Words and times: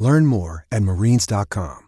Learn 0.00 0.24
more 0.24 0.64
at 0.72 0.82
marines.com. 0.82 1.86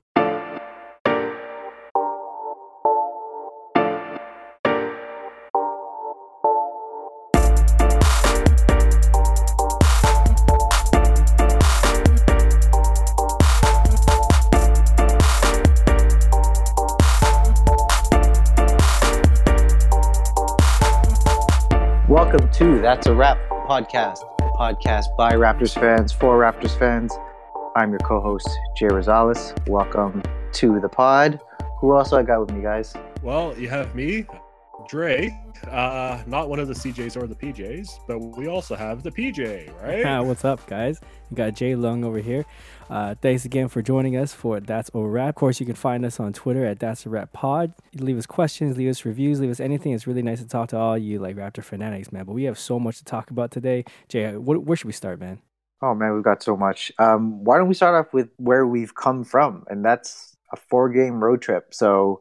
Welcome 22.09 22.51
to 22.51 22.79
That's 22.83 23.07
a 23.07 23.15
Wrap 23.15 23.39
podcast, 23.67 24.19
podcast 24.59 25.17
by 25.17 25.33
Raptors 25.33 25.73
fans 25.73 26.13
for 26.13 26.39
Raptors 26.39 26.79
fans. 26.79 27.11
I'm 27.75 27.89
your 27.89 28.01
co-host 28.01 28.49
Jay 28.77 28.89
Rosales. 28.89 29.57
Welcome 29.67 30.23
to 30.53 30.79
the 30.79 30.91
pod. 30.91 31.41
Who 31.81 31.97
else 31.97 32.13
I 32.13 32.23
got 32.23 32.41
with 32.41 32.53
me, 32.53 32.63
guys? 32.63 32.93
Well, 33.23 33.59
you 33.59 33.71
have 33.71 33.95
me, 33.95 34.27
Dre, 34.91 35.35
uh, 35.69 36.23
not 36.27 36.51
one 36.51 36.59
of 36.59 36.69
the 36.69 36.75
CJs 36.75 37.17
or 37.17 37.27
the 37.27 37.35
PJs, 37.35 38.01
but 38.07 38.19
we 38.19 38.47
also 38.47 38.75
have 38.75 39.03
the 39.03 39.11
PJ, 39.11 39.73
right? 39.83 40.23
What's 40.27 40.45
up, 40.45 40.67
guys? 40.67 41.01
You 41.31 41.37
got 41.39 41.55
Jay 41.55 41.75
Lung 41.75 42.05
over 42.05 42.19
here. 42.19 42.45
Uh, 42.91 43.15
thanks 43.23 43.47
again 43.47 43.69
for 43.69 43.81
joining 43.81 44.19
us 44.19 44.35
for 44.35 44.61
That's 44.61 44.91
a 44.93 45.01
Rap. 45.01 45.31
Of 45.31 45.35
course, 45.37 45.59
you 45.59 45.65
can 45.65 45.75
find 45.75 46.05
us 46.05 46.21
on 46.21 46.35
Twitter 46.35 46.67
at 46.67 46.79
That's 46.79 47.07
a 47.07 47.09
Rap 47.09 47.33
Pod. 47.33 47.73
Leave 47.95 48.19
us 48.19 48.27
questions, 48.27 48.77
leave 48.77 48.91
us 48.91 49.07
reviews, 49.07 49.41
leave 49.41 49.51
us 49.51 49.61
anything. 49.61 49.93
It's 49.93 50.07
really 50.07 50.23
nice 50.23 50.41
to 50.41 50.47
talk 50.47 50.69
to 50.71 50.77
all 50.77 50.99
you 50.99 51.21
like 51.21 51.37
Raptor 51.37 51.65
fanatics, 51.65 52.13
man. 52.13 52.27
But 52.27 52.35
we 52.35 52.45
have 52.45 52.59
so 52.59 52.79
much 52.79 52.99
to 52.99 53.05
talk 53.05 53.31
about 53.31 53.51
today. 53.51 53.87
Jay, 54.09 54.37
what, 54.37 54.63
where 54.65 54.77
should 54.77 54.89
we 54.89 54.93
start, 54.93 55.19
man? 55.19 55.41
Oh 55.83 55.95
man, 55.95 56.15
we've 56.15 56.23
got 56.25 56.43
so 56.43 56.57
much. 56.57 56.93
Um, 56.99 57.43
why 57.45 57.59
don't 57.59 57.69
we 57.69 57.75
start 57.75 57.95
off 57.95 58.13
with 58.15 58.29
where 58.37 58.67
we've 58.67 58.95
come 58.95 59.25
from, 59.25 59.65
and 59.69 59.85
that's 59.85 60.37
a 60.53 60.57
four-game 60.57 61.23
road 61.23 61.43
trip. 61.43 61.75
So 61.75 62.21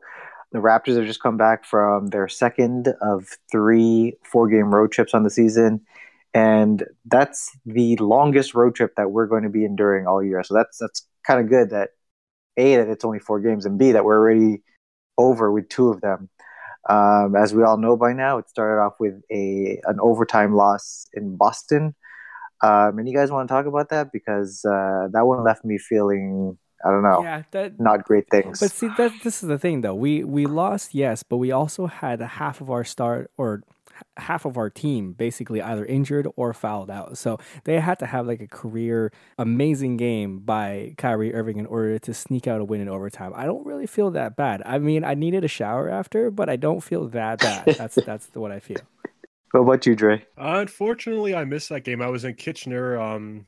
the 0.51 0.59
Raptors 0.59 0.97
have 0.97 1.05
just 1.05 1.21
come 1.21 1.37
back 1.37 1.63
from 1.65 2.07
their 2.07 2.27
second 2.27 2.93
of 3.01 3.27
three 3.51 4.17
four-game 4.23 4.73
road 4.73 4.91
trips 4.91 5.13
on 5.13 5.23
the 5.23 5.29
season 5.29 5.81
and 6.33 6.85
that's 7.05 7.55
the 7.65 7.95
longest 7.97 8.53
road 8.53 8.75
trip 8.75 8.93
that 8.95 9.11
we're 9.11 9.27
going 9.27 9.43
to 9.43 9.49
be 9.49 9.65
enduring 9.65 10.07
all 10.07 10.23
year. 10.23 10.43
So 10.43 10.53
that's 10.53 10.77
that's 10.77 11.05
kind 11.25 11.39
of 11.41 11.49
good 11.49 11.71
that 11.71 11.89
a 12.57 12.77
that 12.77 12.87
it's 12.89 13.05
only 13.05 13.19
four 13.19 13.39
games, 13.41 13.65
and 13.65 13.77
b 13.77 13.91
that 13.91 14.05
we're 14.05 14.17
already 14.17 14.61
over 15.17 15.51
with 15.51 15.69
two 15.69 15.89
of 15.89 16.01
them. 16.01 16.29
Um, 16.89 17.35
as 17.35 17.53
we 17.53 17.63
all 17.63 17.77
know 17.77 17.95
by 17.97 18.13
now, 18.13 18.37
it 18.37 18.49
started 18.49 18.81
off 18.81 18.93
with 18.99 19.21
a 19.31 19.81
an 19.85 19.99
overtime 19.99 20.55
loss 20.55 21.07
in 21.13 21.35
Boston. 21.35 21.95
Um, 22.63 22.99
and 22.99 23.07
you 23.07 23.15
guys 23.15 23.31
want 23.31 23.47
to 23.47 23.53
talk 23.53 23.65
about 23.65 23.89
that 23.89 24.11
because 24.11 24.63
uh, 24.65 25.07
that 25.11 25.25
one 25.25 25.43
left 25.43 25.65
me 25.65 25.77
feeling 25.77 26.57
I 26.83 26.89
don't 26.89 27.03
know. 27.03 27.21
Yeah, 27.23 27.43
that 27.51 27.79
not 27.79 28.03
great 28.05 28.29
things. 28.29 28.59
But 28.59 28.71
see, 28.71 28.89
that 28.97 29.11
this 29.23 29.43
is 29.43 29.49
the 29.49 29.59
thing 29.59 29.81
though. 29.81 29.95
We 29.95 30.23
we 30.23 30.45
lost, 30.45 30.95
yes, 30.95 31.23
but 31.23 31.37
we 31.37 31.51
also 31.51 31.87
had 31.87 32.21
half 32.21 32.61
of 32.61 32.69
our 32.69 32.83
start 32.83 33.31
or 33.37 33.63
half 34.17 34.45
of 34.45 34.57
our 34.57 34.69
team 34.69 35.13
basically 35.13 35.61
either 35.61 35.85
injured 35.85 36.27
or 36.35 36.53
fouled 36.53 36.89
out. 36.89 37.17
So 37.17 37.39
they 37.65 37.79
had 37.79 37.99
to 37.99 38.05
have 38.05 38.27
like 38.27 38.41
a 38.41 38.47
career 38.47 39.11
amazing 39.37 39.97
game 39.97 40.39
by 40.39 40.95
Kyrie 40.97 41.33
Irving 41.33 41.57
in 41.57 41.65
order 41.65 41.99
to 41.99 42.13
sneak 42.13 42.47
out 42.47 42.61
a 42.61 42.63
win 42.63 42.81
in 42.81 42.89
overtime. 42.89 43.31
I 43.35 43.45
don't 43.45 43.65
really 43.65 43.87
feel 43.87 44.11
that 44.11 44.35
bad. 44.35 44.63
I 44.65 44.79
mean, 44.79 45.03
I 45.03 45.13
needed 45.13 45.43
a 45.43 45.47
shower 45.47 45.89
after, 45.89 46.31
but 46.31 46.49
I 46.49 46.55
don't 46.55 46.81
feel 46.81 47.07
that 47.09 47.39
bad. 47.39 47.65
That's 47.77 47.95
that's 47.95 48.29
what 48.33 48.51
I 48.51 48.59
feel. 48.59 48.81
What 49.51 49.61
about 49.61 49.85
you, 49.85 49.95
Dre? 49.95 50.25
unfortunately, 50.37 51.35
I 51.35 51.43
missed 51.43 51.69
that 51.69 51.83
game. 51.83 52.01
I 52.01 52.07
was 52.07 52.23
in 52.23 52.35
Kitchener 52.35 52.99
um, 52.99 53.45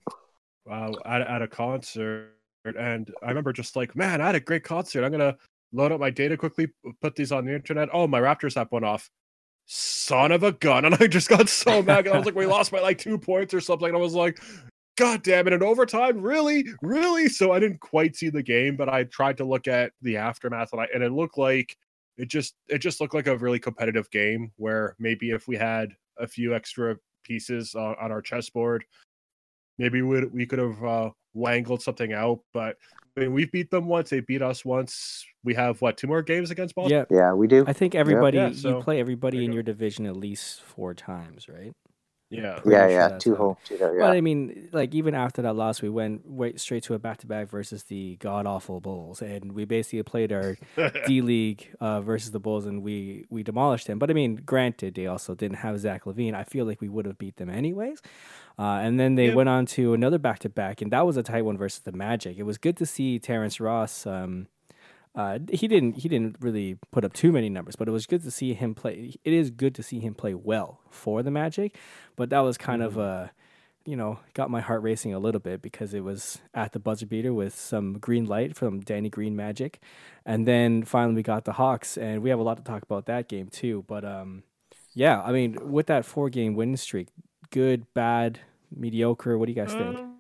uh, 0.69 0.91
at, 1.05 1.21
at 1.21 1.41
a 1.41 1.47
concert, 1.47 2.33
and 2.65 3.11
I 3.23 3.29
remember 3.29 3.53
just 3.53 3.75
like, 3.75 3.95
man, 3.95 4.21
I 4.21 4.27
had 4.27 4.35
a 4.35 4.39
great 4.39 4.63
concert. 4.63 5.03
I'm 5.03 5.11
gonna 5.11 5.37
load 5.71 5.91
up 5.91 5.99
my 5.99 6.09
data 6.09 6.37
quickly, 6.37 6.69
put 7.01 7.15
these 7.15 7.31
on 7.31 7.45
the 7.45 7.55
internet. 7.55 7.89
Oh, 7.91 8.07
my 8.07 8.19
Raptors 8.19 8.57
app 8.57 8.71
went 8.71 8.85
off 8.85 9.09
son 9.65 10.31
of 10.31 10.43
a 10.43 10.51
gun. 10.51 10.85
And 10.93 10.95
I 10.95 11.07
just 11.07 11.29
got 11.29 11.49
so 11.49 11.81
mad. 11.81 12.07
I 12.07 12.17
was 12.17 12.25
like, 12.25 12.35
we 12.35 12.45
lost 12.45 12.71
by 12.71 12.79
like 12.79 12.97
two 12.97 13.17
points 13.17 13.53
or 13.53 13.61
something. 13.61 13.87
And 13.87 13.97
I 13.97 13.99
was 13.99 14.13
like, 14.13 14.41
God 14.97 15.23
damn 15.23 15.47
it, 15.47 15.53
in 15.53 15.63
overtime? 15.63 16.21
Really? 16.21 16.65
Really? 16.81 17.27
So 17.29 17.51
I 17.51 17.59
didn't 17.59 17.79
quite 17.79 18.15
see 18.15 18.29
the 18.29 18.43
game, 18.43 18.75
but 18.75 18.89
I 18.89 19.05
tried 19.05 19.37
to 19.37 19.45
look 19.45 19.67
at 19.67 19.91
the 20.01 20.17
aftermath 20.17 20.71
and, 20.73 20.81
I, 20.81 20.87
and 20.93 21.03
it 21.03 21.11
looked 21.11 21.37
like 21.37 21.77
it 22.17 22.27
just 22.27 22.55
it 22.67 22.79
just 22.79 23.01
looked 23.01 23.13
like 23.13 23.27
a 23.27 23.37
really 23.37 23.59
competitive 23.59 24.09
game 24.11 24.51
where 24.57 24.95
maybe 24.99 25.31
if 25.31 25.47
we 25.47 25.55
had 25.55 25.89
a 26.17 26.27
few 26.27 26.53
extra 26.53 26.95
pieces 27.23 27.73
uh, 27.75 27.93
on 27.99 28.11
our 28.11 28.21
chessboard, 28.21 28.83
maybe 29.77 30.01
we 30.01 30.25
we 30.27 30.45
could 30.45 30.59
have 30.59 30.83
uh, 30.83 31.09
wangled 31.33 31.81
something 31.81 32.13
out. 32.13 32.39
But 32.53 32.77
I 33.17 33.21
mean, 33.21 33.33
we've 33.33 33.51
beat 33.51 33.71
them 33.71 33.87
once; 33.87 34.09
they 34.09 34.19
beat 34.19 34.41
us 34.41 34.63
once 34.63 35.25
we 35.43 35.53
have 35.55 35.81
what 35.81 35.97
two 35.97 36.07
more 36.07 36.21
games 36.21 36.51
against 36.51 36.75
Boston? 36.75 37.05
Yeah, 37.09 37.17
yeah, 37.17 37.33
we 37.33 37.47
do. 37.47 37.63
I 37.67 37.73
think 37.73 37.95
everybody 37.95 38.37
Yeah, 38.37 38.51
so- 38.53 38.77
you 38.77 38.83
play 38.83 38.99
everybody 38.99 39.37
you 39.37 39.43
in 39.45 39.51
go. 39.51 39.55
your 39.55 39.63
division 39.63 40.05
at 40.05 40.15
least 40.15 40.61
four 40.61 40.93
times, 40.93 41.47
right? 41.49 41.73
Yeah. 42.41 42.53
pretty 42.59 42.69
yeah, 42.71 42.87
sure 42.87 42.91
yeah, 42.91 43.17
two 43.17 43.31
how- 43.31 43.37
home, 43.43 43.55
two 43.63 43.77
there. 43.77 43.89
But 43.99 44.05
Yeah, 44.05 44.11
I 44.11 44.21
mean, 44.21 44.69
like 44.71 44.93
even 44.95 45.13
after 45.15 45.41
that 45.43 45.53
loss, 45.55 45.81
we 45.81 45.89
went 45.89 46.21
wait 46.27 46.59
straight 46.59 46.83
to 46.83 46.93
a 46.93 46.99
back 46.99 47.17
to 47.19 47.27
back 47.27 47.49
versus 47.49 47.83
the 47.83 48.15
god 48.17 48.45
awful 48.45 48.79
Bulls, 48.81 49.21
and 49.21 49.51
we 49.53 49.65
basically 49.65 50.03
played 50.03 50.31
our 50.31 50.57
D 51.07 51.21
League 51.21 51.69
uh, 51.79 52.01
versus 52.01 52.31
the 52.31 52.39
Bulls, 52.39 52.65
and 52.65 52.81
we 52.83 53.25
we 53.29 53.43
demolished 53.43 53.87
them. 53.87 53.99
But 53.99 54.09
I 54.09 54.13
mean, 54.13 54.35
granted, 54.45 54.95
they 54.95 55.07
also 55.07 55.35
didn't 55.35 55.57
have 55.57 55.79
Zach 55.79 56.05
LaVine. 56.05 56.33
I 56.33 56.43
feel 56.43 56.65
like 56.65 56.81
we 56.81 56.89
would 56.89 57.05
have 57.05 57.17
beat 57.17 57.37
them 57.37 57.49
anyways. 57.49 58.01
Uh, 58.59 58.79
and 58.83 58.99
then 58.99 59.15
they 59.15 59.29
Yeah. 59.29 59.33
went 59.33 59.49
on 59.49 59.65
to 59.65 59.93
another 59.93 60.19
back 60.19 60.39
to 60.39 60.49
back, 60.49 60.81
and 60.81 60.91
that 60.91 61.05
was 61.07 61.17
a 61.17 61.23
tight 61.23 61.41
one 61.43 61.57
versus 61.57 61.79
the 61.81 61.91
Magic. 61.91 62.37
It 62.37 62.43
was 62.43 62.57
good 62.59 62.77
to 62.77 62.85
see 62.85 63.17
Terrence 63.17 63.59
Ross. 63.59 64.05
Um, 64.05 64.47
uh, 65.15 65.39
he 65.51 65.67
didn't 65.67 65.97
he 65.97 66.09
didn't 66.09 66.37
really 66.39 66.77
put 66.91 67.05
up 67.05 67.13
too 67.13 67.31
many 67.31 67.49
numbers, 67.49 67.75
but 67.75 67.87
it 67.87 67.91
was 67.91 68.05
good 68.05 68.23
to 68.23 68.31
see 68.31 68.53
him 68.53 68.73
play. 68.73 69.13
It 69.23 69.33
is 69.33 69.51
good 69.51 69.75
to 69.75 69.83
see 69.83 69.99
him 69.99 70.13
play 70.15 70.33
well 70.33 70.79
for 70.89 71.21
the 71.21 71.31
Magic, 71.31 71.75
but 72.15 72.29
that 72.31 72.39
was 72.39 72.57
kind 72.57 72.81
of 72.81 72.97
uh, 72.97 73.27
you 73.85 73.95
know, 73.95 74.19
got 74.33 74.49
my 74.49 74.61
heart 74.61 74.81
racing 74.81 75.13
a 75.13 75.19
little 75.19 75.41
bit 75.41 75.61
because 75.61 75.93
it 75.93 76.03
was 76.03 76.39
at 76.53 76.71
the 76.71 76.79
buzzer 76.79 77.05
beater 77.05 77.33
with 77.33 77.53
some 77.53 77.99
green 77.99 78.25
light 78.25 78.55
from 78.55 78.79
Danny 78.79 79.09
Green 79.09 79.35
Magic, 79.35 79.79
and 80.25 80.47
then 80.47 80.83
finally 80.83 81.15
we 81.15 81.23
got 81.23 81.45
the 81.45 81.53
Hawks, 81.53 81.97
and 81.97 82.21
we 82.21 82.29
have 82.29 82.39
a 82.39 82.43
lot 82.43 82.57
to 82.57 82.63
talk 82.63 82.83
about 82.83 83.05
that 83.05 83.27
game 83.27 83.49
too. 83.49 83.83
But 83.87 84.05
um, 84.05 84.43
yeah, 84.93 85.21
I 85.21 85.31
mean, 85.31 85.71
with 85.71 85.87
that 85.87 86.05
four 86.05 86.29
game 86.29 86.55
winning 86.55 86.77
streak, 86.77 87.09
good, 87.51 87.85
bad, 87.93 88.39
mediocre. 88.75 89.37
What 89.37 89.47
do 89.47 89.51
you 89.51 89.61
guys 89.61 89.73
think? 89.73 90.12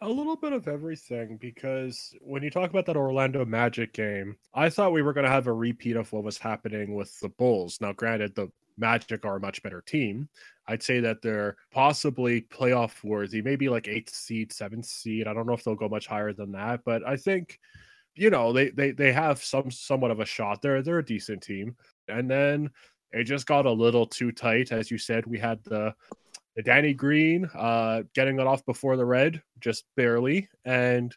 A 0.00 0.08
little 0.08 0.36
bit 0.36 0.52
of 0.52 0.68
everything 0.68 1.38
because 1.38 2.14
when 2.20 2.44
you 2.44 2.50
talk 2.50 2.70
about 2.70 2.86
that 2.86 2.96
Orlando 2.96 3.44
Magic 3.44 3.92
game, 3.92 4.36
I 4.54 4.70
thought 4.70 4.92
we 4.92 5.02
were 5.02 5.12
going 5.12 5.24
to 5.24 5.30
have 5.30 5.48
a 5.48 5.52
repeat 5.52 5.96
of 5.96 6.12
what 6.12 6.22
was 6.22 6.38
happening 6.38 6.94
with 6.94 7.18
the 7.18 7.30
Bulls. 7.30 7.80
Now, 7.80 7.92
granted, 7.92 8.36
the 8.36 8.48
Magic 8.76 9.24
are 9.24 9.36
a 9.36 9.40
much 9.40 9.60
better 9.60 9.80
team. 9.80 10.28
I'd 10.68 10.84
say 10.84 11.00
that 11.00 11.20
they're 11.20 11.56
possibly 11.72 12.42
playoff 12.42 13.02
worthy, 13.02 13.42
maybe 13.42 13.68
like 13.68 13.88
eighth 13.88 14.14
seed, 14.14 14.52
seventh 14.52 14.86
seed. 14.86 15.26
I 15.26 15.34
don't 15.34 15.46
know 15.46 15.54
if 15.54 15.64
they'll 15.64 15.74
go 15.74 15.88
much 15.88 16.06
higher 16.06 16.32
than 16.32 16.52
that, 16.52 16.82
but 16.84 17.04
I 17.04 17.16
think, 17.16 17.58
you 18.14 18.30
know, 18.30 18.52
they 18.52 18.70
they 18.70 18.92
they 18.92 19.12
have 19.12 19.42
some 19.42 19.68
somewhat 19.72 20.12
of 20.12 20.20
a 20.20 20.24
shot. 20.24 20.62
They're 20.62 20.80
they're 20.80 21.00
a 21.00 21.04
decent 21.04 21.42
team. 21.42 21.74
And 22.06 22.30
then 22.30 22.70
it 23.10 23.24
just 23.24 23.46
got 23.46 23.66
a 23.66 23.72
little 23.72 24.06
too 24.06 24.30
tight, 24.30 24.70
as 24.70 24.90
you 24.92 24.98
said. 24.98 25.26
We 25.26 25.38
had 25.38 25.64
the 25.64 25.94
Danny 26.62 26.92
Green 26.92 27.48
uh, 27.54 28.02
getting 28.14 28.40
it 28.40 28.46
off 28.46 28.64
before 28.66 28.96
the 28.96 29.04
red, 29.04 29.42
just 29.60 29.84
barely, 29.96 30.48
and 30.64 31.14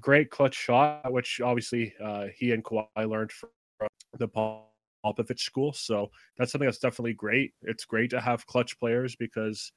great 0.00 0.30
clutch 0.30 0.54
shot, 0.54 1.10
which 1.12 1.40
obviously 1.40 1.94
uh, 2.02 2.26
he 2.34 2.52
and 2.52 2.62
Kawhi 2.62 2.86
learned 3.08 3.32
from 3.32 3.50
the 4.18 4.28
Paul 4.28 4.70
Popovich 5.04 5.40
school. 5.40 5.72
So 5.72 6.10
that's 6.36 6.52
something 6.52 6.66
that's 6.66 6.78
definitely 6.78 7.14
great. 7.14 7.54
It's 7.62 7.84
great 7.84 8.10
to 8.10 8.20
have 8.20 8.46
clutch 8.46 8.78
players 8.78 9.16
because 9.16 9.72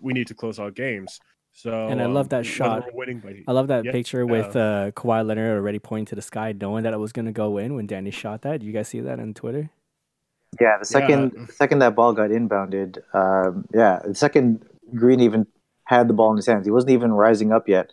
we 0.00 0.12
need 0.12 0.26
to 0.28 0.34
close 0.34 0.60
out 0.60 0.74
games. 0.74 1.18
So 1.52 1.88
And 1.88 2.02
I 2.02 2.06
love 2.06 2.28
that 2.28 2.38
whether 2.38 2.48
shot. 2.48 2.82
by 2.82 3.44
I 3.48 3.52
love 3.52 3.68
that 3.68 3.84
Yeah, 3.84 3.92
picture 3.92 4.26
with 4.26 4.54
uh, 4.54 4.90
Kawhi 4.92 5.26
Leonard 5.26 5.56
already 5.56 5.78
pointing 5.78 6.06
to 6.06 6.14
the 6.14 6.22
sky, 6.22 6.52
knowing 6.52 6.84
that 6.84 6.92
it 6.92 6.98
was 6.98 7.12
going 7.12 7.26
to 7.26 7.32
go 7.32 7.56
in 7.58 7.74
when 7.74 7.86
Danny 7.86 8.10
shot 8.10 8.42
that. 8.42 8.62
You 8.62 8.72
guys 8.72 8.88
see 8.88 9.00
that 9.00 9.18
on 9.18 9.32
Twitter? 9.34 9.70
Yeah. 10.60 10.78
The 10.78 10.84
second, 10.84 11.32
the 11.46 11.52
second 11.52 11.78
that 11.80 11.94
ball 11.94 12.12
got 12.12 12.30
inbounded, 12.30 12.98
um, 13.14 13.66
yeah, 13.74 14.00
the 14.04 14.14
second 14.14 14.64
Green 14.94 15.20
even 15.20 15.46
had 15.84 16.08
the 16.08 16.14
ball 16.14 16.30
in 16.30 16.36
his 16.36 16.46
hands. 16.46 16.66
He 16.66 16.70
wasn't 16.70 16.92
even 16.92 17.12
rising 17.12 17.52
up 17.52 17.68
yet. 17.68 17.92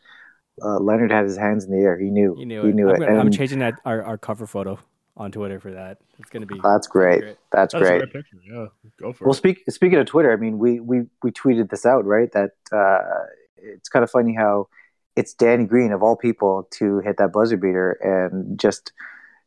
uh, 0.64 0.78
Leonard 0.80 1.12
had 1.12 1.26
his 1.26 1.38
hands 1.38 1.66
in 1.66 1.72
the 1.72 1.84
air. 1.84 1.98
He 1.98 2.10
knew. 2.10 2.36
He 2.36 2.46
knew 2.46 2.64
he 2.64 2.70
it. 2.70 2.76
knew 2.76 2.90
I'm, 2.90 2.96
it. 2.96 3.00
gonna- 3.08 3.20
I'm 3.20 3.32
changing 3.32 3.60
that 3.60 3.76
our, 3.86 4.04
our 4.04 4.18
cover 4.18 4.46
photo 4.48 4.78
on 5.18 5.32
Twitter 5.32 5.60
for 5.60 5.72
that. 5.72 5.98
It's 6.20 6.30
gonna 6.30 6.46
be 6.48 6.60
that's 6.64 6.88
great. 6.88 7.22
great. 7.22 7.38
That's, 7.52 7.74
That's 7.74 7.76
a 7.76 7.80
great. 7.80 8.00
great 8.00 8.14
picture. 8.14 8.38
Yeah, 8.44 8.68
go 9.00 9.14
for 9.14 9.26
Well, 9.26 9.34
it. 9.34 9.38
speak, 9.38 9.64
speaking 9.70 10.00
of 10.00 10.06
Twitter, 10.08 10.32
I 10.32 10.36
mean, 10.38 10.58
we, 10.60 10.80
we, 10.80 11.02
we 11.22 11.32
tweeted 11.32 11.70
this 11.70 11.86
out, 11.86 12.06
right? 12.06 12.32
That 12.32 12.52
uh, 12.72 13.26
it's 13.58 13.90
kind 13.90 14.04
of 14.04 14.10
funny 14.12 14.34
how 14.36 14.68
it's 15.16 15.34
Danny 15.36 15.66
Green, 15.66 15.92
of 15.92 16.02
all 16.02 16.16
people, 16.16 16.68
to 16.80 17.00
hit 17.00 17.18
that 17.18 17.32
buzzer 17.32 17.58
beater. 17.58 17.92
And 18.02 18.60
just 18.60 18.92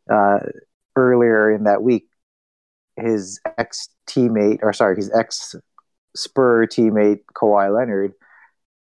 uh, 0.09 0.39
earlier 0.95 1.51
in 1.53 1.65
that 1.65 1.83
week, 1.83 2.07
his 2.97 3.41
ex 3.59 3.89
teammate, 4.09 4.59
or 4.63 4.73
sorry, 4.73 4.97
his 4.97 5.13
ex 5.13 5.55
Spur 6.15 6.67
teammate, 6.67 7.21
Kawhi 7.35 7.75
Leonard, 7.75 8.15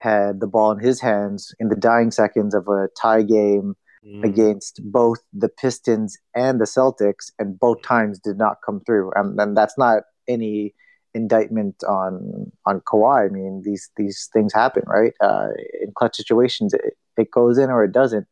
had 0.01 0.41
the 0.41 0.49
ball 0.49 0.73
in 0.73 0.81
his 0.81 1.01
hands 1.01 1.55
in 1.61 1.69
the 1.69 1.77
dying 1.77 2.11
seconds 2.11 2.55
of 2.55 2.67
a 2.69 2.89
tie 3.01 3.23
game 3.23 3.77
Mm. 4.05 4.25
against 4.25 4.81
both 4.83 5.21
the 5.33 5.49
Pistons 5.49 6.19
and 6.35 6.61
the 6.61 6.65
Celtics, 6.65 7.31
and 7.39 7.57
both 7.59 7.83
times 7.83 8.19
did 8.19 8.37
not 8.37 8.57
come 8.67 8.81
through. 8.81 9.13
Um, 9.15 9.39
and 9.39 9.57
that's 9.57 9.79
not 9.79 10.03
any 10.27 10.75
indictment 11.15 11.85
on 11.85 12.51
on 12.67 12.81
Kawhi. 12.81 13.27
I 13.27 13.29
mean, 13.29 13.63
these 13.65 13.91
these 13.97 14.29
things 14.33 14.53
happen, 14.53 14.83
right? 14.87 15.13
Uh, 15.21 15.51
in 15.81 15.93
clutch 15.95 16.17
situations, 16.17 16.75
it, 16.75 16.97
it 17.17 17.31
goes 17.31 17.59
in 17.59 17.71
or 17.71 17.85
it 17.85 17.93
doesn't. 17.93 18.27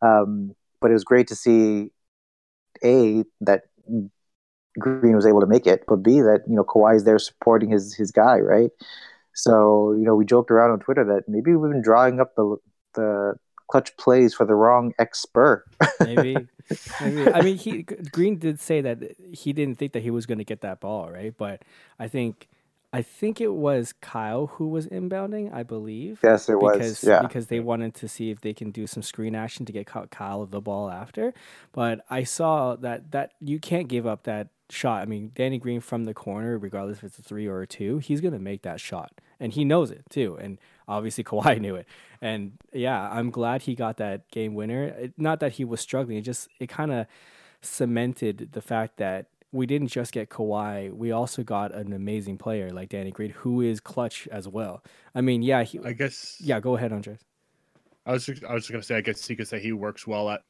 Um, 0.00 0.54
but 0.80 0.90
it 0.90 0.94
was 0.94 1.04
great 1.04 1.28
to 1.28 1.36
see 1.36 1.90
a 2.82 3.24
that 3.42 3.64
Green 4.78 5.14
was 5.14 5.26
able 5.26 5.40
to 5.40 5.46
make 5.46 5.66
it, 5.66 5.84
but 5.86 5.96
b 5.96 6.20
that 6.20 6.42
you 6.48 6.56
know 6.56 6.64
Kawhi 6.64 6.96
is 6.96 7.04
there 7.04 7.18
supporting 7.18 7.70
his 7.70 7.94
his 7.94 8.10
guy, 8.10 8.38
right? 8.38 8.70
So 9.34 9.92
you 9.92 10.04
know 10.04 10.14
we 10.14 10.24
joked 10.24 10.50
around 10.50 10.70
on 10.70 10.80
Twitter 10.80 11.04
that 11.04 11.28
maybe 11.28 11.54
we've 11.54 11.70
been 11.70 11.82
drawing 11.82 12.20
up 12.20 12.34
the 12.36 12.56
the 12.94 13.34
clutch 13.72 13.96
plays 13.96 14.34
for 14.34 14.44
the 14.44 14.54
wrong 14.54 14.92
ex 14.98 15.22
Spur. 15.22 15.64
maybe. 16.00 16.36
maybe. 17.00 17.32
I 17.32 17.40
mean, 17.40 17.56
he 17.56 17.82
Green 17.82 18.38
did 18.38 18.60
say 18.60 18.82
that 18.82 18.98
he 19.32 19.54
didn't 19.54 19.78
think 19.78 19.92
that 19.92 20.02
he 20.02 20.10
was 20.10 20.26
going 20.26 20.38
to 20.38 20.44
get 20.44 20.60
that 20.60 20.80
ball, 20.80 21.10
right? 21.10 21.34
But 21.36 21.64
I 21.98 22.06
think, 22.06 22.48
I 22.92 23.00
think 23.00 23.40
it 23.40 23.54
was 23.54 23.94
Kyle 24.02 24.48
who 24.48 24.68
was 24.68 24.86
inbounding. 24.88 25.52
I 25.54 25.62
believe. 25.62 26.20
yes, 26.22 26.50
it 26.50 26.60
was. 26.60 26.76
because 26.76 27.04
yeah, 27.04 27.22
because 27.22 27.46
they 27.46 27.60
wanted 27.60 27.94
to 27.94 28.08
see 28.08 28.30
if 28.30 28.42
they 28.42 28.52
can 28.52 28.70
do 28.70 28.86
some 28.86 29.02
screen 29.02 29.34
action 29.34 29.64
to 29.64 29.72
get 29.72 29.90
Ky- 29.90 30.08
Kyle 30.10 30.44
the 30.44 30.60
ball 30.60 30.90
after. 30.90 31.32
But 31.72 32.04
I 32.10 32.24
saw 32.24 32.76
that 32.76 33.12
that 33.12 33.32
you 33.40 33.58
can't 33.58 33.88
give 33.88 34.06
up 34.06 34.24
that 34.24 34.48
shot. 34.72 35.02
I 35.02 35.06
mean, 35.06 35.32
Danny 35.34 35.58
Green 35.58 35.80
from 35.80 36.04
the 36.04 36.14
corner, 36.14 36.58
regardless 36.58 36.98
if 36.98 37.04
it's 37.04 37.18
a 37.18 37.22
three 37.22 37.46
or 37.46 37.62
a 37.62 37.66
two, 37.66 37.98
he's 37.98 38.20
gonna 38.20 38.38
make 38.38 38.62
that 38.62 38.80
shot, 38.80 39.12
and 39.38 39.52
he 39.52 39.64
knows 39.64 39.90
it 39.90 40.04
too. 40.10 40.36
And 40.40 40.58
obviously 40.88 41.22
Kawhi 41.30 41.60
knew 41.60 41.74
it. 41.76 41.86
And 42.20 42.52
yeah, 42.72 43.08
I'm 43.10 43.30
glad 43.30 43.62
he 43.62 43.74
got 43.74 43.96
that 43.98 44.30
game 44.30 44.54
winner. 44.54 44.84
It, 44.84 45.12
not 45.16 45.40
that 45.40 45.52
he 45.52 45.64
was 45.64 45.80
struggling, 45.80 46.18
it 46.18 46.22
just 46.22 46.48
it 46.60 46.68
kind 46.68 46.92
of 46.92 47.06
cemented 47.60 48.50
the 48.52 48.60
fact 48.62 48.96
that 48.98 49.26
we 49.52 49.66
didn't 49.66 49.88
just 49.88 50.12
get 50.12 50.30
Kawhi, 50.30 50.92
we 50.92 51.12
also 51.12 51.42
got 51.42 51.74
an 51.74 51.92
amazing 51.92 52.38
player 52.38 52.70
like 52.70 52.88
Danny 52.88 53.10
Green, 53.10 53.30
who 53.30 53.60
is 53.60 53.80
clutch 53.80 54.26
as 54.32 54.48
well. 54.48 54.82
I 55.14 55.20
mean, 55.20 55.42
yeah, 55.42 55.62
he, 55.62 55.78
I 55.84 55.92
guess. 55.92 56.38
yeah, 56.40 56.58
go 56.58 56.76
ahead, 56.76 56.92
Andres. 56.92 57.20
I 58.06 58.12
was. 58.12 58.26
just- 58.26 58.44
I 58.44 58.54
was 58.54 58.62
just 58.64 58.72
gonna 58.72 58.82
say. 58.82 58.96
I 58.96 59.00
guess 59.00 59.28
you 59.30 59.36
could 59.36 59.46
say 59.46 59.60
he 59.60 59.72
works 59.72 60.06
well 60.06 60.30
at 60.30 60.42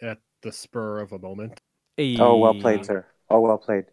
at 0.00 0.18
the 0.42 0.52
spur 0.52 1.00
of 1.00 1.12
a 1.12 1.18
moment. 1.18 1.60
Oh, 1.98 2.36
well 2.36 2.54
played, 2.54 2.84
sir. 2.84 3.06
Oh, 3.32 3.40
well 3.40 3.58
played. 3.58 3.84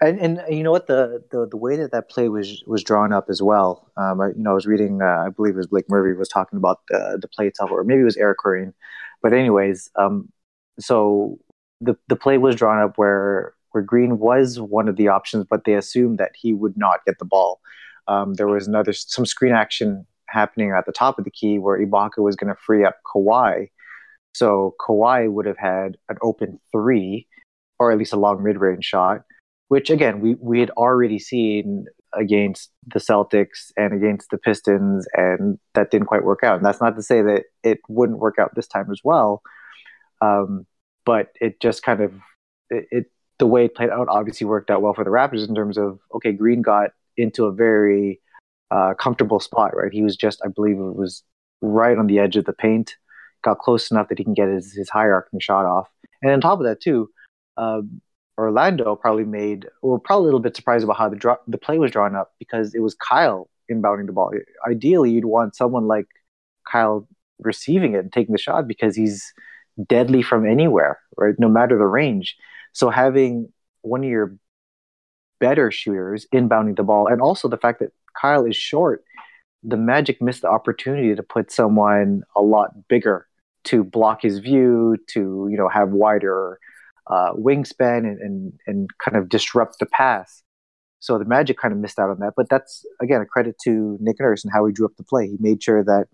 And 0.00 0.18
and 0.20 0.40
you 0.48 0.62
know 0.62 0.70
what 0.70 0.86
the, 0.86 1.24
the 1.32 1.46
the 1.46 1.56
way 1.56 1.76
that 1.76 1.90
that 1.90 2.08
play 2.08 2.28
was 2.28 2.62
was 2.66 2.84
drawn 2.84 3.12
up 3.12 3.26
as 3.28 3.42
well. 3.42 3.90
Um, 3.96 4.20
I, 4.20 4.28
you 4.28 4.34
know, 4.36 4.52
I 4.52 4.54
was 4.54 4.66
reading. 4.66 5.02
Uh, 5.02 5.24
I 5.26 5.30
believe 5.30 5.54
it 5.54 5.58
was 5.58 5.66
Blake 5.66 5.90
Murphy 5.90 6.16
was 6.16 6.28
talking 6.28 6.56
about 6.56 6.80
the 6.88 7.18
the 7.20 7.28
play 7.28 7.48
itself, 7.48 7.70
or 7.72 7.82
maybe 7.82 8.02
it 8.02 8.04
was 8.04 8.16
Eric 8.16 8.38
Koreen. 8.44 8.72
But 9.22 9.32
anyways, 9.32 9.90
um, 9.96 10.28
so 10.78 11.38
the 11.80 11.96
the 12.08 12.14
play 12.16 12.38
was 12.38 12.54
drawn 12.54 12.80
up 12.80 12.96
where 12.96 13.54
where 13.72 13.82
Green 13.82 14.18
was 14.18 14.60
one 14.60 14.88
of 14.88 14.96
the 14.96 15.08
options, 15.08 15.44
but 15.48 15.64
they 15.64 15.74
assumed 15.74 16.18
that 16.18 16.32
he 16.34 16.52
would 16.52 16.76
not 16.76 17.04
get 17.04 17.18
the 17.18 17.24
ball. 17.24 17.60
Um, 18.06 18.34
there 18.34 18.46
was 18.46 18.66
another 18.66 18.92
some 18.92 19.26
screen 19.26 19.52
action 19.52 20.06
happening 20.26 20.70
at 20.70 20.86
the 20.86 20.92
top 20.92 21.18
of 21.18 21.24
the 21.24 21.30
key 21.30 21.58
where 21.58 21.78
Ibaka 21.78 22.18
was 22.18 22.36
going 22.36 22.54
to 22.54 22.60
free 22.60 22.84
up 22.84 22.96
Kawhi. 23.06 23.70
So 24.34 24.74
Kawhi 24.80 25.30
would 25.30 25.46
have 25.46 25.58
had 25.58 25.96
an 26.08 26.16
open 26.22 26.60
three, 26.70 27.26
or 27.78 27.92
at 27.92 27.98
least 27.98 28.12
a 28.12 28.18
long 28.18 28.42
mid 28.42 28.58
range 28.58 28.84
shot, 28.84 29.22
which 29.68 29.90
again 29.90 30.20
we 30.20 30.36
we 30.40 30.60
had 30.60 30.70
already 30.70 31.18
seen 31.18 31.86
against 32.14 32.70
the 32.86 33.00
Celtics 33.00 33.70
and 33.76 33.92
against 33.92 34.30
the 34.30 34.38
Pistons, 34.38 35.06
and 35.14 35.58
that 35.74 35.90
didn't 35.90 36.06
quite 36.06 36.24
work 36.24 36.40
out. 36.42 36.56
And 36.56 36.64
that's 36.64 36.80
not 36.80 36.96
to 36.96 37.02
say 37.02 37.22
that 37.22 37.44
it 37.62 37.80
wouldn't 37.88 38.18
work 38.18 38.36
out 38.38 38.54
this 38.54 38.66
time 38.66 38.90
as 38.90 39.00
well, 39.04 39.42
um, 40.20 40.66
but 41.04 41.28
it 41.40 41.60
just 41.60 41.82
kind 41.82 42.00
of 42.00 42.12
it, 42.70 42.86
it 42.90 43.06
the 43.38 43.46
way 43.46 43.66
it 43.66 43.74
played 43.74 43.90
out 43.90 44.08
obviously 44.08 44.46
worked 44.46 44.70
out 44.70 44.82
well 44.82 44.94
for 44.94 45.04
the 45.04 45.10
Raptors 45.10 45.48
in 45.48 45.54
terms 45.54 45.78
of 45.78 45.98
okay, 46.14 46.32
Green 46.32 46.62
got 46.62 46.90
into 47.16 47.46
a 47.46 47.52
very 47.52 48.20
uh, 48.70 48.94
comfortable 48.94 49.40
spot, 49.40 49.76
right? 49.76 49.92
He 49.92 50.02
was 50.02 50.16
just, 50.16 50.40
I 50.44 50.48
believe, 50.48 50.76
it 50.76 50.96
was 50.96 51.22
right 51.60 51.96
on 51.96 52.06
the 52.06 52.18
edge 52.18 52.36
of 52.36 52.44
the 52.44 52.52
paint, 52.52 52.94
got 53.42 53.58
close 53.58 53.90
enough 53.90 54.08
that 54.08 54.18
he 54.18 54.24
can 54.24 54.34
get 54.34 54.48
his 54.48 54.72
his 54.72 54.88
high 54.88 55.08
arcing 55.08 55.40
shot 55.40 55.64
off, 55.64 55.88
and 56.22 56.32
on 56.32 56.40
top 56.40 56.60
of 56.60 56.64
that 56.66 56.80
too. 56.80 57.10
Um, 57.58 58.00
Orlando 58.38 58.94
probably 58.94 59.24
made, 59.24 59.66
or 59.82 59.98
probably 59.98 60.22
a 60.22 60.26
little 60.26 60.40
bit 60.40 60.54
surprised 60.54 60.84
about 60.84 60.96
how 60.96 61.08
the 61.08 61.38
the 61.48 61.58
play 61.58 61.78
was 61.78 61.90
drawn 61.90 62.14
up 62.14 62.32
because 62.38 62.74
it 62.74 62.78
was 62.78 62.94
Kyle 62.94 63.50
inbounding 63.70 64.06
the 64.06 64.12
ball. 64.12 64.32
Ideally, 64.66 65.10
you'd 65.10 65.24
want 65.24 65.56
someone 65.56 65.88
like 65.88 66.06
Kyle 66.70 67.08
receiving 67.40 67.94
it 67.94 67.98
and 67.98 68.12
taking 68.12 68.32
the 68.32 68.38
shot 68.38 68.68
because 68.68 68.94
he's 68.96 69.32
deadly 69.88 70.22
from 70.22 70.46
anywhere, 70.46 71.00
right? 71.16 71.34
No 71.38 71.48
matter 71.48 71.76
the 71.76 71.84
range. 71.84 72.36
So 72.72 72.90
having 72.90 73.52
one 73.82 74.04
of 74.04 74.10
your 74.10 74.36
better 75.40 75.70
shooters 75.70 76.26
inbounding 76.32 76.76
the 76.76 76.84
ball, 76.84 77.08
and 77.08 77.20
also 77.20 77.48
the 77.48 77.56
fact 77.56 77.80
that 77.80 77.92
Kyle 78.20 78.44
is 78.44 78.56
short, 78.56 79.02
the 79.64 79.76
Magic 79.76 80.22
missed 80.22 80.42
the 80.42 80.48
opportunity 80.48 81.14
to 81.14 81.22
put 81.22 81.50
someone 81.50 82.22
a 82.36 82.42
lot 82.42 82.88
bigger 82.88 83.26
to 83.64 83.82
block 83.82 84.22
his 84.22 84.38
view, 84.38 84.96
to 85.08 85.48
you 85.50 85.56
know 85.56 85.68
have 85.68 85.90
wider 85.90 86.60
uh, 87.08 87.32
wingspan 87.32 87.98
and, 87.98 88.20
and 88.20 88.52
and 88.66 88.90
kind 88.98 89.16
of 89.16 89.28
disrupt 89.28 89.78
the 89.78 89.86
pass. 89.86 90.42
So 91.00 91.18
the 91.18 91.24
Magic 91.24 91.58
kind 91.58 91.72
of 91.72 91.78
missed 91.78 91.98
out 91.98 92.10
on 92.10 92.18
that. 92.20 92.34
But 92.36 92.48
that's 92.48 92.84
again 93.00 93.20
a 93.20 93.26
credit 93.26 93.56
to 93.64 93.96
Nick 94.00 94.20
Nurse 94.20 94.44
and 94.44 94.52
how 94.52 94.66
he 94.66 94.72
drew 94.72 94.86
up 94.86 94.96
the 94.96 95.04
play. 95.04 95.28
He 95.28 95.36
made 95.40 95.62
sure 95.62 95.84
that 95.84 96.08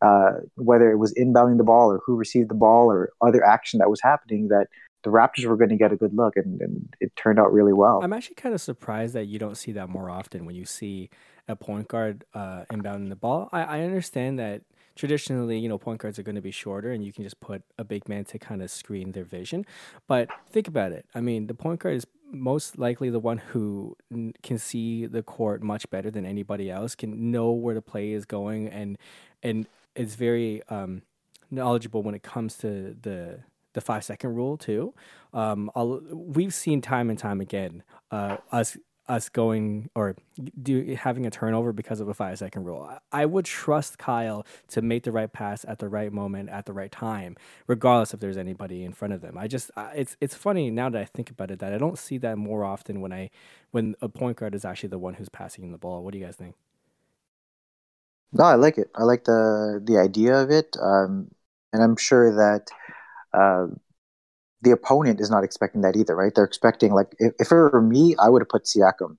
uh, 0.00 0.40
whether 0.54 0.90
it 0.90 0.96
was 0.96 1.12
inbounding 1.14 1.58
the 1.58 1.64
ball 1.64 1.90
or 1.90 2.00
who 2.04 2.16
received 2.16 2.50
the 2.50 2.54
ball 2.54 2.90
or 2.90 3.10
other 3.20 3.44
action 3.44 3.78
that 3.78 3.90
was 3.90 4.00
happening, 4.00 4.48
that 4.48 4.68
the 5.04 5.10
Raptors 5.10 5.44
were 5.44 5.56
going 5.56 5.70
to 5.70 5.76
get 5.76 5.92
a 5.92 5.96
good 5.96 6.14
look, 6.14 6.36
and, 6.36 6.60
and 6.60 6.92
it 7.00 7.14
turned 7.16 7.38
out 7.38 7.52
really 7.52 7.72
well. 7.72 8.00
I'm 8.02 8.12
actually 8.12 8.34
kind 8.34 8.54
of 8.54 8.60
surprised 8.60 9.14
that 9.14 9.26
you 9.26 9.38
don't 9.38 9.56
see 9.56 9.72
that 9.72 9.88
more 9.88 10.10
often 10.10 10.44
when 10.44 10.54
you 10.54 10.64
see 10.64 11.10
a 11.46 11.56
point 11.56 11.88
guard 11.88 12.24
uh, 12.34 12.64
inbounding 12.72 13.08
the 13.08 13.16
ball. 13.16 13.48
I, 13.52 13.62
I 13.62 13.80
understand 13.82 14.38
that 14.38 14.62
traditionally, 14.98 15.58
you 15.58 15.68
know, 15.68 15.78
point 15.78 16.00
guards 16.00 16.18
are 16.18 16.24
going 16.24 16.34
to 16.34 16.42
be 16.42 16.50
shorter 16.50 16.90
and 16.90 17.04
you 17.04 17.12
can 17.12 17.22
just 17.22 17.40
put 17.40 17.62
a 17.78 17.84
big 17.84 18.08
man 18.08 18.24
to 18.24 18.38
kind 18.38 18.60
of 18.60 18.70
screen 18.70 19.12
their 19.12 19.24
vision. 19.24 19.64
But 20.08 20.28
think 20.50 20.66
about 20.66 20.90
it. 20.90 21.06
I 21.14 21.20
mean, 21.20 21.46
the 21.46 21.54
point 21.54 21.80
guard 21.80 21.94
is 21.94 22.06
most 22.30 22.78
likely 22.78 23.08
the 23.08 23.20
one 23.20 23.38
who 23.38 23.96
can 24.42 24.58
see 24.58 25.06
the 25.06 25.22
court 25.22 25.62
much 25.62 25.88
better 25.88 26.10
than 26.10 26.26
anybody 26.26 26.68
else, 26.70 26.94
can 26.96 27.30
know 27.30 27.52
where 27.52 27.74
the 27.74 27.80
play 27.80 28.10
is 28.10 28.26
going, 28.26 28.68
and 28.68 28.98
and 29.42 29.66
is 29.94 30.14
very 30.14 30.62
um, 30.68 31.02
knowledgeable 31.50 32.02
when 32.02 32.14
it 32.14 32.22
comes 32.22 32.58
to 32.58 32.96
the 33.00 33.44
the 33.72 33.80
five 33.80 34.04
second 34.04 34.34
rule 34.34 34.56
too. 34.58 34.92
Um, 35.32 35.70
we've 36.12 36.52
seen 36.52 36.82
time 36.82 37.08
and 37.08 37.18
time 37.18 37.40
again 37.40 37.82
uh, 38.10 38.38
us 38.50 38.76
us 39.08 39.28
going 39.28 39.90
or 39.94 40.16
do 40.62 40.96
having 41.00 41.26
a 41.26 41.30
turnover 41.30 41.72
because 41.72 42.00
of 42.00 42.08
a 42.08 42.14
five 42.14 42.38
second 42.38 42.64
rule. 42.64 42.90
I- 43.12 43.26
would 43.26 43.44
trust 43.44 43.98
Kyle 43.98 44.46
to 44.68 44.82
make 44.82 45.04
the 45.04 45.12
right 45.12 45.32
pass 45.32 45.64
at 45.66 45.78
the 45.78 45.88
right 45.88 46.12
moment 46.12 46.50
at 46.50 46.66
the 46.66 46.72
right 46.72 46.90
time, 46.92 47.36
regardless 47.66 48.14
if 48.14 48.20
there's 48.20 48.36
anybody 48.36 48.84
in 48.84 48.92
front 48.92 49.14
of 49.14 49.20
them. 49.20 49.38
I 49.38 49.48
just 49.48 49.70
it's 49.94 50.16
it's 50.20 50.34
funny 50.34 50.70
now 50.70 50.88
that 50.90 51.00
I 51.00 51.04
think 51.04 51.30
about 51.30 51.50
it 51.50 51.58
that 51.60 51.72
I 51.72 51.78
don't 51.78 51.98
see 51.98 52.18
that 52.18 52.38
more 52.38 52.64
often 52.64 53.00
when 53.00 53.12
I 53.12 53.30
when 53.70 53.96
a 54.00 54.08
point 54.08 54.38
guard 54.38 54.54
is 54.54 54.64
actually 54.64 54.90
the 54.90 54.98
one 54.98 55.14
who's 55.14 55.28
passing 55.28 55.72
the 55.72 55.78
ball. 55.78 56.02
What 56.04 56.12
do 56.12 56.18
you 56.18 56.24
guys 56.24 56.36
think? 56.36 56.54
No, 58.32 58.44
I 58.44 58.54
like 58.54 58.78
it. 58.78 58.90
I 58.94 59.04
like 59.04 59.24
the 59.24 59.80
the 59.84 59.98
idea 59.98 60.34
of 60.42 60.50
it, 60.50 60.76
um, 60.80 61.30
and 61.72 61.82
I'm 61.82 61.96
sure 61.96 62.34
that 62.36 62.70
uh, 63.32 63.68
the 64.62 64.70
opponent 64.70 65.20
is 65.20 65.30
not 65.30 65.44
expecting 65.44 65.82
that 65.82 65.96
either, 65.96 66.16
right? 66.16 66.32
They're 66.34 66.44
expecting 66.44 66.92
like 66.92 67.14
if, 67.18 67.32
if 67.38 67.52
it 67.52 67.54
were 67.54 67.82
me, 67.82 68.16
I 68.20 68.28
would 68.28 68.42
have 68.42 68.48
put 68.48 68.64
Siakam 68.64 69.16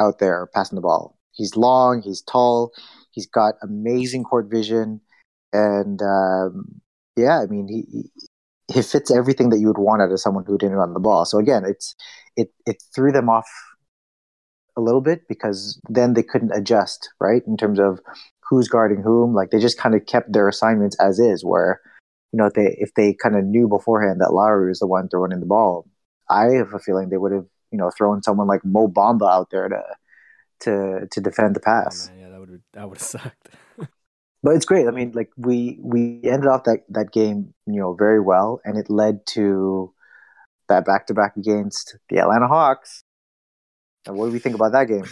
out 0.00 0.18
there 0.18 0.48
passing 0.54 0.76
the 0.76 0.82
ball. 0.82 1.18
He's 1.32 1.56
long, 1.56 2.02
he's 2.02 2.22
tall, 2.22 2.72
he's 3.10 3.26
got 3.26 3.54
amazing 3.62 4.24
court 4.24 4.48
vision, 4.50 5.00
and 5.52 6.00
um, 6.02 6.80
yeah, 7.16 7.40
I 7.40 7.46
mean 7.46 7.68
he 7.68 8.10
he- 8.72 8.82
fits 8.82 9.10
everything 9.10 9.50
that 9.50 9.58
you 9.58 9.66
would 9.68 9.78
want 9.78 10.00
out 10.02 10.10
of 10.12 10.20
someone 10.20 10.44
who 10.46 10.56
didn't 10.56 10.76
run 10.76 10.94
the 10.94 11.00
ball. 11.00 11.24
So 11.26 11.38
again, 11.38 11.64
it's 11.66 11.94
it 12.36 12.50
it 12.66 12.82
threw 12.94 13.12
them 13.12 13.28
off 13.28 13.48
a 14.76 14.80
little 14.80 15.00
bit 15.00 15.28
because 15.28 15.80
then 15.88 16.14
they 16.14 16.22
couldn't 16.22 16.52
adjust, 16.52 17.10
right, 17.20 17.42
in 17.46 17.56
terms 17.56 17.78
of 17.78 18.00
who's 18.48 18.68
guarding 18.68 19.02
whom. 19.02 19.34
Like 19.34 19.50
they 19.50 19.58
just 19.58 19.78
kind 19.78 19.94
of 19.94 20.06
kept 20.06 20.32
their 20.32 20.48
assignments 20.48 20.96
as 21.00 21.18
is. 21.18 21.44
Where 21.44 21.80
you 22.32 22.38
know 22.38 22.46
if 22.46 22.54
they 22.54 22.76
if 22.80 22.94
they 22.94 23.14
kind 23.14 23.36
of 23.36 23.44
knew 23.44 23.68
beforehand 23.68 24.20
that 24.20 24.32
Lowry 24.32 24.68
was 24.68 24.78
the 24.80 24.86
one 24.86 25.08
throwing 25.08 25.32
in 25.32 25.40
the 25.40 25.46
ball, 25.46 25.86
I 26.30 26.46
have 26.54 26.72
a 26.74 26.78
feeling 26.78 27.08
they 27.08 27.18
would 27.18 27.32
have 27.32 27.46
you 27.70 27.78
know 27.78 27.90
thrown 27.96 28.22
someone 28.22 28.46
like 28.48 28.64
Mo 28.64 28.88
Bamba 28.88 29.30
out 29.30 29.50
there 29.50 29.68
to 29.68 29.82
to 30.60 31.06
to 31.10 31.20
defend 31.20 31.56
the 31.56 31.60
Oh, 31.60 31.64
pass. 31.64 32.08
man, 32.08 32.18
yeah, 32.20 32.28
that 32.30 32.40
would 32.40 32.62
that 32.72 32.88
would 32.88 32.98
have 32.98 33.06
sucked. 33.06 33.48
but 34.42 34.56
it's 34.56 34.64
great. 34.64 34.86
I 34.88 34.90
mean, 34.90 35.12
like 35.12 35.30
we 35.36 35.78
we 35.82 36.20
ended 36.24 36.46
off 36.48 36.64
that 36.64 36.84
that 36.90 37.12
game, 37.12 37.54
you 37.66 37.80
know, 37.80 37.94
very 37.94 38.20
well, 38.20 38.60
and 38.64 38.78
it 38.78 38.88
led 38.90 39.26
to 39.34 39.92
that 40.68 40.84
back 40.84 41.06
to 41.08 41.14
back 41.14 41.36
against 41.36 41.96
the 42.08 42.18
Atlanta 42.18 42.48
Hawks. 42.48 43.04
And 44.06 44.16
what 44.16 44.26
do 44.26 44.32
we 44.32 44.38
think 44.40 44.54
about 44.56 44.72
that 44.72 44.88
game? 44.88 45.04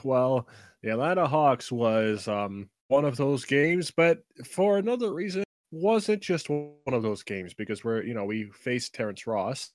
well, 0.04 0.46
the 0.82 0.90
Atlanta 0.90 1.26
Hawks 1.26 1.72
was 1.72 2.28
um, 2.28 2.68
one 2.88 3.04
of 3.06 3.16
those 3.16 3.44
games, 3.46 3.90
but 3.90 4.22
for 4.50 4.76
another 4.78 5.12
reason, 5.12 5.44
wasn't 5.70 6.22
just 6.22 6.48
one 6.48 6.74
of 6.86 7.02
those 7.02 7.22
games 7.22 7.54
because 7.54 7.84
we're 7.84 8.02
you 8.02 8.14
know 8.14 8.24
we 8.24 8.50
faced 8.52 8.94
Terrence 8.94 9.26
Ross 9.26 9.70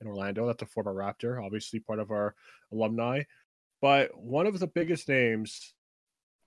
in 0.00 0.06
Orlando. 0.06 0.46
That's 0.46 0.62
a 0.62 0.66
former 0.66 0.94
Raptor, 0.94 1.44
obviously 1.44 1.80
part 1.80 1.98
of 1.98 2.10
our 2.10 2.34
alumni, 2.72 3.22
but 3.80 4.10
one 4.16 4.46
of 4.46 4.58
the 4.58 4.66
biggest 4.66 5.08
names 5.08 5.74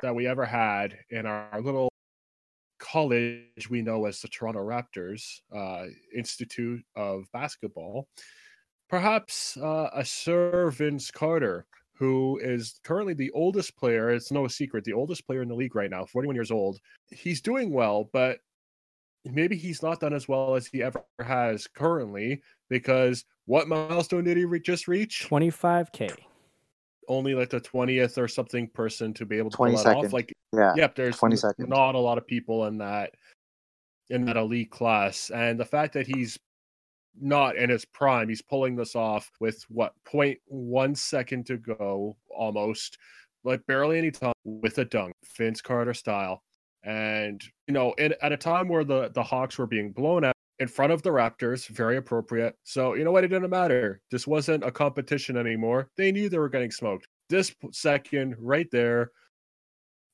that 0.01 0.15
we 0.15 0.27
ever 0.27 0.45
had 0.45 0.97
in 1.09 1.25
our 1.25 1.61
little 1.61 1.89
college 2.79 3.69
we 3.69 3.81
know 3.81 4.05
as 4.05 4.19
the 4.19 4.27
Toronto 4.27 4.59
Raptors 4.59 5.39
uh, 5.55 5.85
Institute 6.15 6.83
of 6.95 7.23
Basketball. 7.31 8.07
Perhaps 8.89 9.57
uh, 9.57 9.89
a 9.93 10.03
Sir 10.03 10.69
Vince 10.71 11.09
Carter, 11.09 11.65
who 11.95 12.39
is 12.43 12.79
currently 12.83 13.13
the 13.13 13.31
oldest 13.31 13.75
player. 13.77 14.09
It's 14.11 14.31
no 14.31 14.47
secret, 14.47 14.83
the 14.83 14.93
oldest 14.93 15.25
player 15.25 15.41
in 15.41 15.47
the 15.47 15.55
league 15.55 15.75
right 15.75 15.89
now, 15.89 16.05
41 16.05 16.35
years 16.35 16.51
old. 16.51 16.79
He's 17.09 17.41
doing 17.41 17.71
well, 17.71 18.09
but 18.11 18.39
maybe 19.25 19.55
he's 19.55 19.81
not 19.81 19.99
done 19.99 20.13
as 20.13 20.27
well 20.27 20.55
as 20.55 20.67
he 20.67 20.83
ever 20.83 21.03
has 21.19 21.67
currently 21.67 22.41
because 22.69 23.25
what 23.45 23.67
milestone 23.67 24.23
did 24.23 24.37
he 24.37 24.45
re- 24.45 24.59
just 24.59 24.87
reach? 24.87 25.25
Twenty 25.25 25.49
five 25.49 25.91
k. 25.91 26.09
Only 27.09 27.35
like 27.35 27.49
the 27.49 27.59
20th 27.59 28.17
or 28.17 28.29
something 28.29 28.67
person 28.69 29.13
to 29.15 29.25
be 29.25 29.37
able 29.37 29.49
to 29.49 29.57
pull 29.57 29.75
that 29.75 29.85
off. 29.97 30.13
Like, 30.13 30.31
Yeah, 30.53 30.73
yep, 30.77 30.95
there's 30.95 31.17
20 31.17 31.35
seconds. 31.35 31.67
not 31.67 31.95
a 31.95 31.99
lot 31.99 32.17
of 32.17 32.25
people 32.25 32.65
in 32.67 32.77
that 32.77 33.11
in 34.09 34.23
that 34.25 34.37
elite 34.37 34.71
class, 34.71 35.29
and 35.29 35.59
the 35.59 35.65
fact 35.65 35.93
that 35.93 36.07
he's 36.07 36.37
not 37.19 37.57
in 37.57 37.69
his 37.69 37.85
prime, 37.85 38.29
he's 38.29 38.41
pulling 38.41 38.75
this 38.75 38.95
off 38.95 39.29
with 39.39 39.63
what 39.69 39.93
0.1 40.05 40.97
second 40.97 41.45
to 41.47 41.57
go, 41.57 42.15
almost 42.29 42.97
like 43.43 43.65
barely 43.67 43.97
any 43.97 44.11
time 44.11 44.33
with 44.45 44.77
a 44.77 44.85
dunk, 44.85 45.13
Vince 45.37 45.61
Carter 45.61 45.93
style, 45.93 46.41
and 46.83 47.43
you 47.67 47.73
know, 47.73 47.93
in, 47.93 48.13
at 48.21 48.31
a 48.31 48.37
time 48.37 48.67
where 48.67 48.83
the 48.83 49.11
the 49.13 49.23
Hawks 49.23 49.57
were 49.57 49.67
being 49.67 49.91
blown 49.91 50.23
out 50.25 50.35
in 50.59 50.67
front 50.67 50.91
of 50.91 51.01
the 51.01 51.09
Raptors, 51.09 51.67
very 51.67 51.97
appropriate. 51.97 52.55
So 52.63 52.93
you 52.93 53.03
know 53.03 53.11
what? 53.11 53.23
It 53.23 53.29
didn't 53.29 53.49
matter. 53.49 54.01
This 54.11 54.27
wasn't 54.27 54.63
a 54.63 54.71
competition 54.71 55.37
anymore. 55.37 55.89
They 55.97 56.11
knew 56.11 56.29
they 56.29 56.37
were 56.37 56.49
getting 56.49 56.71
smoked. 56.71 57.07
This 57.29 57.55
second 57.71 58.35
right 58.39 58.67
there 58.71 59.11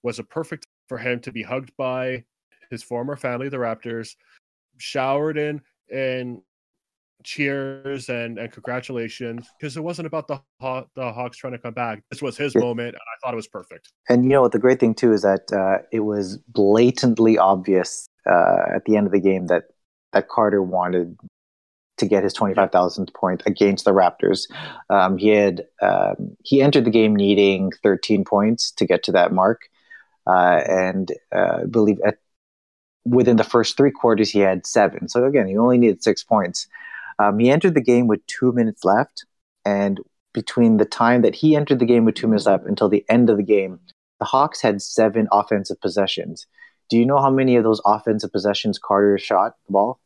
was 0.03 0.19
a 0.19 0.23
perfect 0.23 0.65
for 0.87 0.97
him 0.97 1.19
to 1.21 1.31
be 1.31 1.43
hugged 1.43 1.71
by 1.77 2.23
his 2.69 2.83
former 2.83 3.15
family, 3.15 3.49
the 3.49 3.57
Raptors, 3.57 4.15
showered 4.77 5.37
in 5.37 5.61
and 5.91 6.41
cheers 7.23 8.09
and 8.09 8.37
and 8.37 8.51
congratulations 8.51 9.47
because 9.59 9.75
it 9.75 9.81
wasn't 9.81 10.07
about 10.07 10.27
the 10.27 10.39
Haw- 10.61 10.85
the 10.95 11.11
Hawks 11.11 11.37
trying 11.37 11.53
to 11.53 11.59
come 11.59 11.73
back. 11.73 12.03
This 12.09 12.21
was 12.21 12.37
his 12.37 12.55
moment, 12.55 12.89
and 12.89 12.95
I 12.95 13.15
thought 13.21 13.33
it 13.33 13.37
was 13.37 13.47
perfect. 13.47 13.91
And 14.07 14.23
you 14.23 14.29
know 14.29 14.41
what? 14.41 14.51
The 14.51 14.59
great 14.59 14.79
thing 14.79 14.95
too 14.95 15.11
is 15.13 15.21
that 15.23 15.51
uh, 15.51 15.83
it 15.91 16.01
was 16.01 16.37
blatantly 16.47 17.37
obvious 17.37 18.07
uh, 18.25 18.63
at 18.75 18.85
the 18.85 18.95
end 18.95 19.07
of 19.07 19.13
the 19.13 19.19
game 19.19 19.47
that 19.47 19.65
that 20.13 20.29
Carter 20.29 20.63
wanted 20.63 21.17
to 21.97 22.05
get 22.05 22.23
his 22.23 22.33
twenty 22.33 22.55
five 22.55 22.71
thousandth 22.71 23.13
point 23.13 23.43
against 23.45 23.85
the 23.85 23.91
Raptors. 23.91 24.49
Um, 24.89 25.17
he 25.17 25.29
had 25.29 25.65
um, 25.81 26.37
he 26.43 26.61
entered 26.61 26.85
the 26.85 26.91
game 26.91 27.15
needing 27.15 27.71
thirteen 27.83 28.23
points 28.23 28.71
to 28.71 28.85
get 28.85 29.03
to 29.03 29.11
that 29.11 29.33
mark, 29.33 29.63
uh, 30.25 30.61
and 30.67 31.11
uh, 31.35 31.59
I 31.63 31.65
believe 31.65 31.99
at 32.05 32.17
within 33.05 33.37
the 33.37 33.43
first 33.43 33.75
three 33.75 33.91
quarters 33.91 34.29
he 34.29 34.39
had 34.39 34.65
seven. 34.65 35.09
So 35.09 35.25
again, 35.25 35.47
he 35.47 35.57
only 35.57 35.77
needed 35.77 36.03
six 36.03 36.23
points. 36.23 36.67
Um, 37.19 37.37
he 37.37 37.51
entered 37.51 37.75
the 37.75 37.81
game 37.81 38.07
with 38.07 38.25
two 38.27 38.51
minutes 38.53 38.83
left, 38.85 39.25
and 39.65 39.99
between 40.33 40.77
the 40.77 40.85
time 40.85 41.21
that 41.21 41.35
he 41.35 41.55
entered 41.55 41.79
the 41.79 41.85
game 41.85 42.05
with 42.05 42.15
two 42.15 42.27
minutes 42.27 42.45
left 42.45 42.65
until 42.65 42.89
the 42.89 43.05
end 43.09 43.29
of 43.29 43.37
the 43.37 43.43
game, 43.43 43.79
the 44.19 44.25
Hawks 44.25 44.61
had 44.61 44.81
seven 44.81 45.27
offensive 45.31 45.79
possessions. 45.81 46.47
Do 46.89 46.97
you 46.97 47.05
know 47.05 47.19
how 47.19 47.29
many 47.29 47.55
of 47.55 47.63
those 47.63 47.81
offensive 47.85 48.31
possessions 48.31 48.79
Carter 48.79 49.17
shot 49.17 49.55
the 49.67 49.73
ball? 49.73 49.99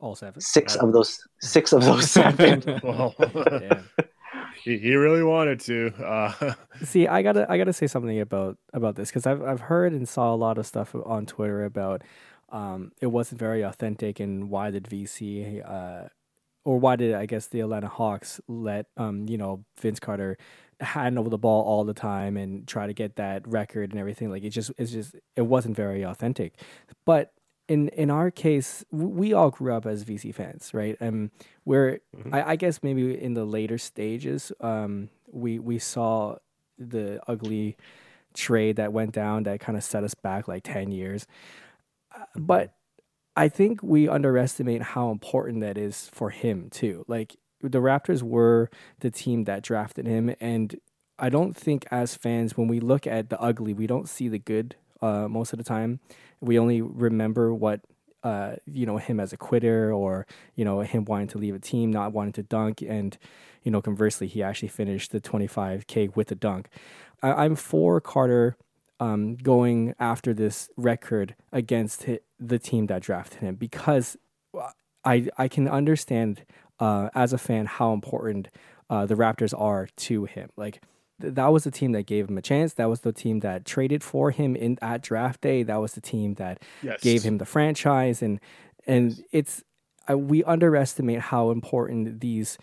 All 0.00 0.14
seven. 0.14 0.40
Six 0.40 0.76
of 0.76 0.92
those. 0.92 1.20
Six 1.40 1.72
of 1.72 1.84
those 1.84 2.10
seven. 2.10 2.62
well, 2.82 3.14
he, 4.62 4.78
he 4.78 4.94
really 4.94 5.22
wanted 5.22 5.60
to. 5.60 5.92
Uh, 6.02 6.54
See, 6.82 7.06
I 7.06 7.22
gotta 7.22 7.50
I 7.50 7.58
gotta 7.58 7.72
say 7.72 7.86
something 7.86 8.20
about 8.20 8.58
about 8.72 8.96
this 8.96 9.08
because 9.08 9.26
I've 9.26 9.42
I've 9.42 9.60
heard 9.60 9.92
and 9.92 10.08
saw 10.08 10.34
a 10.34 10.36
lot 10.36 10.58
of 10.58 10.66
stuff 10.66 10.94
on 10.94 11.26
Twitter 11.26 11.64
about 11.64 12.02
um, 12.50 12.92
it 13.00 13.06
wasn't 13.06 13.40
very 13.40 13.62
authentic 13.62 14.20
and 14.20 14.50
why 14.50 14.70
did 14.70 14.84
VC 14.84 15.62
uh, 15.68 16.08
or 16.66 16.78
why 16.78 16.96
did 16.96 17.14
I 17.14 17.26
guess 17.26 17.46
the 17.48 17.60
Atlanta 17.60 17.88
Hawks 17.88 18.40
let 18.48 18.86
um, 18.98 19.26
you 19.28 19.38
know 19.38 19.64
Vince 19.80 20.00
Carter 20.00 20.36
hand 20.80 21.18
over 21.18 21.30
the 21.30 21.38
ball 21.38 21.64
all 21.64 21.84
the 21.84 21.94
time 21.94 22.36
and 22.36 22.68
try 22.68 22.86
to 22.86 22.92
get 22.94 23.16
that 23.16 23.46
record 23.48 23.90
and 23.92 24.00
everything 24.00 24.30
like 24.30 24.44
it 24.44 24.50
just 24.50 24.72
it's 24.78 24.92
just 24.92 25.16
it 25.36 25.42
wasn't 25.42 25.76
very 25.76 26.02
authentic, 26.04 26.60
but 27.06 27.32
in 27.68 27.88
in 27.90 28.10
our 28.10 28.30
case 28.30 28.84
we 28.92 29.32
all 29.32 29.50
grew 29.50 29.74
up 29.74 29.86
as 29.86 30.04
VC 30.04 30.32
fans 30.32 30.72
right 30.74 30.96
and 31.00 31.30
we're 31.64 32.00
Mhm. 32.16 32.34
I, 32.34 32.52
I 32.52 32.56
guess 32.56 32.82
maybe 32.82 33.20
in 33.20 33.34
the 33.34 33.44
later 33.44 33.78
stages 33.78 34.52
um, 34.60 35.08
we 35.32 35.58
we 35.58 35.78
saw 35.78 36.36
the 36.78 37.20
ugly 37.28 37.76
trade 38.34 38.76
that 38.76 38.92
went 38.92 39.12
down 39.12 39.44
that 39.44 39.60
kind 39.60 39.78
of 39.78 39.84
set 39.84 40.04
us 40.04 40.14
back 40.14 40.48
like 40.48 40.62
10 40.64 40.92
years. 40.92 41.26
Uh, 42.14 42.24
But 42.36 42.75
I 43.36 43.48
think 43.48 43.82
we 43.82 44.08
underestimate 44.08 44.82
how 44.82 45.10
important 45.10 45.60
that 45.60 45.76
is 45.76 46.08
for 46.12 46.30
him 46.30 46.70
too. 46.70 47.04
Like 47.06 47.36
the 47.60 47.80
Raptors 47.80 48.22
were 48.22 48.70
the 49.00 49.10
team 49.10 49.44
that 49.44 49.62
drafted 49.62 50.06
him 50.06 50.34
and 50.40 50.74
I 51.18 51.30
don't 51.30 51.56
think 51.56 51.86
as 51.90 52.14
fans 52.14 52.56
when 52.56 52.68
we 52.68 52.80
look 52.80 53.06
at 53.06 53.30
the 53.30 53.40
ugly, 53.40 53.72
we 53.72 53.86
don't 53.86 54.08
see 54.08 54.28
the 54.28 54.38
good 54.38 54.76
uh, 55.00 55.28
most 55.28 55.52
of 55.52 55.58
the 55.58 55.64
time. 55.64 56.00
We 56.40 56.58
only 56.58 56.82
remember 56.82 57.54
what 57.54 57.80
uh, 58.22 58.56
you 58.66 58.86
know 58.86 58.98
him 58.98 59.20
as 59.20 59.32
a 59.32 59.36
quitter 59.36 59.92
or 59.92 60.26
you 60.56 60.64
know 60.64 60.80
him 60.80 61.04
wanting 61.04 61.28
to 61.28 61.38
leave 61.38 61.54
a 61.54 61.58
team, 61.58 61.90
not 61.90 62.12
wanting 62.12 62.32
to 62.34 62.42
dunk, 62.42 62.82
and 62.82 63.16
you 63.62 63.70
know 63.70 63.80
conversely 63.80 64.26
he 64.26 64.42
actually 64.42 64.68
finished 64.68 65.12
the 65.12 65.20
25k 65.20 66.14
with 66.16 66.30
a 66.32 66.34
dunk. 66.34 66.68
I, 67.22 67.44
I'm 67.44 67.56
for 67.56 68.00
Carter 68.00 68.56
um, 69.00 69.36
going 69.36 69.94
after 69.98 70.32
this 70.32 70.68
record 70.76 71.34
against 71.52 72.04
hi- 72.04 72.20
the 72.38 72.58
team 72.58 72.86
that 72.86 73.02
drafted 73.02 73.40
him 73.40 73.54
because 73.54 74.16
I 75.04 75.28
I 75.38 75.48
can 75.48 75.68
understand 75.68 76.44
uh, 76.80 77.10
as 77.14 77.32
a 77.32 77.38
fan 77.38 77.66
how 77.66 77.92
important 77.92 78.48
uh, 78.90 79.06
the 79.06 79.14
Raptors 79.14 79.58
are 79.58 79.88
to 79.96 80.24
him. 80.24 80.50
Like 80.56 80.82
th- 81.20 81.34
that 81.34 81.48
was 81.48 81.64
the 81.64 81.70
team 81.70 81.92
that 81.92 82.06
gave 82.06 82.28
him 82.28 82.38
a 82.38 82.42
chance. 82.42 82.74
That 82.74 82.88
was 82.88 83.00
the 83.00 83.12
team 83.12 83.40
that 83.40 83.64
traded 83.64 84.02
for 84.02 84.30
him 84.30 84.56
in 84.56 84.78
at 84.82 85.02
draft 85.02 85.40
day. 85.40 85.62
That 85.62 85.80
was 85.80 85.92
the 85.92 86.00
team 86.00 86.34
that 86.34 86.62
yes. 86.82 87.00
gave 87.00 87.22
him 87.22 87.38
the 87.38 87.46
franchise 87.46 88.22
and 88.22 88.40
and 88.86 89.22
it's 89.32 89.62
uh, 90.08 90.16
we 90.16 90.44
underestimate 90.44 91.20
how 91.20 91.50
important 91.50 92.20
these 92.20 92.58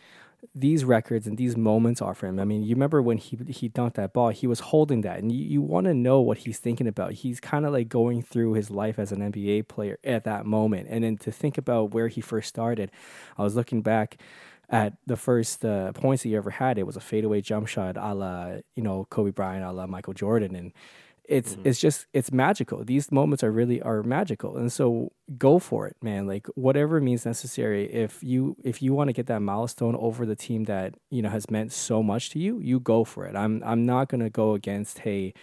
these 0.54 0.84
records 0.84 1.28
and 1.28 1.38
these 1.38 1.56
moments 1.56 2.02
are 2.02 2.14
for 2.14 2.28
him. 2.28 2.40
I 2.40 2.46
mean, 2.46 2.64
you 2.64 2.76
remember 2.76 3.02
when 3.02 3.18
he 3.18 3.38
he 3.50 3.70
dunked 3.70 3.96
that 3.96 4.14
ball, 4.14 4.30
he 4.30 4.48
was 4.48 4.60
holding 4.60 5.02
that, 5.02 5.20
and 5.20 5.32
you, 5.32 5.44
you 5.44 5.62
want 5.62 5.86
to 5.86 5.94
know 5.94 6.20
what 6.22 6.40
he's 6.40 6.60
thinking 6.60 6.88
about. 6.88 7.14
He's 7.14 7.40
kind 7.40 7.66
of 7.66 7.74
like 7.74 7.90
going 7.90 8.22
through 8.22 8.54
his 8.54 8.70
life 8.70 9.00
as 9.00 9.12
an 9.12 9.20
NBA 9.32 9.68
player 9.68 10.00
at 10.04 10.24
that 10.26 10.46
moment, 10.46 10.88
and 10.90 11.04
then 11.04 11.18
to 11.18 11.32
think 11.32 11.58
about 11.58 11.94
where 11.94 12.08
he 12.08 12.22
first 12.22 12.50
started. 12.50 12.92
I 13.38 13.44
was 13.44 13.56
looking 13.56 13.82
back 13.82 14.18
at 14.70 14.94
the 15.06 15.18
first 15.18 15.64
uh, 15.64 15.92
points 15.94 16.24
he 16.24 16.36
ever 16.36 16.50
had. 16.50 16.78
It 16.78 16.88
was 16.88 16.96
a 16.96 17.02
fadeaway 17.02 17.42
jump 17.42 17.68
shot, 17.68 17.98
a 17.98 18.14
la 18.14 18.58
you 18.76 18.84
know 18.84 19.06
Kobe 19.10 19.32
Bryant, 19.32 19.64
a 19.64 19.72
la 19.72 19.88
Michael 19.88 20.14
Jordan, 20.14 20.56
and 20.56 20.74
it's 21.26 21.58
it's 21.64 21.80
just 21.80 22.08
it's 22.14 22.32
magical. 22.32 22.84
These 22.84 23.12
moments 23.12 23.44
are 23.44 23.52
really 23.52 23.82
are 23.82 24.04
magical, 24.04 24.58
and 24.58 24.72
so 24.72 25.14
go 25.38 25.58
for 25.58 25.88
it, 25.88 25.96
man. 26.02 26.28
Like 26.28 26.48
whatever 26.56 27.00
means 27.00 27.26
necessary. 27.26 27.86
If 27.92 28.22
you 28.22 28.58
if 28.64 28.82
you 28.82 28.94
want 28.94 29.08
to 29.08 29.14
get 29.14 29.28
that 29.28 29.40
milestone 29.40 29.96
over 29.96 30.26
the 30.26 30.36
team 30.36 30.66
that 30.66 30.96
you 31.10 31.22
know 31.22 31.30
has 31.30 31.50
meant 31.50 31.72
so 31.72 32.04
much 32.04 32.30
to 32.32 32.40
you, 32.40 32.60
you 32.60 32.80
go 32.80 33.04
for 33.06 33.26
it. 33.26 33.36
I'm 33.36 33.64
I'm 33.66 33.86
not 33.86 34.10
gonna 34.10 34.30
go 34.30 34.54
against 34.54 35.00
hey. 35.00 35.34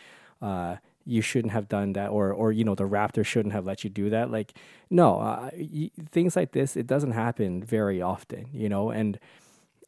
Uh, 0.42 0.76
you 1.06 1.22
shouldn't 1.22 1.52
have 1.52 1.68
done 1.68 1.94
that 1.94 2.10
or 2.10 2.32
or 2.32 2.52
you 2.52 2.62
know 2.64 2.74
the 2.74 2.88
raptors 2.88 3.26
shouldn't 3.26 3.54
have 3.54 3.64
let 3.64 3.82
you 3.82 3.90
do 3.90 4.10
that 4.10 4.30
like 4.30 4.52
no 4.90 5.18
uh, 5.18 5.50
y- 5.54 5.90
things 6.08 6.36
like 6.36 6.52
this 6.52 6.76
it 6.76 6.86
doesn't 6.86 7.12
happen 7.12 7.62
very 7.62 8.00
often 8.02 8.46
you 8.52 8.68
know 8.68 8.90
and 8.90 9.18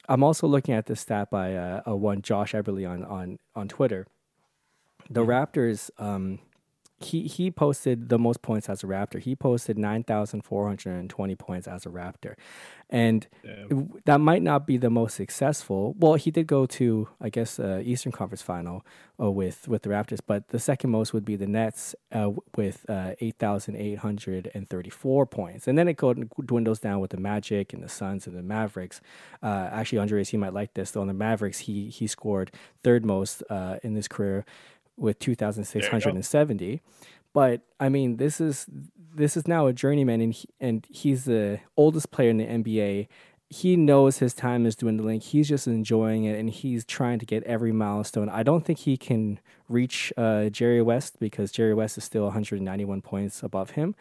i'm 0.09 0.25
also 0.25 0.47
looking 0.47 0.75
at 0.75 0.87
this 0.87 1.01
stat 1.01 1.31
by 1.31 1.55
uh, 1.55 1.83
uh 1.87 1.95
one 1.95 2.23
josh 2.23 2.55
eberley 2.55 2.89
on 2.89 3.05
on 3.05 3.39
on 3.55 3.69
twitter 3.69 4.07
the 5.11 5.25
raptors 5.25 5.91
um 5.99 6.39
he 7.05 7.27
he 7.27 7.51
posted 7.51 8.09
the 8.09 8.19
most 8.19 8.43
points 8.43 8.69
as 8.69 8.83
a 8.83 8.87
Raptor. 8.87 9.21
He 9.21 9.35
posted 9.35 9.79
nine 9.79 10.03
thousand 10.03 10.43
four 10.43 10.67
hundred 10.67 10.99
and 10.99 11.11
twenty 11.11 11.35
points 11.35 11.67
as 11.67 11.87
a 11.87 11.89
Raptor, 11.89 12.35
and 12.91 13.27
that 14.05 14.21
might 14.21 14.43
not 14.43 14.67
be 14.67 14.77
the 14.77 14.91
most 14.91 15.17
successful. 15.17 15.95
Well, 15.99 16.15
he 16.15 16.31
did 16.31 16.47
go 16.47 16.67
to 16.67 17.09
I 17.21 17.29
guess 17.29 17.59
uh, 17.59 17.83
Eastern 17.85 18.13
Conference 18.13 18.43
Final 18.43 18.85
uh, 19.21 19.31
with 19.31 19.69
with 19.69 19.83
the 19.83 19.91
Raptors, 19.91 20.21
but 20.27 20.49
the 20.49 20.59
second 20.59 20.91
most 20.91 21.13
would 21.13 21.25
be 21.25 21.37
the 21.37 21.47
Nets 21.47 21.95
uh, 22.13 22.31
with 22.57 22.87
uh, 22.89 23.13
eight 23.21 23.37
thousand 23.39 23.77
eight 23.77 23.99
hundred 23.99 24.51
and 24.55 24.69
thirty 24.69 24.91
four 24.91 25.27
points, 25.27 25.67
and 25.67 25.77
then 25.79 25.89
it 25.89 25.97
dwindles 25.97 26.81
down 26.81 27.01
with 27.01 27.11
the 27.11 27.21
Magic 27.21 27.73
and 27.73 27.83
the 27.83 27.89
Suns 27.89 28.27
and 28.27 28.37
the 28.37 28.43
Mavericks. 28.43 29.01
Uh, 29.43 29.69
actually, 29.73 29.99
Andreas, 29.99 30.31
he 30.31 30.37
might 30.37 30.55
like 30.55 30.75
this 30.75 30.91
though. 30.91 31.03
On 31.03 31.09
the 31.09 31.15
Mavericks, 31.15 31.61
he 31.61 31.89
he 31.89 32.07
scored 32.07 32.51
third 32.83 33.05
most 33.05 33.43
uh, 33.51 33.79
in 33.83 33.95
his 33.95 34.09
career 34.09 34.45
with 35.03 35.19
two 35.19 35.35
thousand 35.35 35.65
six 35.65 35.89
hundred 35.89 36.15
and 36.15 36.25
seventy. 36.25 36.81
But 37.35 37.63
I 37.81 37.89
mean, 37.89 38.17
this 38.17 38.41
is 38.41 38.67
this 39.15 39.37
is 39.37 39.47
now 39.47 39.67
a 39.67 39.73
journeyman, 39.73 40.21
and 40.21 40.33
he, 40.33 40.49
and 40.61 40.87
he's 40.89 41.25
the 41.25 41.61
oldest 41.77 42.11
player 42.11 42.31
in 42.31 42.39
the 42.39 42.47
NBA. 42.47 43.09
He 43.49 43.77
knows 43.77 44.19
his 44.19 44.33
time 44.33 44.65
is 44.65 44.77
dwindling. 44.77 45.21
He's 45.21 45.49
just 45.49 45.67
enjoying 45.67 46.25
it, 46.25 46.39
and 46.39 46.49
he's 46.49 46.85
trying 46.87 47.19
to 47.19 47.27
get 47.27 47.43
every 47.43 47.73
milestone. 47.73 48.31
I 48.31 48.43
don't 48.43 48.65
think 48.65 48.81
he 48.81 48.97
can 48.97 49.41
reach 49.69 50.13
uh, 50.17 50.49
Jerry 50.49 50.81
West 50.81 51.19
because 51.21 51.53
Jerry 51.53 51.75
West 51.75 51.99
is 51.99 52.05
still 52.05 52.25
191 52.25 53.03
points 53.03 53.43
above 53.43 53.71
him. 53.71 53.95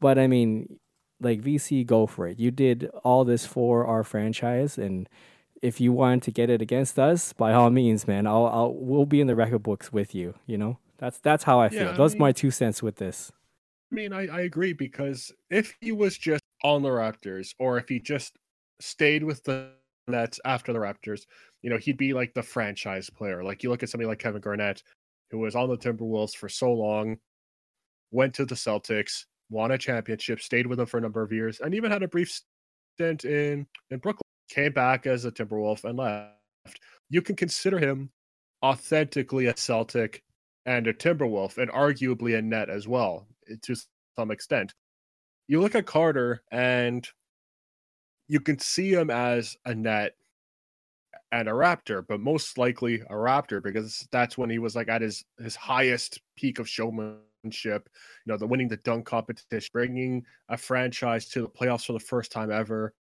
But 0.00 0.18
I 0.18 0.26
mean, 0.26 0.78
like 1.20 1.42
VC, 1.42 1.84
go 1.84 2.06
for 2.06 2.26
it. 2.28 2.38
You 2.38 2.50
did 2.50 2.88
all 3.04 3.24
this 3.24 3.44
for 3.44 3.84
our 3.84 4.04
franchise, 4.04 4.78
and 4.78 5.08
if 5.62 5.80
you 5.80 5.92
want 5.92 6.22
to 6.24 6.30
get 6.30 6.50
it 6.50 6.62
against 6.62 6.98
us, 6.98 7.32
by 7.32 7.52
all 7.52 7.70
means, 7.70 8.06
man, 8.06 8.26
I'll, 8.26 8.46
I'll 8.46 8.74
we'll 8.74 9.06
be 9.06 9.20
in 9.20 9.26
the 9.26 9.36
record 9.36 9.62
books 9.62 9.92
with 9.92 10.14
you. 10.14 10.34
You 10.46 10.58
know, 10.58 10.78
that's 10.98 11.18
that's 11.18 11.44
how 11.44 11.60
I 11.60 11.68
feel. 11.68 11.84
Yeah, 11.84 11.90
I 11.90 11.96
Those 11.96 12.14
mean- 12.14 12.20
my 12.20 12.32
two 12.32 12.50
cents 12.50 12.82
with 12.82 12.96
this. 12.96 13.32
I 13.90 13.94
mean, 13.94 14.12
I, 14.12 14.26
I 14.26 14.40
agree 14.42 14.74
because 14.74 15.32
if 15.48 15.74
he 15.80 15.92
was 15.92 16.18
just 16.18 16.42
on 16.62 16.82
the 16.82 16.90
Raptors 16.90 17.54
or 17.58 17.78
if 17.78 17.88
he 17.88 17.98
just 17.98 18.36
stayed 18.80 19.24
with 19.24 19.42
the 19.44 19.70
Nets 20.08 20.38
after 20.44 20.74
the 20.74 20.78
Raptors, 20.78 21.22
you 21.62 21.70
know, 21.70 21.78
he'd 21.78 21.96
be 21.96 22.12
like 22.12 22.34
the 22.34 22.42
franchise 22.42 23.08
player. 23.08 23.42
Like 23.42 23.62
you 23.62 23.70
look 23.70 23.82
at 23.82 23.88
somebody 23.88 24.06
like 24.06 24.18
Kevin 24.18 24.42
Garnett, 24.42 24.82
who 25.30 25.38
was 25.38 25.56
on 25.56 25.70
the 25.70 25.78
Timberwolves 25.78 26.36
for 26.36 26.50
so 26.50 26.70
long, 26.70 27.16
went 28.10 28.34
to 28.34 28.44
the 28.44 28.54
Celtics, 28.54 29.24
won 29.48 29.70
a 29.70 29.78
championship, 29.78 30.40
stayed 30.40 30.66
with 30.66 30.76
them 30.76 30.86
for 30.86 30.98
a 30.98 31.00
number 31.00 31.22
of 31.22 31.32
years, 31.32 31.60
and 31.60 31.74
even 31.74 31.90
had 31.90 32.02
a 32.02 32.08
brief 32.08 32.42
stint 32.94 33.24
in 33.24 33.66
in 33.90 33.98
Brooklyn. 34.00 34.27
Came 34.48 34.72
back 34.72 35.06
as 35.06 35.24
a 35.24 35.32
Timberwolf 35.32 35.84
and 35.84 35.98
left. 35.98 36.80
You 37.10 37.22
can 37.22 37.36
consider 37.36 37.78
him 37.78 38.10
authentically 38.64 39.46
a 39.46 39.56
Celtic 39.56 40.22
and 40.66 40.86
a 40.86 40.92
Timberwolf, 40.92 41.58
and 41.58 41.70
arguably 41.70 42.36
a 42.36 42.42
net 42.42 42.68
as 42.68 42.86
well 42.86 43.26
eh, 43.50 43.54
to 43.62 43.76
some 44.16 44.30
extent. 44.30 44.74
You 45.46 45.60
look 45.60 45.74
at 45.74 45.86
Carter, 45.86 46.42
and 46.50 47.08
you 48.28 48.40
can 48.40 48.58
see 48.58 48.92
him 48.92 49.10
as 49.10 49.56
a 49.64 49.74
net 49.74 50.14
and 51.32 51.48
a 51.48 51.52
Raptor, 51.52 52.04
but 52.06 52.20
most 52.20 52.58
likely 52.58 53.00
a 53.00 53.14
Raptor 53.14 53.62
because 53.62 54.06
that's 54.12 54.38
when 54.38 54.50
he 54.50 54.58
was 54.58 54.76
like 54.76 54.88
at 54.88 55.02
his 55.02 55.24
his 55.38 55.56
highest 55.56 56.20
peak 56.36 56.58
of 56.58 56.68
showmanship. 56.68 57.88
You 58.26 58.32
know, 58.32 58.36
the 58.36 58.46
winning 58.46 58.68
the 58.68 58.76
dunk 58.78 59.06
competition, 59.06 59.70
bringing 59.72 60.24
a 60.48 60.56
franchise 60.56 61.28
to 61.30 61.42
the 61.42 61.48
playoffs 61.48 61.86
for 61.86 61.94
the 61.94 62.00
first 62.00 62.32
time 62.32 62.50
ever, 62.50 62.94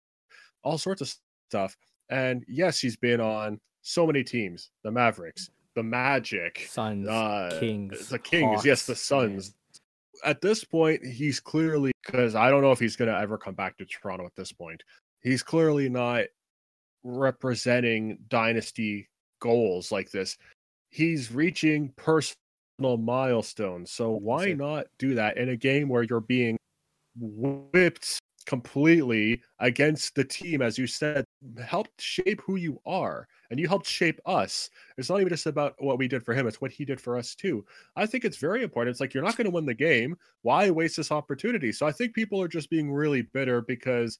all 0.63 0.77
sorts 0.77 1.01
of 1.01 1.13
stuff. 1.49 1.75
And 2.09 2.43
yes, 2.47 2.79
he's 2.79 2.97
been 2.97 3.19
on 3.19 3.59
so 3.81 4.05
many 4.05 4.23
teams: 4.23 4.71
the 4.83 4.91
Mavericks, 4.91 5.49
the 5.75 5.83
Magic, 5.83 6.67
Suns, 6.69 7.07
uh, 7.07 7.57
Kings, 7.59 8.09
the 8.09 8.19
Kings, 8.19 8.65
yes, 8.65 8.85
the 8.85 8.93
Hawks, 8.93 9.11
man. 9.11 9.21
Suns. 9.41 9.55
At 10.23 10.41
this 10.41 10.63
point, 10.63 11.05
he's 11.05 11.39
clearly 11.39 11.91
because 12.05 12.35
I 12.35 12.49
don't 12.49 12.61
know 12.61 12.71
if 12.71 12.79
he's 12.79 12.95
going 12.95 13.11
to 13.11 13.19
ever 13.19 13.37
come 13.37 13.53
back 13.53 13.77
to 13.77 13.85
Toronto. 13.85 14.25
At 14.25 14.35
this 14.35 14.51
point, 14.51 14.81
he's 15.21 15.43
clearly 15.43 15.89
not 15.89 16.25
representing 17.03 18.17
dynasty 18.29 19.09
goals 19.39 19.91
like 19.91 20.09
this. 20.11 20.37
He's 20.89 21.31
reaching 21.31 21.91
personal 21.97 22.97
milestones. 22.97 23.91
So 23.91 24.11
why 24.11 24.53
not 24.53 24.87
do 24.97 25.15
that 25.15 25.37
in 25.37 25.49
a 25.49 25.55
game 25.55 25.89
where 25.89 26.03
you're 26.03 26.21
being 26.21 26.57
whipped 27.19 28.19
completely 28.45 29.41
against 29.59 30.15
the 30.15 30.23
team, 30.23 30.61
as 30.61 30.77
you 30.77 30.87
said, 30.87 31.25
helped 31.63 32.01
shape 32.01 32.41
who 32.41 32.55
you 32.55 32.79
are, 32.85 33.27
and 33.49 33.59
you 33.59 33.67
helped 33.67 33.87
shape 33.87 34.19
us. 34.25 34.69
It's 34.97 35.09
not 35.09 35.19
even 35.19 35.29
just 35.29 35.45
about 35.45 35.75
what 35.79 35.97
we 35.97 36.07
did 36.07 36.23
for 36.23 36.33
him; 36.33 36.47
it's 36.47 36.61
what 36.61 36.71
he 36.71 36.85
did 36.85 36.99
for 36.99 37.17
us 37.17 37.35
too. 37.35 37.65
I 37.95 38.05
think 38.05 38.25
it's 38.25 38.37
very 38.37 38.63
important. 38.63 38.91
It's 38.91 38.99
like 38.99 39.13
you're 39.13 39.23
not 39.23 39.37
going 39.37 39.45
to 39.45 39.51
win 39.51 39.65
the 39.65 39.73
game. 39.73 40.15
Why 40.41 40.69
waste 40.69 40.97
this 40.97 41.11
opportunity? 41.11 41.71
So 41.71 41.85
I 41.85 41.91
think 41.91 42.13
people 42.13 42.41
are 42.41 42.47
just 42.47 42.69
being 42.69 42.91
really 42.91 43.23
bitter 43.23 43.61
because, 43.61 44.19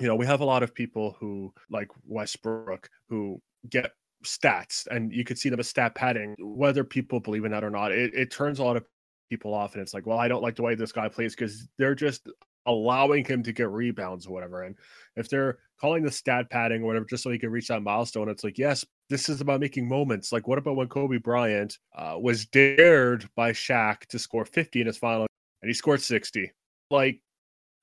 you 0.00 0.06
know, 0.06 0.16
we 0.16 0.26
have 0.26 0.40
a 0.40 0.46
lot 0.46 0.62
of 0.62 0.74
people 0.74 1.16
who 1.18 1.52
like 1.70 1.88
Westbrook 2.06 2.88
who 3.08 3.40
get 3.68 3.92
stats, 4.24 4.86
and 4.88 5.12
you 5.12 5.24
could 5.24 5.38
see 5.38 5.48
them 5.48 5.60
as 5.60 5.68
stat 5.68 5.94
padding. 5.94 6.34
Whether 6.38 6.84
people 6.84 7.20
believe 7.20 7.44
in 7.44 7.52
that 7.52 7.64
or 7.64 7.70
not, 7.70 7.92
it, 7.92 8.14
it 8.14 8.30
turns 8.30 8.58
a 8.58 8.64
lot 8.64 8.76
of 8.76 8.84
people 9.30 9.54
off, 9.54 9.74
and 9.74 9.82
it's 9.82 9.94
like, 9.94 10.06
well, 10.06 10.18
I 10.18 10.28
don't 10.28 10.42
like 10.42 10.56
the 10.56 10.62
way 10.62 10.74
this 10.74 10.92
guy 10.92 11.08
plays 11.08 11.34
because 11.34 11.68
they're 11.78 11.94
just 11.94 12.28
allowing 12.66 13.24
him 13.24 13.42
to 13.42 13.52
get 13.52 13.70
rebounds 13.70 14.26
or 14.26 14.32
whatever. 14.32 14.62
And 14.62 14.76
if 15.16 15.28
they're 15.28 15.58
calling 15.80 16.02
the 16.02 16.10
stat 16.10 16.50
padding 16.50 16.82
or 16.82 16.86
whatever, 16.86 17.04
just 17.04 17.22
so 17.22 17.30
he 17.30 17.38
can 17.38 17.50
reach 17.50 17.68
that 17.68 17.82
milestone, 17.82 18.28
it's 18.28 18.44
like, 18.44 18.58
yes, 18.58 18.84
this 19.08 19.28
is 19.28 19.40
about 19.40 19.60
making 19.60 19.88
moments. 19.88 20.32
Like, 20.32 20.46
what 20.48 20.58
about 20.58 20.76
when 20.76 20.88
Kobe 20.88 21.18
Bryant 21.18 21.78
uh, 21.96 22.16
was 22.18 22.46
dared 22.46 23.28
by 23.34 23.52
Shaq 23.52 24.06
to 24.06 24.18
score 24.18 24.44
50 24.44 24.80
in 24.80 24.86
his 24.86 24.98
final 24.98 25.26
and 25.62 25.68
he 25.68 25.74
scored 25.74 26.00
60? 26.00 26.50
Like, 26.90 27.20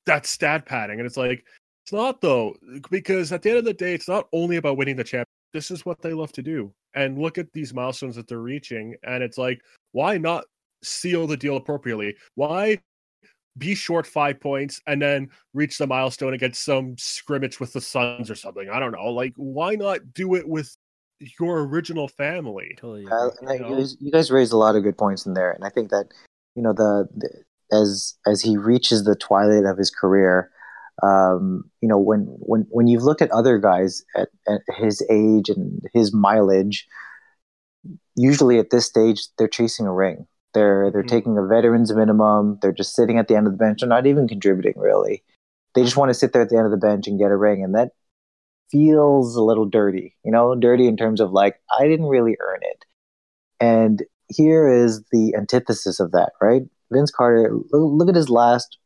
that's 0.06 0.30
stat 0.30 0.66
padding. 0.66 1.00
And 1.00 1.06
it's 1.06 1.18
like, 1.18 1.46
it's 1.84 1.94
not 1.94 2.22
though, 2.22 2.56
because 2.90 3.32
at 3.32 3.42
the 3.42 3.50
end 3.50 3.60
of 3.60 3.66
the 3.66 3.74
day, 3.74 3.94
it's 3.94 4.08
not 4.08 4.28
only 4.34 4.58
about 4.58 4.78
winning 4.78 4.96
the 4.96 5.04
champ. 5.04 5.28
This 5.54 5.72
is 5.72 5.86
what 5.86 6.02
they 6.02 6.14
love 6.14 6.32
to 6.34 6.42
do. 6.42 6.74
And 6.94 7.18
look 7.18 7.38
at 7.38 7.52
these 7.54 7.74
milestones 7.74 8.16
that 8.16 8.28
they're 8.28 8.40
reaching. 8.40 8.96
And 9.04 9.24
it's 9.24 9.38
like, 9.38 9.62
why 9.92 10.18
not 10.18 10.46
seal 10.84 11.28
the 11.28 11.38
deal 11.38 11.58
appropriately? 11.58 12.16
Why 12.36 12.80
be 13.60 13.76
short 13.76 14.08
five 14.08 14.40
points 14.40 14.82
and 14.88 15.02
then 15.02 15.30
reach 15.54 15.78
the 15.78 15.86
milestone 15.86 16.34
against 16.34 16.64
some 16.64 16.98
scrimmage 16.98 17.60
with 17.60 17.74
the 17.74 17.82
Suns 17.82 18.32
or 18.32 18.36
something? 18.36 18.70
I 18.70 18.80
don't 18.80 18.94
know. 18.94 19.08
Like, 19.08 19.34
why 19.36 19.76
not 19.76 20.14
do 20.14 20.36
it 20.36 20.48
with 20.48 20.76
your 21.40 21.64
original 21.64 22.08
family? 22.08 22.76
Totally. 22.78 23.06
Uh, 23.06 23.30
and 23.42 23.50
you 23.50 23.54
you, 23.54 23.60
know? 23.60 23.78
guys, 23.78 23.98
you 24.00 24.12
guys 24.12 24.32
raised 24.32 24.54
a 24.54 24.58
lot 24.58 24.76
of 24.76 24.84
good 24.84 24.98
points 24.98 25.26
in 25.26 25.34
there, 25.34 25.52
and 25.52 25.64
I 25.64 25.70
think 25.70 25.90
that 25.90 26.08
you 26.56 26.64
know 26.64 26.74
the, 26.74 27.08
the 27.16 27.44
as 27.76 28.18
as 28.26 28.42
he 28.42 28.58
reaches 28.58 29.04
the 29.04 29.16
twilight 29.16 29.66
of 29.66 29.78
his 29.78 29.92
career, 29.92 30.52
um, 31.04 31.70
you 31.82 31.90
know 31.90 32.00
when 32.00 32.22
when 32.40 32.66
when 32.70 32.88
you've 32.88 33.04
looked 33.04 33.22
at 33.22 33.32
other 33.32 33.58
guys 33.58 34.04
at, 34.16 34.30
at 34.48 34.62
his 34.78 35.06
age 35.10 35.50
and 35.50 35.82
his 35.94 36.14
mileage, 36.14 36.88
usually 38.16 38.60
at 38.60 38.70
this 38.70 38.86
stage 38.86 39.28
they're 39.38 39.48
chasing 39.48 39.86
a 39.86 39.94
ring. 39.94 40.26
They're 40.54 40.92
they're 40.92 41.04
Mhm. 41.04 41.08
taking 41.10 41.38
a 41.38 41.46
veterans 41.46 41.94
minimum. 41.94 42.60
They're 42.62 42.72
just 42.72 42.96
sitting 42.96 43.18
at 43.18 43.28
the 43.28 43.36
end 43.36 43.48
of 43.48 43.54
the 43.54 43.58
bench. 43.58 43.82
They're 43.82 43.90
not 43.90 44.08
even 44.08 44.28
contributing 44.28 44.74
really. 44.78 45.24
They 45.76 45.84
just 45.84 45.98
want 45.98 46.10
to 46.10 46.14
sit 46.16 46.34
there 46.34 46.42
at 46.42 46.50
the 46.50 46.58
end 46.58 46.66
of 46.66 46.72
the 46.72 46.78
bench 46.78 47.08
and 47.08 47.20
get 47.20 47.32
a 47.32 47.38
ring, 47.38 47.64
and 47.64 47.76
that 47.76 47.92
feels 48.72 49.36
a 49.36 49.44
little 49.44 49.66
dirty. 49.66 50.16
You 50.24 50.32
know, 50.32 50.56
dirty 50.56 50.88
in 50.88 50.98
terms 50.98 51.22
of 51.22 51.32
like 51.32 51.62
I 51.78 51.88
didn't 51.88 52.08
really 52.08 52.38
earn 52.40 52.60
it. 52.62 52.86
And 53.60 54.04
here 54.28 54.68
is 54.68 55.04
the 55.12 55.36
antithesis 55.36 56.00
of 56.00 56.12
that, 56.12 56.34
right? 56.42 56.64
Vince 56.92 57.12
Carter, 57.12 57.52
look, 57.72 58.00
look 58.00 58.10
at 58.10 58.16
his 58.16 58.30
last 58.30 58.78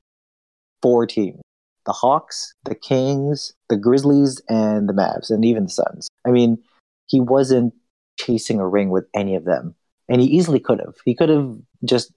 four 0.82 1.06
teams 1.06 1.42
the 1.86 1.92
Hawks, 1.92 2.54
the 2.64 2.76
Kings, 2.76 3.54
the 3.70 3.78
Grizzlies, 3.78 4.42
and 4.48 4.88
the 4.88 4.94
Mavs, 4.94 5.30
and 5.30 5.44
even 5.44 5.64
the 5.66 5.70
Suns. 5.70 6.08
I 6.26 6.32
mean, 6.32 6.64
he 7.08 7.20
wasn't 7.20 7.74
chasing 8.18 8.60
a 8.60 8.68
ring 8.68 8.90
with 8.90 9.06
any 9.14 9.36
of 9.36 9.44
them. 9.44 9.76
And 10.10 10.22
he 10.22 10.28
easily 10.28 10.60
could 10.60 10.80
have. 10.80 10.96
He 11.06 11.16
could 11.16 11.30
have 11.30 11.56
just 11.86 12.12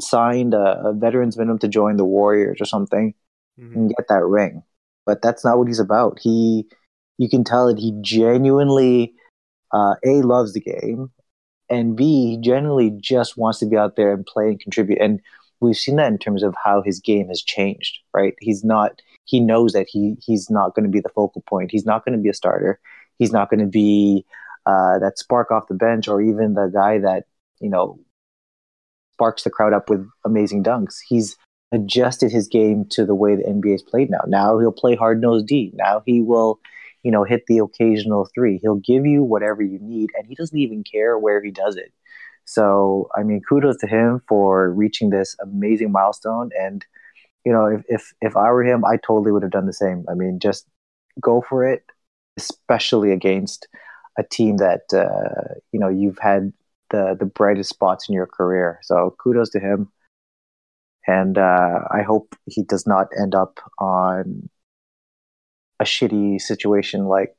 signed 0.00 0.54
a, 0.54 0.80
a 0.86 0.92
veterans 0.92 1.36
minimum 1.36 1.58
to 1.60 1.68
join 1.68 1.96
the 1.96 2.04
Warriors 2.04 2.60
or 2.60 2.64
something 2.64 3.14
Mhm. 3.58 3.74
and 3.74 3.88
get 3.88 4.08
that 4.08 4.24
ring. 4.24 4.62
But 5.06 5.22
that's 5.22 5.44
not 5.44 5.58
what 5.58 5.68
he's 5.68 5.78
about. 5.78 6.18
He, 6.20 6.66
you 7.18 7.28
can 7.28 7.44
tell 7.44 7.68
that 7.68 7.78
he 7.78 7.92
genuinely, 8.02 9.14
uh, 9.72 9.94
a 10.04 10.22
loves 10.22 10.52
the 10.52 10.60
game, 10.60 11.10
and 11.70 11.96
b 11.96 12.30
he 12.30 12.36
genuinely 12.38 12.90
just 12.90 13.36
wants 13.36 13.58
to 13.60 13.66
be 13.66 13.76
out 13.76 13.96
there 13.96 14.12
and 14.12 14.26
play 14.26 14.48
and 14.48 14.60
contribute. 14.60 15.00
And 15.00 15.20
we've 15.60 15.76
seen 15.76 15.96
that 15.96 16.12
in 16.12 16.18
terms 16.18 16.42
of 16.42 16.54
how 16.62 16.82
his 16.82 17.00
game 17.00 17.28
has 17.28 17.42
changed. 17.42 17.98
Right? 18.14 18.34
He's 18.40 18.62
not. 18.64 19.00
He 19.24 19.40
knows 19.40 19.72
that 19.72 19.86
he 19.88 20.16
he's 20.20 20.50
not 20.50 20.74
going 20.74 20.84
to 20.84 20.90
be 20.90 21.00
the 21.00 21.08
focal 21.08 21.42
point. 21.48 21.70
He's 21.72 21.86
not 21.86 22.04
going 22.04 22.16
to 22.16 22.22
be 22.22 22.28
a 22.28 22.34
starter. 22.34 22.78
He's 23.18 23.32
not 23.32 23.48
going 23.50 23.60
to 23.60 23.66
be 23.66 24.24
uh, 24.66 24.98
that 24.98 25.18
spark 25.18 25.50
off 25.50 25.68
the 25.68 25.74
bench 25.74 26.08
or 26.08 26.20
even 26.20 26.54
the 26.54 26.70
guy 26.72 26.98
that 26.98 27.24
you 27.60 27.70
know 27.70 27.98
sparks 29.14 29.44
the 29.44 29.50
crowd 29.50 29.72
up 29.72 29.88
with 29.88 30.06
amazing 30.24 30.62
dunks. 30.62 30.96
He's 31.06 31.36
adjusted 31.72 32.30
his 32.30 32.48
game 32.48 32.84
to 32.90 33.04
the 33.04 33.14
way 33.14 33.34
the 33.34 33.44
NBA 33.44 33.76
is 33.76 33.82
played 33.82 34.10
now. 34.10 34.20
Now 34.26 34.58
he'll 34.58 34.72
play 34.72 34.94
hard 34.94 35.20
nosed 35.20 35.46
D. 35.46 35.72
Now 35.74 36.02
he 36.04 36.20
will, 36.20 36.60
you 37.02 37.10
know, 37.10 37.24
hit 37.24 37.44
the 37.46 37.58
occasional 37.58 38.28
three. 38.34 38.58
He'll 38.58 38.76
give 38.76 39.06
you 39.06 39.22
whatever 39.22 39.62
you 39.62 39.78
need, 39.80 40.10
and 40.16 40.26
he 40.26 40.34
doesn't 40.34 40.58
even 40.58 40.84
care 40.84 41.18
where 41.18 41.42
he 41.42 41.50
does 41.50 41.76
it. 41.76 41.92
So, 42.44 43.08
I 43.16 43.24
mean, 43.24 43.42
kudos 43.46 43.78
to 43.78 43.88
him 43.88 44.22
for 44.28 44.70
reaching 44.70 45.10
this 45.10 45.34
amazing 45.40 45.90
milestone. 45.90 46.50
And, 46.58 46.84
you 47.44 47.52
know, 47.52 47.66
if, 47.66 47.82
if, 47.88 48.14
if 48.20 48.36
I 48.36 48.50
were 48.52 48.62
him, 48.62 48.84
I 48.84 48.98
totally 48.98 49.32
would 49.32 49.42
have 49.42 49.50
done 49.50 49.66
the 49.66 49.72
same. 49.72 50.04
I 50.08 50.14
mean, 50.14 50.38
just 50.38 50.66
go 51.20 51.42
for 51.48 51.64
it, 51.66 51.84
especially 52.36 53.10
against 53.10 53.66
a 54.18 54.22
team 54.22 54.58
that, 54.58 54.82
uh, 54.92 55.54
you 55.72 55.80
know, 55.80 55.88
you've 55.88 56.18
had 56.18 56.52
the, 56.90 57.16
the 57.18 57.26
brightest 57.26 57.70
spots 57.70 58.08
in 58.08 58.14
your 58.14 58.26
career. 58.26 58.80
So 58.82 59.14
kudos 59.18 59.50
to 59.50 59.60
him. 59.60 59.90
And 61.06 61.38
uh, 61.38 61.80
I 61.90 62.02
hope 62.02 62.34
he 62.46 62.62
does 62.62 62.86
not 62.86 63.08
end 63.18 63.34
up 63.34 63.60
on 63.78 64.48
a 65.78 65.84
shitty 65.84 66.40
situation 66.40 67.04
like 67.04 67.36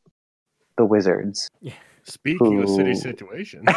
the 0.77 0.85
Wizards. 0.85 1.49
Yeah. 1.61 1.73
Speaking 2.03 2.63
of 2.63 2.69
city 2.69 2.95
situations, 2.95 3.67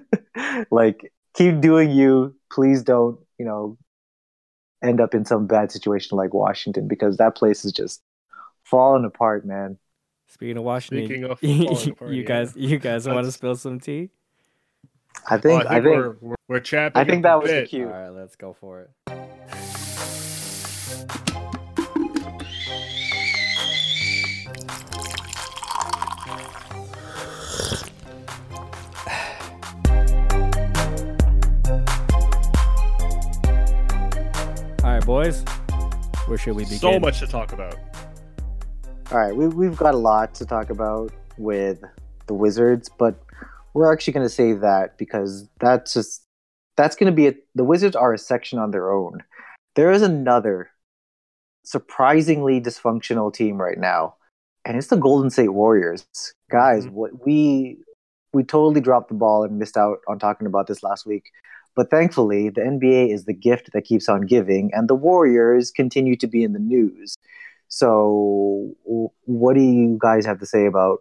like 0.70 1.12
keep 1.34 1.60
doing 1.60 1.90
you 1.90 2.34
please 2.50 2.82
don't 2.82 3.18
you 3.38 3.44
know 3.44 3.76
end 4.82 5.00
up 5.00 5.14
in 5.14 5.24
some 5.24 5.46
bad 5.46 5.70
situation 5.70 6.16
like 6.16 6.34
washington 6.34 6.88
because 6.88 7.16
that 7.16 7.36
place 7.36 7.64
is 7.64 7.72
just 7.72 8.02
falling 8.64 9.04
apart 9.04 9.46
man 9.46 9.78
Speaking 10.32 10.56
of 10.56 10.64
Washington, 10.64 11.06
Speaking 11.06 11.24
of 11.24 11.42
you, 11.42 11.94
falling 11.94 12.14
yeah. 12.14 12.22
guys, 12.22 12.56
you 12.56 12.78
guys 12.78 13.06
want 13.06 13.26
to 13.26 13.32
spill 13.32 13.54
some 13.54 13.78
tea? 13.78 14.08
i 15.28 15.34
Oh, 15.34 15.38
think 15.38 15.44
I 15.44 15.58
think, 15.58 15.70
i 15.70 15.74
think 15.74 15.84
we're, 15.84 16.16
we're 16.20 16.34
we're 16.48 16.60
champing. 16.60 17.00
i 17.00 17.04
think 17.04 17.22
that 17.22 17.34
the 17.34 17.38
was 17.40 17.50
the 17.50 17.66
cue 17.66 17.86
All 17.86 17.92
right, 17.92 18.08
let's 18.08 18.34
go 18.34 18.54
for 18.54 18.80
it. 18.80 18.90
All 34.84 34.90
right, 34.90 35.04
boys. 35.06 35.44
Where 36.26 36.38
should 36.38 36.56
we 36.56 36.64
begin? 36.64 36.78
So 36.78 36.98
much 37.00 37.20
to 37.20 37.26
talk 37.26 37.52
about. 37.52 37.76
All 39.12 39.18
right 39.18 39.36
we, 39.36 39.46
we've 39.48 39.76
got 39.76 39.92
a 39.92 39.98
lot 39.98 40.34
to 40.34 40.46
talk 40.46 40.70
about 40.70 41.12
with 41.36 41.82
the 42.28 42.34
wizards 42.34 42.88
but 42.88 43.14
we're 43.74 43.92
actually 43.92 44.12
going 44.12 44.24
to 44.24 44.30
save 44.30 44.60
that 44.60 44.96
because 44.96 45.48
that's 45.60 45.92
just 45.92 46.22
that's 46.76 46.96
going 46.96 47.10
to 47.10 47.14
be 47.14 47.28
a, 47.28 47.34
the 47.54 47.64
wizards 47.64 47.94
are 47.94 48.14
a 48.14 48.18
section 48.18 48.58
on 48.58 48.70
their 48.70 48.90
own. 48.90 49.22
There 49.74 49.90
is 49.90 50.00
another 50.00 50.70
surprisingly 51.64 52.58
dysfunctional 52.60 53.32
team 53.32 53.60
right 53.60 53.78
now 53.78 54.14
and 54.64 54.78
it's 54.78 54.86
the 54.86 54.96
golden 54.96 55.28
state 55.28 55.50
warriors. 55.50 56.06
Guys 56.50 56.86
Mhm. 56.86 56.92
what 56.92 57.26
we 57.26 57.78
we 58.32 58.42
totally 58.42 58.80
dropped 58.80 59.08
the 59.08 59.14
ball 59.14 59.44
and 59.44 59.58
missed 59.58 59.76
out 59.76 59.98
on 60.08 60.18
talking 60.18 60.46
about 60.46 60.66
this 60.68 60.82
last 60.82 61.04
week 61.06 61.24
but 61.76 61.90
thankfully 61.90 62.48
the 62.48 62.62
nba 62.62 63.12
is 63.12 63.24
the 63.26 63.34
gift 63.34 63.72
that 63.72 63.82
keeps 63.84 64.08
on 64.08 64.22
giving 64.22 64.70
and 64.72 64.88
the 64.88 64.94
warriors 64.94 65.70
continue 65.70 66.16
to 66.16 66.26
be 66.26 66.42
in 66.42 66.52
the 66.54 66.58
news 66.58 67.16
so 67.74 68.74
what 69.24 69.54
do 69.54 69.62
you 69.62 69.98
guys 69.98 70.26
have 70.26 70.38
to 70.40 70.44
say 70.46 70.66
about 70.66 70.98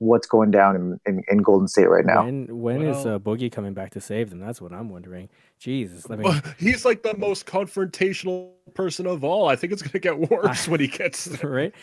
what's 0.00 0.26
going 0.26 0.50
down 0.50 0.74
in, 0.76 1.00
in, 1.06 1.22
in 1.28 1.38
golden 1.38 1.66
state 1.68 1.88
right 1.88 2.04
now 2.04 2.24
When 2.24 2.58
when 2.60 2.82
is 2.82 3.04
Well- 3.04 3.14
uh, 3.14 3.18
Boogie 3.20 3.50
coming 3.52 3.72
back 3.72 3.90
to 3.92 4.00
save 4.00 4.30
them? 4.30 4.40
That's 4.40 4.60
what 4.60 4.72
I'm 4.72 4.88
wondering. 4.90 5.28
Jesus, 5.60 6.08
let 6.08 6.18
me. 6.18 6.28
He's 6.58 6.84
like 6.84 7.02
the 7.04 7.16
most 7.16 7.46
confrontational 7.46 8.50
person 8.74 9.06
of 9.06 9.22
all. 9.24 9.48
I 9.48 9.54
think 9.56 9.72
it's 9.72 9.82
gonna 9.82 10.00
get 10.00 10.30
worse 10.30 10.66
when 10.68 10.80
he 10.80 10.88
gets 11.02 11.24
there. 11.26 11.50
right? 11.50 11.74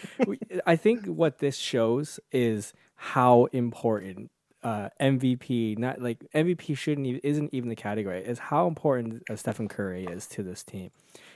I 0.66 0.76
think 0.76 1.06
what 1.06 1.40
this 1.40 1.56
shows 1.58 2.20
is 2.32 2.74
how 2.96 3.46
important 3.54 4.32
uh, 4.66 4.90
MVP, 5.00 5.78
not 5.78 6.02
like 6.02 6.26
MVP 6.34 6.76
shouldn't 6.76 7.06
even, 7.06 7.22
isn't 7.24 7.54
even 7.54 7.70
the 7.70 7.76
category, 7.76 8.26
is 8.26 8.40
how 8.40 8.68
important 8.68 9.22
uh, 9.30 9.36
Stephen 9.36 9.68
Curry 9.68 10.06
is 10.06 10.26
to 10.30 10.42
this 10.42 10.64
team. 10.64 10.90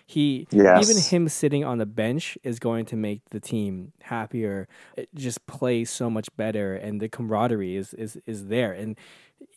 He 0.03 0.47
Yes. 0.51 0.83
even 0.83 0.97
him 0.97 1.29
sitting 1.29 1.63
on 1.63 1.77
the 1.77 1.85
bench 1.85 2.39
is 2.43 2.57
going 2.57 2.85
to 2.87 2.95
make 2.95 3.21
the 3.29 3.39
team 3.39 3.93
happier. 4.01 4.67
It 4.97 5.09
just 5.13 5.45
plays 5.45 5.91
so 5.91 6.09
much 6.09 6.35
better, 6.37 6.73
and 6.73 6.99
the 6.99 7.07
camaraderie 7.07 7.75
is 7.75 7.93
is 7.93 8.17
is 8.25 8.47
there. 8.47 8.73
And 8.73 8.97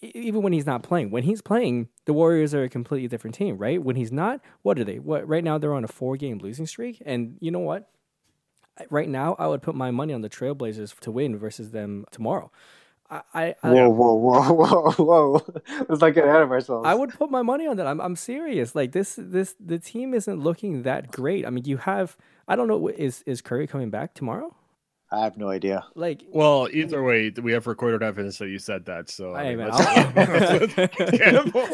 even 0.02 0.42
when 0.42 0.52
he's 0.52 0.66
not 0.66 0.82
playing, 0.82 1.10
when 1.10 1.22
he's 1.22 1.40
playing, 1.40 1.88
the 2.04 2.12
Warriors 2.12 2.52
are 2.52 2.64
a 2.64 2.68
completely 2.68 3.08
different 3.08 3.34
team, 3.34 3.56
right? 3.56 3.82
When 3.82 3.96
he's 3.96 4.12
not, 4.12 4.42
what 4.60 4.78
are 4.78 4.84
they? 4.84 4.98
What 4.98 5.26
right 5.26 5.42
now 5.42 5.56
they're 5.56 5.72
on 5.72 5.82
a 5.82 5.88
four 5.88 6.18
game 6.18 6.36
losing 6.36 6.66
streak, 6.66 7.02
and 7.06 7.38
you 7.40 7.50
know 7.50 7.60
what? 7.60 7.88
Right 8.90 9.08
now, 9.08 9.34
I 9.38 9.46
would 9.46 9.62
put 9.62 9.74
my 9.74 9.90
money 9.90 10.12
on 10.12 10.20
the 10.20 10.30
Trailblazers 10.30 10.98
to 11.00 11.10
win 11.10 11.38
versus 11.38 11.70
them 11.70 12.04
tomorrow. 12.10 12.50
I, 13.12 13.20
I, 13.34 13.54
I 13.62 13.70
whoa 13.70 13.90
whoa 13.90 14.14
whoa 14.14 14.52
whoa 14.52 14.90
whoa 14.92 15.44
let's 15.88 16.00
not 16.00 16.14
get 16.14 16.24
ahead 16.24 16.40
of 16.40 16.50
ourselves 16.50 16.86
I 16.86 16.94
would 16.94 17.10
put 17.10 17.30
my 17.30 17.42
money 17.42 17.66
on 17.66 17.76
that. 17.76 17.86
I'm 17.86 18.00
I'm 18.00 18.16
serious. 18.16 18.74
Like 18.74 18.92
this 18.92 19.18
this 19.18 19.54
the 19.60 19.78
team 19.78 20.14
isn't 20.14 20.40
looking 20.40 20.82
that 20.84 21.10
great. 21.10 21.44
I 21.46 21.50
mean, 21.50 21.64
you 21.66 21.76
have 21.76 22.16
I 22.48 22.56
don't 22.56 22.68
know 22.68 22.88
is 22.88 23.22
is 23.26 23.42
Curry 23.42 23.66
coming 23.66 23.90
back 23.90 24.14
tomorrow? 24.14 24.54
I 25.12 25.24
have 25.24 25.36
no 25.36 25.48
idea 25.50 25.84
Like 25.94 26.24
Well, 26.32 26.68
either 26.72 27.02
way, 27.02 27.30
we 27.42 27.52
have 27.52 27.66
recorded 27.66 28.02
evidence 28.02 28.38
that 28.38 28.48
you 28.48 28.58
said 28.58 28.86
that. 28.86 29.10
So 29.10 29.34
I 29.34 29.44
Hey, 29.44 29.48
mean, 29.56 29.58
man, 29.58 29.70
let's- 29.70 29.86
I'll- 29.86 30.88
let's 30.98 31.18
gamble. 31.18 31.68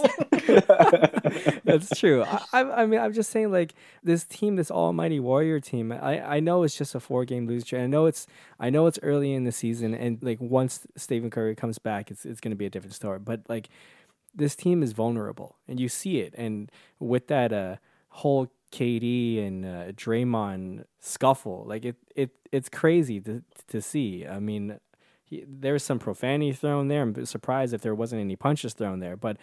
That's 1.64 1.90
true. 1.98 2.22
I, 2.22 2.42
I 2.53 2.83
I 2.83 2.87
mean 2.87 3.01
I'm 3.01 3.12
just 3.12 3.31
saying 3.31 3.53
like 3.53 3.74
this 4.03 4.24
team, 4.24 4.57
this 4.57 4.70
almighty 4.70 5.20
warrior 5.20 5.61
team. 5.61 5.92
I, 5.92 6.37
I 6.37 6.40
know 6.40 6.62
it's 6.62 6.77
just 6.77 6.94
a 6.94 7.01
four 7.01 7.24
game 7.24 7.46
losing 7.46 7.66
streak. 7.66 7.83
I 7.83 7.87
know 7.87 8.07
it's 8.07 8.27
I 8.59 8.70
know 8.70 8.87
it's 8.87 8.98
early 9.03 9.33
in 9.35 9.44
the 9.44 9.53
season 9.53 9.94
and 9.94 10.18
like 10.22 10.40
once 10.40 10.87
Stephen 10.96 11.31
Curry 11.31 11.55
comes 11.55 11.79
back, 11.79 12.11
it's 12.11 12.24
it's 12.24 12.40
gonna 12.40 12.57
be 12.57 12.66
a 12.66 12.70
different 12.70 12.94
story. 12.94 13.18
But 13.18 13.42
like 13.48 13.68
this 14.35 14.55
team 14.57 14.83
is 14.83 14.92
vulnerable 14.92 15.57
and 15.66 15.79
you 15.81 15.88
see 15.88 16.18
it. 16.20 16.35
And 16.37 16.70
with 16.98 17.27
that 17.29 17.53
uh 17.53 17.77
whole 18.09 18.51
KD 18.72 19.46
and 19.46 19.64
uh, 19.64 19.92
Draymond 19.92 20.85
scuffle, 21.00 21.64
like 21.66 21.85
it 21.85 21.96
it 22.14 22.31
it's 22.52 22.68
crazy 22.68 23.20
to 23.20 23.42
to 23.68 23.81
see. 23.81 24.26
I 24.26 24.38
mean. 24.38 24.78
He, 25.31 25.44
there's 25.46 25.85
some 25.85 25.98
profanity 25.98 26.52
thrown 26.52 26.88
there. 26.88 27.02
I'm 27.02 27.26
surprised 27.26 27.74
if 27.74 27.83
there 27.83 27.94
wasn't 27.94 28.22
any 28.22 28.35
punches 28.35 28.72
thrown 28.72 29.00
there, 29.00 29.14
but 29.14 29.37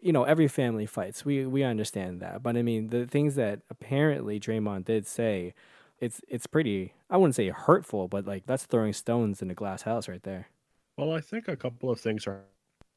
you 0.00 0.12
know, 0.12 0.24
every 0.24 0.48
family 0.48 0.86
fights. 0.86 1.24
We 1.24 1.46
we 1.46 1.64
understand 1.64 2.20
that. 2.20 2.42
But 2.42 2.56
I 2.56 2.62
mean, 2.62 2.90
the 2.90 3.06
things 3.06 3.34
that 3.36 3.62
apparently 3.70 4.38
Draymond 4.38 4.84
did 4.84 5.06
say, 5.06 5.54
it's 5.98 6.20
it's 6.28 6.46
pretty 6.46 6.94
I 7.10 7.16
wouldn't 7.16 7.34
say 7.34 7.48
hurtful, 7.48 8.08
but 8.08 8.26
like 8.26 8.46
that's 8.46 8.66
throwing 8.66 8.92
stones 8.92 9.42
in 9.42 9.50
a 9.50 9.54
glass 9.54 9.82
house 9.82 10.08
right 10.08 10.22
there. 10.22 10.48
Well, 10.96 11.12
I 11.12 11.20
think 11.20 11.48
a 11.48 11.56
couple 11.56 11.90
of 11.90 12.00
things 12.00 12.26
are 12.26 12.44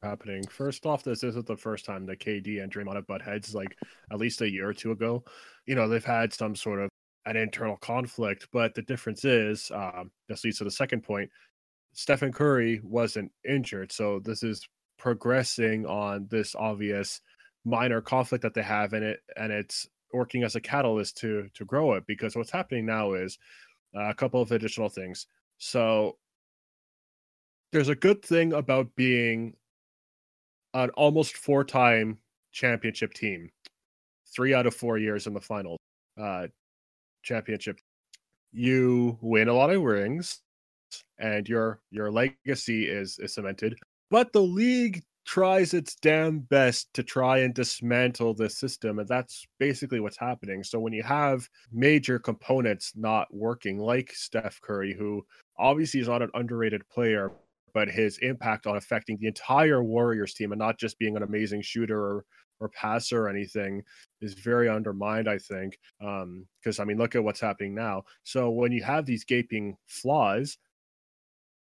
happening. 0.02 0.46
First 0.46 0.86
off, 0.86 1.02
this 1.02 1.22
isn't 1.22 1.46
the 1.46 1.56
first 1.56 1.84
time 1.84 2.06
that 2.06 2.20
KD 2.20 2.62
and 2.62 2.72
Draymond 2.72 2.96
have 2.96 3.06
butt 3.06 3.22
heads. 3.22 3.54
Like 3.54 3.76
at 4.12 4.18
least 4.18 4.40
a 4.40 4.50
year 4.50 4.68
or 4.68 4.74
two 4.74 4.92
ago, 4.92 5.24
you 5.66 5.74
know, 5.74 5.88
they've 5.88 6.04
had 6.04 6.32
some 6.32 6.54
sort 6.56 6.80
of 6.80 6.88
an 7.26 7.36
internal 7.36 7.76
conflict. 7.76 8.48
But 8.52 8.74
the 8.74 8.82
difference 8.82 9.24
is, 9.24 9.70
um, 9.74 10.10
this 10.28 10.44
leads 10.44 10.58
to 10.58 10.64
the 10.64 10.70
second 10.70 11.02
point. 11.02 11.30
Stephen 11.92 12.32
Curry 12.32 12.80
wasn't 12.84 13.32
injured, 13.48 13.90
so 13.92 14.20
this 14.20 14.42
is 14.42 14.66
progressing 14.98 15.86
on 15.86 16.26
this 16.30 16.54
obvious 16.54 17.20
minor 17.64 18.00
conflict 18.00 18.42
that 18.42 18.54
they 18.54 18.62
have 18.62 18.92
in 18.92 19.02
it, 19.02 19.20
and 19.36 19.52
it's 19.52 19.88
working 20.12 20.44
as 20.44 20.54
a 20.54 20.60
catalyst 20.60 21.16
to 21.18 21.48
to 21.54 21.64
grow 21.64 21.94
it. 21.94 22.06
Because 22.06 22.36
what's 22.36 22.50
happening 22.50 22.86
now 22.86 23.14
is 23.14 23.38
uh, 23.96 24.08
a 24.08 24.14
couple 24.14 24.40
of 24.40 24.52
additional 24.52 24.88
things. 24.88 25.26
So 25.58 26.16
there's 27.72 27.88
a 27.88 27.94
good 27.94 28.22
thing 28.22 28.52
about 28.52 28.94
being 28.96 29.54
an 30.74 30.90
almost 30.90 31.36
four-time 31.36 32.18
championship 32.52 33.12
team, 33.14 33.50
three 34.34 34.54
out 34.54 34.66
of 34.66 34.74
four 34.74 34.98
years 34.98 35.26
in 35.26 35.34
the 35.34 35.40
final 35.40 35.76
uh, 36.20 36.46
championship. 37.22 37.78
You 38.52 39.18
win 39.20 39.48
a 39.48 39.54
lot 39.54 39.70
of 39.70 39.82
rings, 39.82 40.40
and 41.18 41.48
your 41.48 41.80
your 41.90 42.10
legacy 42.10 42.88
is 42.88 43.18
is 43.18 43.34
cemented. 43.34 43.78
But 44.10 44.32
the 44.32 44.42
league 44.42 45.02
tries 45.24 45.74
its 45.74 45.94
damn 45.94 46.40
best 46.40 46.92
to 46.94 47.04
try 47.04 47.38
and 47.38 47.54
dismantle 47.54 48.34
the 48.34 48.50
system, 48.50 48.98
and 48.98 49.06
that's 49.06 49.46
basically 49.60 50.00
what's 50.00 50.16
happening. 50.18 50.64
So 50.64 50.80
when 50.80 50.92
you 50.92 51.04
have 51.04 51.48
major 51.70 52.18
components 52.18 52.92
not 52.96 53.32
working, 53.32 53.78
like 53.78 54.12
Steph 54.12 54.60
Curry, 54.60 54.92
who 54.92 55.24
obviously 55.58 56.00
is 56.00 56.08
not 56.08 56.22
an 56.22 56.30
underrated 56.34 56.82
player, 56.88 57.30
but 57.72 57.88
his 57.88 58.18
impact 58.18 58.66
on 58.66 58.76
affecting 58.76 59.16
the 59.18 59.26
entire 59.26 59.82
Warriors 59.82 60.34
team 60.34 60.52
and 60.52 60.58
not 60.58 60.78
just 60.78 60.98
being 60.98 61.16
an 61.16 61.22
amazing 61.22 61.62
shooter 61.62 61.98
or, 61.98 62.24
or 62.60 62.68
passer 62.68 63.24
or 63.24 63.28
anything 63.28 63.82
is 64.20 64.34
very 64.34 64.68
undermined, 64.68 65.28
I 65.28 65.38
think. 65.38 65.78
Um, 66.04 66.46
because, 66.62 66.78
I 66.78 66.84
mean, 66.84 66.98
look 66.98 67.14
at 67.14 67.24
what's 67.24 67.40
happening 67.40 67.74
now. 67.74 68.04
So 68.24 68.50
when 68.50 68.72
you 68.72 68.82
have 68.82 69.06
these 69.06 69.24
gaping 69.24 69.76
flaws, 69.86 70.58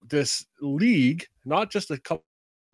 this 0.09 0.45
league, 0.61 1.25
not 1.45 1.71
just 1.71 1.91
a 1.91 1.97
couple 1.97 2.23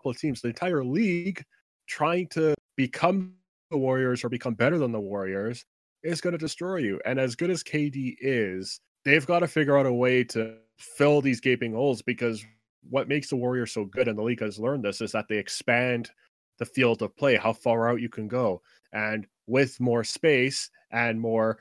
of 0.06 0.18
teams, 0.18 0.42
the 0.42 0.50
entire 0.50 0.84
league 0.84 1.44
trying 1.88 2.28
to 2.30 2.56
become 2.76 3.34
the 3.72 3.78
Warriors 3.78 4.24
or 4.24 4.30
become 4.30 4.54
better 4.54 4.78
than 4.78 4.92
the 4.92 5.00
Warriors 5.00 5.66
is 6.04 6.22
going 6.22 6.32
to 6.32 6.38
destroy 6.38 6.78
you. 6.78 7.00
And 7.06 7.20
as 7.20 7.36
good 7.36 7.50
as 7.50 7.64
KD 7.64 8.16
is, 8.20 8.80
they've 9.04 9.26
got 9.26 9.40
to 9.40 9.48
figure 9.48 9.78
out 9.78 9.86
a 9.86 9.94
way 9.94 10.24
to 10.26 10.56
fill 10.78 11.22
these 11.22 11.40
gaping 11.40 11.74
holes 11.74 12.02
because 12.02 12.44
what 12.90 13.08
makes 13.08 13.30
the 13.30 13.36
Warriors 13.36 13.72
so 13.72 13.86
good, 13.86 14.08
and 14.08 14.18
the 14.18 14.24
league 14.24 14.42
has 14.42 14.60
learned 14.60 14.84
this, 14.84 15.02
is 15.02 15.12
that 15.14 15.28
they 15.28 15.38
expand 15.38 16.12
the 16.60 16.66
field 16.66 17.02
of 17.02 17.16
play, 17.16 17.36
how 17.36 17.54
far 17.54 17.90
out 17.90 18.02
you 18.02 18.10
can 18.10 18.28
go. 18.28 18.62
And 18.94 19.26
with 19.48 19.80
more 19.80 20.04
space 20.04 20.70
and 20.92 21.20
more 21.20 21.60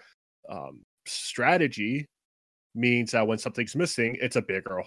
um, 0.48 0.80
strategy, 1.06 2.06
means 2.74 3.12
that 3.12 3.26
when 3.26 3.38
something's 3.38 3.74
missing, 3.74 4.16
it's 4.20 4.36
a 4.36 4.42
bigger 4.42 4.82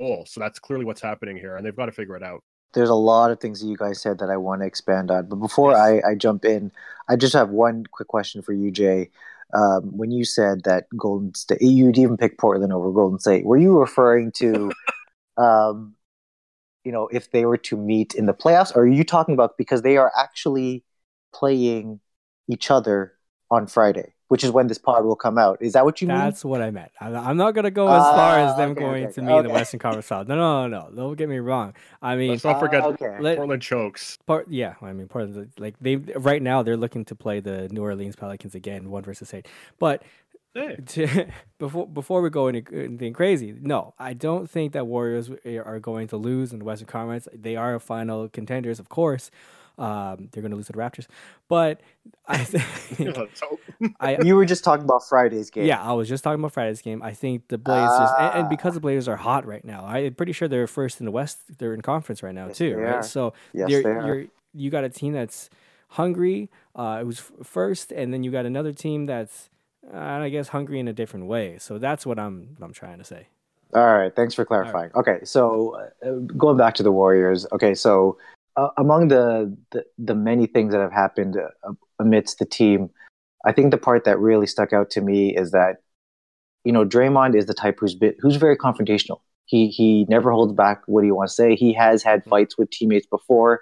hole. 0.00 0.24
So 0.26 0.40
that's 0.40 0.58
clearly 0.58 0.84
what's 0.84 1.00
happening 1.00 1.36
here, 1.36 1.56
and 1.56 1.64
they've 1.64 1.76
got 1.76 1.86
to 1.86 1.92
figure 1.92 2.16
it 2.16 2.22
out. 2.22 2.40
There's 2.72 2.90
a 2.90 2.94
lot 2.94 3.30
of 3.30 3.38
things 3.38 3.60
that 3.60 3.66
you 3.68 3.76
guys 3.76 4.00
said 4.00 4.18
that 4.18 4.30
I 4.30 4.36
want 4.36 4.62
to 4.62 4.66
expand 4.66 5.10
on, 5.10 5.26
but 5.28 5.36
before 5.36 5.72
yes. 5.72 6.02
I, 6.04 6.10
I 6.10 6.14
jump 6.14 6.44
in, 6.44 6.72
I 7.08 7.16
just 7.16 7.34
have 7.34 7.50
one 7.50 7.86
quick 7.86 8.08
question 8.08 8.42
for 8.42 8.52
you, 8.52 8.70
Jay. 8.70 9.10
Um, 9.52 9.96
when 9.96 10.10
you 10.10 10.24
said 10.24 10.64
that 10.64 10.86
Golden 10.96 11.32
State, 11.34 11.62
you'd 11.62 11.98
even 11.98 12.16
pick 12.16 12.38
Portland 12.38 12.72
over 12.72 12.90
Golden 12.90 13.20
State. 13.20 13.44
Were 13.44 13.58
you 13.58 13.78
referring 13.78 14.32
to, 14.32 14.72
um, 15.36 15.94
you 16.84 16.92
know, 16.92 17.08
if 17.12 17.30
they 17.30 17.46
were 17.46 17.56
to 17.58 17.76
meet 17.76 18.14
in 18.14 18.26
the 18.26 18.34
playoffs, 18.34 18.74
or 18.74 18.82
are 18.82 18.86
you 18.86 19.04
talking 19.04 19.34
about 19.34 19.56
because 19.56 19.82
they 19.82 19.96
are 19.96 20.12
actually 20.18 20.84
playing 21.32 22.00
each 22.48 22.70
other 22.70 23.14
on 23.50 23.66
Friday? 23.66 24.14
which 24.28 24.42
is 24.42 24.50
when 24.50 24.66
this 24.66 24.78
pod 24.78 25.04
will 25.04 25.16
come 25.16 25.38
out. 25.38 25.58
Is 25.60 25.74
that 25.74 25.84
what 25.84 26.00
you 26.00 26.08
That's 26.08 26.16
mean? 26.16 26.24
That's 26.24 26.44
what 26.44 26.62
I 26.62 26.70
meant. 26.70 26.90
I'm 27.00 27.36
not 27.36 27.54
gonna 27.54 27.70
go 27.70 27.86
as 27.86 28.02
uh, 28.02 28.14
far 28.14 28.38
as 28.38 28.56
them 28.56 28.70
okay, 28.70 28.80
going 28.80 29.04
okay, 29.04 29.12
to 29.12 29.22
meet 29.22 29.30
okay. 29.30 29.38
in 29.38 29.46
the 29.46 29.52
Western 29.52 29.80
Conference 29.80 30.06
South. 30.06 30.26
No, 30.26 30.34
no, 30.34 30.66
no, 30.66 30.88
no. 30.88 30.96
Don't 30.96 31.16
get 31.16 31.28
me 31.28 31.38
wrong. 31.38 31.74
I 32.00 32.16
mean, 32.16 32.30
let's 32.30 32.44
not 32.44 32.58
forget 32.58 32.82
uh, 32.82 32.96
let, 33.20 33.36
Portland 33.36 33.62
chokes. 33.62 34.18
Part, 34.26 34.48
yeah, 34.48 34.74
I 34.82 34.92
mean, 34.92 35.08
Portland. 35.08 35.52
Like 35.58 35.76
they 35.80 35.96
right 35.96 36.42
now, 36.42 36.62
they're 36.62 36.76
looking 36.76 37.04
to 37.06 37.14
play 37.14 37.40
the 37.40 37.68
New 37.68 37.82
Orleans 37.82 38.16
Pelicans 38.16 38.54
again, 38.54 38.90
one 38.90 39.04
versus 39.04 39.32
eight. 39.34 39.46
But 39.78 40.02
hey. 40.54 41.28
before 41.58 41.86
before 41.86 42.22
we 42.22 42.30
go 42.30 42.48
into 42.48 42.62
anything 42.74 43.12
crazy, 43.12 43.54
no, 43.60 43.94
I 43.98 44.14
don't 44.14 44.48
think 44.48 44.72
that 44.72 44.86
Warriors 44.86 45.30
are 45.46 45.80
going 45.80 46.08
to 46.08 46.16
lose 46.16 46.52
in 46.52 46.60
the 46.60 46.64
Western 46.64 46.86
Conference. 46.86 47.28
They 47.32 47.56
are 47.56 47.78
final 47.78 48.28
contenders, 48.28 48.78
of 48.78 48.88
course. 48.88 49.30
Um, 49.76 50.28
they're 50.30 50.40
going 50.40 50.52
to 50.52 50.56
lose 50.56 50.66
to 50.66 50.72
the 50.72 50.78
Raptors, 50.78 51.08
but 51.48 51.80
I 52.28 52.38
think 52.38 53.18
I, 54.00 54.18
you 54.22 54.36
were 54.36 54.44
just 54.44 54.62
talking 54.62 54.84
about 54.84 55.02
Friday's 55.08 55.50
game. 55.50 55.64
Yeah, 55.66 55.82
I 55.82 55.92
was 55.94 56.08
just 56.08 56.22
talking 56.22 56.38
about 56.38 56.52
Friday's 56.52 56.80
game. 56.80 57.02
I 57.02 57.12
think 57.12 57.48
the 57.48 57.58
Blazers, 57.58 57.90
ah. 57.90 58.30
and, 58.30 58.40
and, 58.40 58.48
because 58.48 58.74
the 58.74 58.80
Blazers 58.80 59.08
are 59.08 59.16
hot 59.16 59.44
right 59.46 59.64
now, 59.64 59.84
I'm 59.84 60.14
pretty 60.14 60.30
sure 60.32 60.46
they're 60.46 60.68
first 60.68 61.00
in 61.00 61.06
the 61.06 61.10
West. 61.10 61.58
They're 61.58 61.74
in 61.74 61.80
conference 61.80 62.22
right 62.22 62.34
now 62.34 62.46
yes, 62.46 62.58
too, 62.58 62.76
right? 62.76 62.94
Are. 62.94 63.02
So 63.02 63.34
yes, 63.52 63.68
you're, 63.68 64.06
you're, 64.06 64.26
you 64.54 64.70
got 64.70 64.84
a 64.84 64.88
team 64.88 65.12
that's 65.12 65.50
hungry. 65.88 66.50
Uh, 66.76 66.98
it 67.00 67.04
was 67.04 67.20
first, 67.42 67.90
and 67.90 68.14
then 68.14 68.22
you 68.22 68.30
got 68.30 68.46
another 68.46 68.72
team 68.72 69.06
that's, 69.06 69.50
uh, 69.92 69.98
I 69.98 70.28
guess, 70.28 70.48
hungry 70.48 70.78
in 70.80 70.88
a 70.88 70.92
different 70.92 71.26
way. 71.26 71.58
So 71.58 71.78
that's 71.78 72.06
what 72.06 72.18
I'm 72.18 72.56
I'm 72.60 72.72
trying 72.72 72.98
to 72.98 73.04
say. 73.04 73.28
All 73.74 73.94
right, 73.94 74.14
thanks 74.14 74.34
for 74.34 74.44
clarifying. 74.44 74.90
Right. 74.94 75.00
Okay, 75.00 75.24
so 75.24 75.76
uh, 76.06 76.10
going 76.36 76.56
back 76.56 76.74
to 76.74 76.82
the 76.82 76.92
Warriors. 76.92 77.46
Okay, 77.52 77.74
so 77.74 78.16
uh, 78.56 78.68
among 78.76 79.08
the, 79.08 79.56
the, 79.72 79.84
the 79.98 80.14
many 80.14 80.46
things 80.46 80.72
that 80.72 80.80
have 80.80 80.92
happened 80.92 81.36
uh, 81.36 81.72
amidst 81.98 82.38
the 82.38 82.44
team, 82.44 82.88
I 83.44 83.52
think 83.52 83.72
the 83.72 83.78
part 83.78 84.04
that 84.04 84.18
really 84.18 84.46
stuck 84.46 84.72
out 84.72 84.90
to 84.90 85.00
me 85.00 85.36
is 85.36 85.50
that 85.50 85.78
you 86.64 86.72
know 86.72 86.84
Draymond 86.84 87.36
is 87.36 87.46
the 87.46 87.54
type 87.54 87.78
who's 87.80 87.94
bit, 87.94 88.16
who's 88.20 88.36
very 88.36 88.56
confrontational. 88.56 89.20
He 89.46 89.68
he 89.68 90.06
never 90.08 90.30
holds 90.30 90.52
back 90.52 90.82
what 90.86 91.04
he 91.04 91.10
wants 91.10 91.34
to 91.34 91.42
say. 91.42 91.56
He 91.56 91.72
has 91.74 92.02
had 92.02 92.20
mm-hmm. 92.20 92.30
fights 92.30 92.56
with 92.56 92.70
teammates 92.70 93.06
before, 93.06 93.60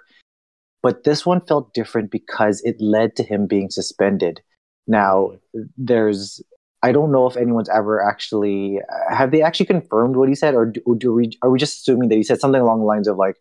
but 0.83 1.03
this 1.03 1.25
one 1.25 1.41
felt 1.41 1.73
different 1.73 2.11
because 2.11 2.61
it 2.63 2.79
led 2.79 3.15
to 3.15 3.23
him 3.23 3.47
being 3.47 3.69
suspended. 3.69 4.41
Now 4.87 5.33
there's 5.77 6.41
I 6.83 6.91
don't 6.91 7.13
know 7.13 7.27
if 7.27 7.37
anyone's 7.37 7.69
ever 7.69 8.03
actually 8.05 8.79
uh, 8.79 9.15
have 9.15 9.31
they 9.31 9.41
actually 9.41 9.67
confirmed 9.67 10.17
what 10.17 10.27
he 10.27 10.35
said, 10.35 10.53
or 10.53 10.65
do, 10.65 10.81
do 10.97 11.13
we 11.13 11.31
are 11.41 11.49
we 11.49 11.57
just 11.57 11.79
assuming 11.79 12.09
that 12.09 12.15
he 12.15 12.23
said 12.23 12.41
something 12.41 12.61
along 12.61 12.79
the 12.79 12.85
lines 12.85 13.07
of 13.07 13.17
like, 13.17 13.37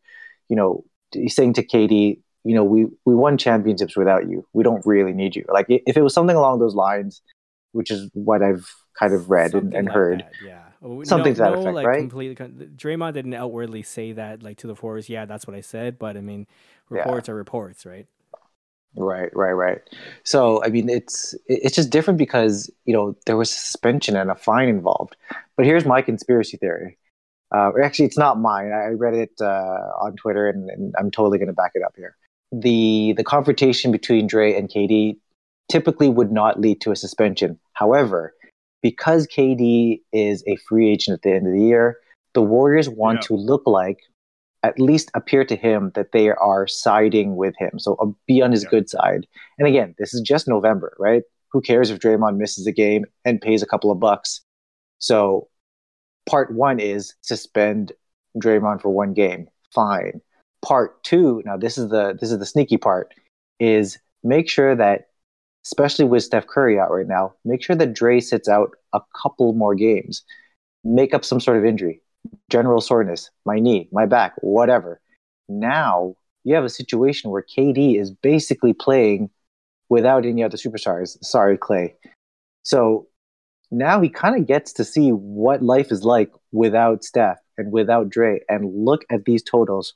you 0.49 0.55
know, 0.55 0.85
he's 1.13 1.35
saying 1.35 1.55
to 1.55 1.67
KD, 1.67 2.21
you 2.45 2.55
know, 2.55 2.63
we 2.63 2.87
we 3.05 3.15
won 3.17 3.37
championships 3.37 3.97
without 3.97 4.29
you. 4.29 4.47
We 4.53 4.63
don't 4.63 4.87
really 4.87 5.13
need 5.13 5.35
you. 5.35 5.45
Like 5.53 5.67
if 5.69 5.97
it 5.97 6.03
was 6.03 6.15
something 6.15 6.37
along 6.37 6.61
those 6.61 6.77
lines, 6.77 7.21
which 7.73 7.91
is 7.91 8.09
what 8.15 8.43
I've 8.43 8.69
kind 8.97 9.13
of 9.13 9.29
read 9.29 9.55
and, 9.55 9.75
and 9.75 9.87
like 9.87 9.95
heard. 9.95 10.21
That, 10.21 10.47
yeah. 10.47 10.59
Something 11.05 11.33
no, 11.33 11.35
to 11.35 11.41
that 11.43 11.53
no, 11.53 11.61
effect, 11.61 11.75
like, 11.77 11.87
right? 11.87 12.01
Completely, 12.01 12.35
Draymond 12.35 13.13
didn't 13.13 13.35
outwardly 13.35 13.83
say 13.83 14.11
that, 14.13 14.43
like 14.43 14.57
to 14.59 14.67
the 14.67 14.75
forwards. 14.75 15.09
Yeah, 15.09 15.27
that's 15.27 15.47
what 15.47 15.55
I 15.55 15.61
said. 15.61 15.97
But 15.97 16.17
I 16.17 16.21
mean, 16.21 16.49
reports 16.89 17.29
yeah. 17.29 17.35
are 17.35 17.37
reports, 17.37 17.87
right? 17.87 18.09
Right, 18.95 19.35
right, 19.35 19.53
right. 19.53 19.79
So 20.25 20.63
I 20.63 20.69
mean, 20.69 20.89
it's 20.89 21.35
it's 21.47 21.75
just 21.75 21.91
different 21.91 22.19
because 22.19 22.71
you 22.85 22.93
know 22.93 23.17
there 23.27 23.37
was 23.37 23.51
suspension 23.51 24.17
and 24.17 24.31
a 24.31 24.35
fine 24.35 24.69
involved. 24.69 25.17
But 25.57 25.67
here's 25.67 25.87
my 25.87 26.03
conspiracy 26.03 26.59
theory. 26.59 26.99
Uh, 27.55 27.71
actually, 27.83 28.07
it's 28.07 28.19
not 28.19 28.41
mine. 28.41 28.73
I 28.73 28.89
read 28.89 29.15
it 29.15 29.33
uh, 29.41 29.91
on 30.01 30.17
Twitter, 30.17 30.49
and, 30.49 30.71
and 30.71 30.95
I'm 30.99 31.11
totally 31.11 31.39
going 31.39 31.49
to 31.49 31.55
back 31.55 31.73
it 31.75 31.83
up 31.83 31.95
here. 31.97 32.17
The 32.51 33.15
the 33.17 33.25
confrontation 33.25 33.93
between 33.93 34.27
Dre 34.27 34.55
and 34.55 34.69
KD 34.69 35.17
typically 35.71 36.09
would 36.09 36.31
not 36.31 36.61
lead 36.61 36.81
to 36.83 36.91
a 36.91 36.97
suspension. 36.97 37.59
However, 37.73 38.35
because 38.83 39.27
KD 39.27 40.01
is 40.13 40.45
a 40.47 40.57
free 40.57 40.91
agent 40.91 41.15
at 41.15 41.23
the 41.23 41.35
end 41.35 41.47
of 41.47 41.55
the 41.55 41.63
year, 41.63 41.99
the 42.35 42.43
Warriors 42.43 42.89
want 42.89 43.19
yeah. 43.19 43.29
to 43.29 43.35
look 43.37 43.63
like, 43.67 44.01
at 44.63 44.79
least 44.79 45.11
appear 45.15 45.45
to 45.45 45.57
him 45.57 45.91
that 45.95 46.13
they 46.13 46.31
are 46.31 46.67
siding 46.67 47.37
with 47.37 47.55
him. 47.59 47.79
So 47.79 47.97
uh, 47.97 48.07
be 48.27 48.43
on 48.43 48.53
his 48.53 48.63
yeah. 48.65 48.71
good 48.71 48.89
side. 48.89 49.27
And 49.59 49.67
again, 49.67 49.95
this 49.99 50.15
is 50.15 50.21
just 50.21 50.49
November, 50.49 50.97
right? 50.99 51.23
Who 51.51 51.61
cares 51.61 51.91
if 51.91 51.99
Draymond 51.99 52.37
misses 52.37 52.67
a 52.67 52.73
game 52.73 53.05
and 53.25 53.41
pays 53.41 53.63
a 53.63 53.67
couple 53.67 53.91
of 53.91 54.01
bucks? 54.01 54.41
So 54.99 55.49
part 56.27 56.53
one 56.53 56.81
is 56.81 57.15
suspend 57.23 57.93
Draymond 58.39 58.81
for 58.81 58.91
one 58.91 59.15
game. 59.15 59.49
Fine. 59.75 60.21
Part 60.65 61.03
two, 61.03 61.43
now 61.45 61.57
this 61.57 61.77
is 61.77 61.89
the 61.89 62.17
this 62.21 62.31
is 62.31 62.39
the 62.39 62.47
sneaky 62.47 62.77
part, 62.77 63.13
is 63.59 63.99
make 64.23 64.49
sure 64.49 64.77
that, 64.77 65.09
especially 65.67 66.05
with 66.05 66.23
Steph 66.23 66.47
Curry 66.47 66.79
out 66.79 66.93
right 66.93 67.07
now, 67.07 67.35
make 67.45 67.63
sure 67.63 67.75
that 67.75 67.95
Dre 67.95 68.21
sits 68.21 68.49
out 68.49 68.77
a 68.93 69.01
couple 69.21 69.53
more 69.55 69.75
games. 69.75 70.23
Make 70.85 71.15
up 71.15 71.25
some 71.25 71.41
sort 71.41 71.57
of 71.57 71.65
injury, 71.65 72.02
general 72.53 72.83
soreness, 72.83 73.31
my 73.47 73.59
knee, 73.59 73.89
my 73.93 74.05
back, 74.05 74.35
whatever. 74.43 75.01
Now 75.49 76.15
you 76.45 76.55
have 76.55 76.65
a 76.65 76.69
situation 76.69 77.31
where 77.31 77.43
KD 77.43 77.99
is 77.99 78.11
basically 78.11 78.75
playing 78.75 79.31
without 79.89 80.27
any 80.27 80.45
other 80.45 80.59
superstars. 80.59 81.17
Sorry, 81.25 81.57
Klay. 81.57 81.95
So 82.63 83.07
now 83.71 84.03
he 84.03 84.11
kind 84.11 84.37
of 84.37 84.47
gets 84.47 84.75
to 84.75 84.85
see 84.85 85.11
what 85.11 85.63
life 85.63 85.91
is 85.91 86.05
like 86.05 86.31
without 86.53 87.05
Steph 87.05 87.39
and 87.57 87.73
without 87.73 88.11
Dre. 88.11 88.41
And 88.51 88.85
look 88.85 89.07
at 89.11 89.25
these 89.25 89.43
totals. 89.43 89.95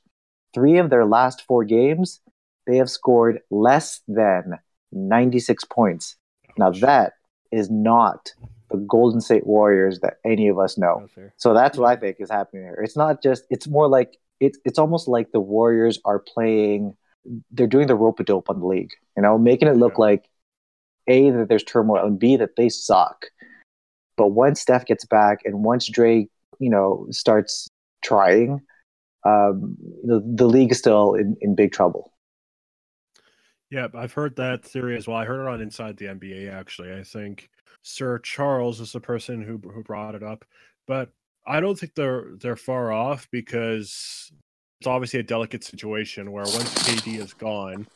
Three 0.55 0.79
of 0.79 0.89
their 0.89 1.05
last 1.05 1.43
four 1.47 1.63
games, 1.63 2.21
they 2.65 2.77
have 2.77 2.89
scored 2.89 3.39
less 3.51 4.01
than 4.07 4.57
96 4.91 5.63
points. 5.65 6.15
Now, 6.57 6.71
that 6.71 7.13
is 7.51 7.69
not 7.69 8.33
the 8.69 8.77
Golden 8.77 9.21
State 9.21 9.47
Warriors 9.47 9.99
that 10.01 10.17
any 10.25 10.47
of 10.47 10.59
us 10.59 10.77
know. 10.77 11.07
so 11.37 11.53
that's 11.53 11.77
what 11.77 11.89
I 11.89 11.95
think 11.95 12.17
is 12.19 12.29
happening 12.29 12.63
here. 12.63 12.79
It's 12.83 12.97
not 12.97 13.23
just, 13.23 13.43
it's 13.49 13.67
more 13.67 13.87
like, 13.87 14.17
it's, 14.39 14.59
it's 14.65 14.77
almost 14.77 15.07
like 15.07 15.31
the 15.31 15.39
Warriors 15.39 15.99
are 16.05 16.19
playing, 16.19 16.95
they're 17.51 17.67
doing 17.67 17.87
the 17.87 17.95
rope 17.95 18.19
a 18.19 18.23
dope 18.23 18.49
on 18.49 18.59
the 18.59 18.65
league, 18.65 18.91
you 19.15 19.23
know, 19.23 19.37
making 19.37 19.67
it 19.67 19.77
look 19.77 19.93
yeah. 19.93 20.03
like 20.03 20.29
A, 21.07 21.29
that 21.31 21.49
there's 21.49 21.63
turmoil, 21.63 22.05
and 22.05 22.19
B, 22.19 22.35
that 22.35 22.55
they 22.57 22.69
suck. 22.69 23.27
But 24.17 24.29
once 24.29 24.61
Steph 24.61 24.85
gets 24.85 25.05
back 25.05 25.39
and 25.45 25.63
once 25.63 25.87
Dre, 25.87 26.27
you 26.59 26.69
know, 26.69 27.07
starts 27.11 27.67
trying, 28.03 28.61
um, 29.25 29.77
the, 30.03 30.21
the 30.25 30.47
league 30.47 30.71
is 30.71 30.79
still 30.79 31.13
in, 31.13 31.37
in 31.41 31.55
big 31.55 31.71
trouble. 31.71 32.13
Yeah, 33.69 33.87
I've 33.93 34.13
heard 34.13 34.37
that 34.37 34.63
theory 34.63 34.95
as 34.95 35.07
well. 35.07 35.17
I 35.17 35.25
heard 35.25 35.41
it 35.41 35.47
on 35.47 35.61
Inside 35.61 35.97
the 35.97 36.05
NBA, 36.05 36.51
actually. 36.51 36.93
I 36.93 37.03
think 37.03 37.49
Sir 37.83 38.19
Charles 38.19 38.79
is 38.79 38.91
the 38.91 38.99
person 38.99 39.41
who 39.41 39.57
who 39.57 39.83
brought 39.83 40.15
it 40.15 40.23
up, 40.23 40.45
but 40.87 41.09
I 41.45 41.59
don't 41.59 41.79
think 41.79 41.95
they're 41.95 42.31
they're 42.39 42.57
far 42.57 42.91
off 42.91 43.27
because 43.31 44.31
it's 44.79 44.87
obviously 44.87 45.19
a 45.19 45.23
delicate 45.23 45.63
situation 45.63 46.31
where 46.31 46.43
once 46.43 46.73
KD 46.83 47.19
is 47.19 47.33
gone, 47.33 47.87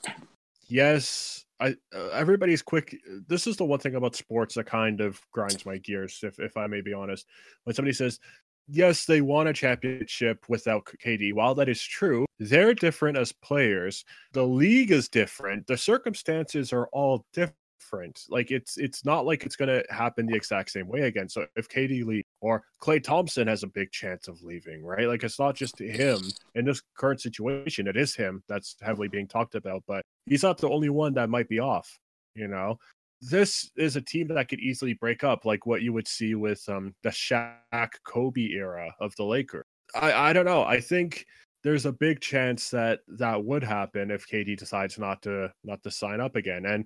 yes, 0.67 1.45
I 1.59 1.75
uh, 1.95 2.07
everybody's 2.13 2.61
quick. 2.61 2.97
This 3.27 3.45
is 3.45 3.57
the 3.57 3.65
one 3.65 3.79
thing 3.79 3.95
about 3.95 4.15
sports 4.15 4.55
that 4.55 4.65
kind 4.65 5.01
of 5.01 5.21
grinds 5.31 5.65
my 5.65 5.77
gears, 5.77 6.19
if 6.23 6.39
if 6.39 6.57
I 6.57 6.67
may 6.67 6.81
be 6.81 6.93
honest. 6.93 7.27
When 7.65 7.75
somebody 7.75 7.93
says, 7.93 8.19
"Yes, 8.67 9.05
they 9.05 9.21
won 9.21 9.47
a 9.47 9.53
championship 9.53 10.45
without 10.49 10.85
KD," 10.85 11.33
while 11.33 11.53
that 11.55 11.69
is 11.69 11.83
true, 11.83 12.25
they're 12.39 12.73
different 12.73 13.17
as 13.17 13.31
players. 13.31 14.05
The 14.33 14.45
league 14.45 14.91
is 14.91 15.09
different. 15.09 15.67
The 15.67 15.77
circumstances 15.77 16.73
are 16.73 16.87
all 16.87 17.25
different 17.33 17.57
different. 17.81 18.25
Like 18.29 18.51
it's 18.51 18.77
it's 18.77 19.05
not 19.05 19.25
like 19.25 19.43
it's 19.43 19.55
gonna 19.55 19.83
happen 19.89 20.25
the 20.25 20.35
exact 20.35 20.71
same 20.71 20.87
way 20.87 21.01
again. 21.01 21.27
So 21.29 21.45
if 21.55 21.67
KD 21.67 22.05
Lee 22.05 22.23
or 22.41 22.63
Klay 22.81 23.03
Thompson 23.03 23.47
has 23.47 23.63
a 23.63 23.67
big 23.67 23.91
chance 23.91 24.27
of 24.27 24.41
leaving, 24.43 24.83
right? 24.83 25.07
Like 25.07 25.23
it's 25.23 25.39
not 25.39 25.55
just 25.55 25.79
him 25.79 26.19
in 26.55 26.65
this 26.65 26.81
current 26.97 27.21
situation. 27.21 27.87
It 27.87 27.97
is 27.97 28.15
him 28.15 28.43
that's 28.47 28.75
heavily 28.81 29.07
being 29.07 29.27
talked 29.27 29.55
about, 29.55 29.83
but 29.87 30.03
he's 30.25 30.43
not 30.43 30.57
the 30.57 30.69
only 30.69 30.89
one 30.89 31.13
that 31.15 31.29
might 31.29 31.49
be 31.49 31.59
off. 31.59 31.99
You 32.35 32.47
know, 32.47 32.77
this 33.21 33.69
is 33.75 33.95
a 33.95 34.01
team 34.01 34.27
that 34.29 34.47
could 34.47 34.59
easily 34.59 34.93
break 34.93 35.23
up, 35.23 35.45
like 35.45 35.65
what 35.65 35.81
you 35.81 35.93
would 35.93 36.07
see 36.07 36.35
with 36.35 36.63
um 36.69 36.93
the 37.03 37.09
Shaq 37.09 37.89
Kobe 38.05 38.51
era 38.51 38.93
of 38.99 39.15
the 39.15 39.23
Lakers. 39.23 39.65
I 39.95 40.29
I 40.29 40.33
don't 40.33 40.45
know. 40.45 40.63
I 40.63 40.79
think 40.79 41.25
there's 41.63 41.85
a 41.85 41.91
big 41.91 42.19
chance 42.21 42.69
that 42.71 43.01
that 43.07 43.43
would 43.43 43.63
happen 43.63 44.09
if 44.09 44.27
KD 44.27 44.57
decides 44.57 44.97
not 44.97 45.21
to 45.23 45.51
not 45.63 45.83
to 45.83 45.91
sign 45.91 46.19
up 46.19 46.35
again. 46.35 46.65
And 46.65 46.85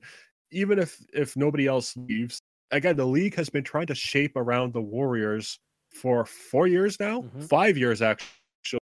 even 0.56 0.80
if 0.80 0.98
if 1.14 1.36
nobody 1.36 1.68
else 1.68 1.96
leaves, 1.98 2.42
again, 2.72 2.96
the 2.96 3.06
league 3.06 3.36
has 3.36 3.50
been 3.50 3.64
trying 3.64 3.88
to 3.88 3.96
shape 3.96 4.36
around 4.36 4.74
the 4.74 4.82
Warriors 4.82 5.60
for 5.90 6.26
four 6.26 6.68
years 6.68 7.00
now, 7.00 7.22
mm-hmm. 7.22 7.42
five 7.42 7.78
years 7.78 8.02
actually. 8.02 8.80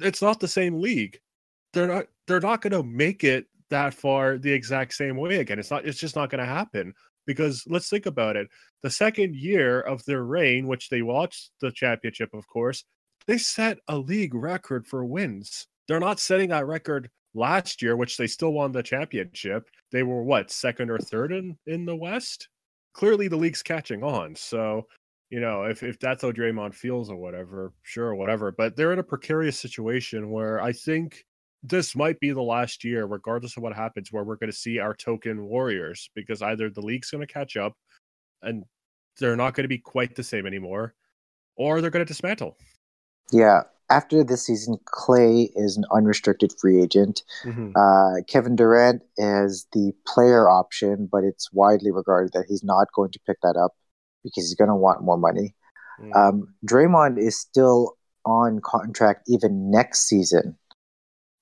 It's 0.00 0.20
not 0.20 0.40
the 0.40 0.48
same 0.48 0.80
league. 0.80 1.18
They're 1.72 1.86
not. 1.86 2.06
They're 2.26 2.40
not 2.40 2.60
going 2.62 2.72
to 2.72 2.82
make 2.82 3.22
it 3.22 3.46
that 3.70 3.94
far 3.94 4.38
the 4.38 4.52
exact 4.52 4.94
same 4.94 5.16
way 5.16 5.36
again. 5.36 5.58
It's 5.58 5.70
not. 5.70 5.86
It's 5.86 6.00
just 6.00 6.16
not 6.16 6.30
going 6.30 6.44
to 6.44 6.52
happen 6.52 6.92
because 7.26 7.64
let's 7.68 7.88
think 7.88 8.06
about 8.06 8.36
it. 8.36 8.48
The 8.82 8.90
second 8.90 9.36
year 9.36 9.80
of 9.80 10.04
their 10.04 10.24
reign, 10.24 10.66
which 10.66 10.88
they 10.88 11.02
watched 11.02 11.50
the 11.60 11.70
championship, 11.70 12.30
of 12.34 12.46
course, 12.48 12.84
they 13.26 13.38
set 13.38 13.78
a 13.88 13.96
league 13.96 14.34
record 14.34 14.86
for 14.86 15.04
wins. 15.04 15.66
They're 15.86 16.00
not 16.00 16.18
setting 16.18 16.50
that 16.50 16.66
record 16.66 17.08
last 17.34 17.82
year, 17.82 17.96
which 17.96 18.16
they 18.16 18.26
still 18.26 18.52
won 18.52 18.72
the 18.72 18.82
championship. 18.82 19.68
They 19.92 20.02
were 20.02 20.22
what 20.22 20.50
second 20.50 20.90
or 20.90 20.98
third 20.98 21.32
in 21.32 21.56
in 21.66 21.84
the 21.84 21.96
West. 21.96 22.48
Clearly, 22.94 23.28
the 23.28 23.36
league's 23.36 23.62
catching 23.62 24.02
on. 24.02 24.34
So, 24.36 24.86
you 25.30 25.40
know, 25.40 25.64
if 25.64 25.82
if 25.82 25.98
that's 25.98 26.22
how 26.22 26.32
Draymond 26.32 26.74
feels 26.74 27.10
or 27.10 27.16
whatever, 27.16 27.72
sure, 27.82 28.14
whatever. 28.14 28.52
But 28.52 28.76
they're 28.76 28.92
in 28.92 28.98
a 28.98 29.04
precarious 29.04 29.58
situation 29.58 30.30
where 30.30 30.60
I 30.60 30.72
think 30.72 31.24
this 31.62 31.96
might 31.96 32.20
be 32.20 32.30
the 32.30 32.42
last 32.42 32.84
year, 32.84 33.06
regardless 33.06 33.56
of 33.56 33.62
what 33.62 33.74
happens, 33.74 34.12
where 34.12 34.22
we're 34.22 34.36
going 34.36 34.50
to 34.50 34.56
see 34.56 34.78
our 34.78 34.94
token 34.94 35.44
warriors 35.46 36.10
because 36.14 36.42
either 36.42 36.68
the 36.68 36.82
league's 36.82 37.10
going 37.10 37.26
to 37.26 37.32
catch 37.32 37.56
up 37.56 37.72
and 38.42 38.64
they're 39.18 39.36
not 39.36 39.54
going 39.54 39.64
to 39.64 39.68
be 39.68 39.78
quite 39.78 40.14
the 40.14 40.22
same 40.22 40.46
anymore, 40.46 40.94
or 41.56 41.80
they're 41.80 41.90
going 41.90 42.04
to 42.04 42.08
dismantle. 42.08 42.58
Yeah. 43.32 43.62
After 43.94 44.24
this 44.24 44.44
season, 44.44 44.76
Klay 44.86 45.50
is 45.54 45.76
an 45.76 45.84
unrestricted 45.92 46.52
free 46.60 46.82
agent. 46.82 47.22
Mm-hmm. 47.44 47.70
Uh, 47.76 48.22
Kevin 48.26 48.56
Durant 48.56 49.02
is 49.18 49.68
the 49.72 49.92
player 50.04 50.48
option, 50.48 51.08
but 51.10 51.22
it's 51.22 51.52
widely 51.52 51.92
regarded 51.92 52.32
that 52.32 52.46
he's 52.48 52.64
not 52.64 52.88
going 52.92 53.12
to 53.12 53.20
pick 53.24 53.36
that 53.42 53.56
up 53.56 53.72
because 54.24 54.44
he's 54.44 54.56
going 54.56 54.68
to 54.68 54.74
want 54.74 55.04
more 55.04 55.16
money. 55.16 55.54
Mm-hmm. 56.00 56.12
Um, 56.12 56.54
Draymond 56.68 57.18
is 57.18 57.38
still 57.38 57.96
on 58.24 58.60
contract 58.64 59.28
even 59.28 59.70
next 59.70 60.08
season. 60.08 60.56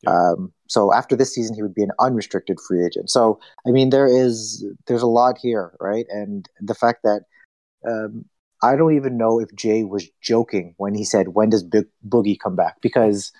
Um, 0.07 0.53
so 0.69 0.93
after 0.93 1.17
this 1.17 1.35
season, 1.35 1.55
he 1.55 1.62
would 1.62 1.75
be 1.75 1.85
an 1.85 1.93
unrestricted 2.01 2.59
free 2.69 2.85
agent. 2.85 3.09
So 3.09 3.41
I 3.67 3.71
mean, 3.71 3.88
there 3.88 4.09
is 4.09 4.62
there's 4.87 5.03
a 5.03 5.07
lot 5.07 5.38
here, 5.38 5.73
right? 5.81 6.07
And 6.11 6.47
the 6.61 6.75
fact 6.75 7.01
that 7.05 7.23
um, 7.88 8.27
I 8.62 8.77
don't 8.77 8.94
even 8.94 9.16
know 9.16 9.40
if 9.40 9.55
Jay 9.55 9.85
was 9.85 10.09
joking 10.20 10.75
when 10.77 10.94
he 10.94 11.05
said, 11.05 11.29
"When 11.29 11.51
does 11.51 11.62
Big 11.62 11.87
Boogie 12.07 12.38
come 12.38 12.57
back?" 12.57 12.77
Because 12.81 13.33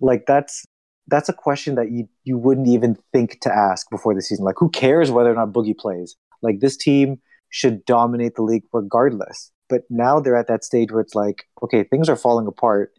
like 0.00 0.24
that's 0.26 0.64
that's 1.06 1.28
a 1.28 1.32
question 1.32 1.74
that 1.76 1.90
you 1.90 2.08
you 2.24 2.38
wouldn't 2.38 2.68
even 2.68 2.96
think 3.12 3.40
to 3.40 3.54
ask 3.54 3.88
before 3.90 4.14
the 4.14 4.22
season. 4.22 4.44
Like, 4.44 4.56
who 4.58 4.70
cares 4.70 5.10
whether 5.10 5.30
or 5.30 5.34
not 5.34 5.52
Boogie 5.52 5.76
plays? 5.76 6.16
Like, 6.42 6.60
this 6.60 6.76
team 6.76 7.20
should 7.50 7.84
dominate 7.84 8.34
the 8.34 8.42
league 8.42 8.64
regardless. 8.72 9.50
But 9.68 9.82
now 9.88 10.20
they're 10.20 10.36
at 10.36 10.48
that 10.48 10.64
stage 10.64 10.92
where 10.92 11.00
it's 11.00 11.14
like, 11.14 11.46
okay, 11.62 11.84
things 11.84 12.08
are 12.08 12.16
falling 12.16 12.46
apart 12.46 12.92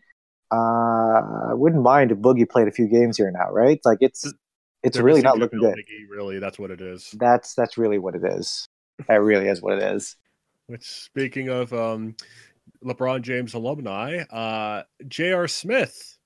uh, 0.51 1.49
I 1.49 1.53
wouldn't 1.53 1.81
mind 1.81 2.11
if 2.11 2.19
Boogie 2.19 2.49
played 2.49 2.67
a 2.67 2.71
few 2.71 2.87
games 2.87 3.17
here 3.17 3.27
and 3.27 3.35
now, 3.37 3.51
right? 3.51 3.79
Like 3.83 3.97
it's 4.01 4.31
it's 4.83 4.97
really 4.97 5.21
not 5.21 5.37
looking 5.37 5.59
good. 5.59 5.75
really, 6.09 6.39
that's 6.39 6.59
what 6.59 6.71
it 6.71 6.81
is. 6.81 7.11
That's 7.17 7.55
that's 7.55 7.77
really 7.77 7.97
what 7.97 8.15
it 8.15 8.23
is. 8.23 8.67
That 9.07 9.21
really 9.21 9.47
is 9.47 9.61
what 9.61 9.73
it 9.73 9.83
is. 9.83 10.15
Which, 10.67 10.85
speaking 10.85 11.49
of 11.49 11.71
um, 11.73 12.15
LeBron 12.83 13.21
James 13.21 13.53
alumni, 13.53 14.23
uh, 14.23 14.83
J.R. 15.07 15.47
Smith, 15.47 16.17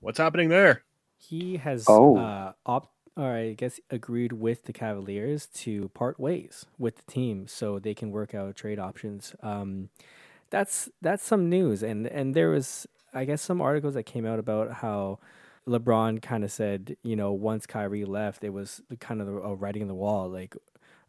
what's 0.00 0.18
happening 0.18 0.48
there? 0.48 0.82
He 1.18 1.58
has 1.58 1.84
oh. 1.88 2.16
uh, 2.16 2.52
opt, 2.66 2.88
or 3.16 3.34
I 3.34 3.52
guess 3.52 3.80
agreed 3.90 4.32
with 4.32 4.64
the 4.64 4.72
Cavaliers 4.72 5.46
to 5.54 5.88
part 5.90 6.18
ways 6.18 6.66
with 6.78 6.96
the 6.96 7.12
team 7.12 7.46
so 7.46 7.78
they 7.78 7.94
can 7.94 8.10
work 8.10 8.34
out 8.34 8.56
trade 8.56 8.78
options. 8.78 9.34
Um, 9.42 9.90
that's 10.50 10.88
that's 11.00 11.24
some 11.24 11.48
news, 11.48 11.82
and 11.82 12.06
and 12.06 12.34
there 12.34 12.50
was 12.50 12.86
I 13.14 13.24
guess 13.24 13.42
some 13.42 13.60
articles 13.60 13.94
that 13.94 14.04
came 14.04 14.26
out 14.26 14.38
about 14.38 14.72
how 14.72 15.18
LeBron 15.68 16.22
kind 16.22 16.44
of 16.44 16.50
said, 16.50 16.96
you 17.02 17.14
know, 17.14 17.32
once 17.32 17.66
Kyrie 17.66 18.04
left, 18.04 18.42
it 18.42 18.50
was 18.50 18.82
kind 19.00 19.20
of 19.20 19.28
a 19.28 19.54
writing 19.54 19.82
on 19.82 19.88
the 19.88 19.94
wall. 19.94 20.28
Like, 20.28 20.56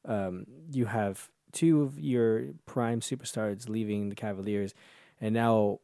um, 0.06 0.46
you 0.72 0.86
have 0.86 1.30
two 1.54 1.82
of 1.82 2.00
your 2.00 2.48
prime 2.66 3.00
superstars 3.00 3.70
leaving 3.70 4.10
the 4.10 4.16
Cavaliers, 4.16 4.74
and 5.22 5.34
now 5.34 5.80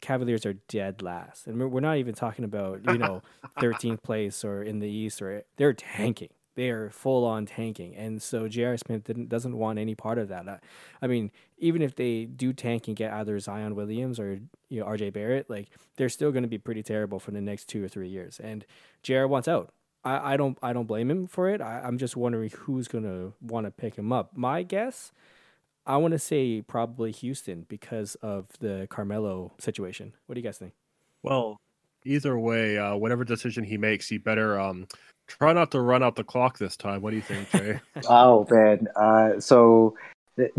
Cavaliers 0.00 0.44
are 0.44 0.54
dead 0.68 1.00
last. 1.00 1.46
And 1.46 1.70
we're 1.70 1.80
not 1.80 1.96
even 1.96 2.14
talking 2.14 2.44
about, 2.44 2.84
you 2.84 2.98
know, 2.98 3.22
13th 3.58 4.02
place 4.02 4.44
or 4.44 4.62
in 4.62 4.80
the 4.80 4.88
East, 4.88 5.22
or 5.22 5.44
they're 5.56 5.72
tanking 5.72 6.30
they 6.54 6.70
are 6.70 6.90
full 6.90 7.24
on 7.24 7.46
tanking. 7.46 7.94
And 7.96 8.22
so 8.22 8.48
J.R. 8.48 8.76
Smith 8.76 9.04
didn't, 9.04 9.28
doesn't 9.28 9.56
want 9.56 9.78
any 9.78 9.94
part 9.94 10.18
of 10.18 10.28
that. 10.28 10.48
I, 10.48 10.58
I, 11.02 11.06
mean, 11.06 11.30
even 11.58 11.82
if 11.82 11.96
they 11.96 12.24
do 12.24 12.52
tank 12.52 12.86
and 12.86 12.96
get 12.96 13.12
either 13.12 13.38
Zion 13.40 13.74
Williams 13.74 14.20
or 14.20 14.38
you 14.68 14.80
know 14.80 14.86
RJ 14.86 15.12
Barrett, 15.12 15.50
like 15.50 15.68
they're 15.96 16.08
still 16.08 16.32
going 16.32 16.42
to 16.42 16.48
be 16.48 16.58
pretty 16.58 16.82
terrible 16.82 17.18
for 17.18 17.32
the 17.32 17.40
next 17.40 17.68
two 17.68 17.84
or 17.84 17.88
three 17.88 18.08
years. 18.08 18.40
And 18.42 18.64
J.R. 19.02 19.26
wants 19.26 19.48
out. 19.48 19.72
I, 20.04 20.34
I 20.34 20.36
don't 20.36 20.58
I 20.62 20.72
don't 20.72 20.86
blame 20.86 21.10
him 21.10 21.26
for 21.26 21.48
it. 21.48 21.60
I, 21.60 21.80
I'm 21.80 21.98
just 21.98 22.16
wondering 22.16 22.50
who's 22.50 22.88
going 22.88 23.04
to 23.04 23.32
want 23.40 23.66
to 23.66 23.70
pick 23.70 23.96
him 23.96 24.12
up. 24.12 24.36
My 24.36 24.62
guess, 24.62 25.12
I 25.86 25.96
want 25.96 26.12
to 26.12 26.18
say 26.18 26.62
probably 26.62 27.12
Houston 27.12 27.66
because 27.68 28.14
of 28.16 28.48
the 28.60 28.86
Carmelo 28.90 29.52
situation. 29.58 30.14
What 30.26 30.34
do 30.34 30.40
you 30.40 30.44
guys 30.44 30.58
think? 30.58 30.72
Well, 31.22 31.56
either 32.04 32.38
way, 32.38 32.78
uh, 32.78 32.96
whatever 32.96 33.24
decision 33.24 33.64
he 33.64 33.78
makes, 33.78 34.08
he 34.08 34.18
better 34.18 34.60
um, 34.60 34.86
Try 35.26 35.52
not 35.52 35.70
to 35.70 35.80
run 35.80 36.02
out 36.02 36.16
the 36.16 36.24
clock 36.24 36.58
this 36.58 36.76
time. 36.76 37.00
What 37.02 37.10
do 37.10 37.16
you 37.16 37.22
think, 37.22 37.50
Jay? 37.50 37.80
oh 38.08 38.46
man, 38.50 38.88
uh, 38.96 39.40
so 39.40 39.96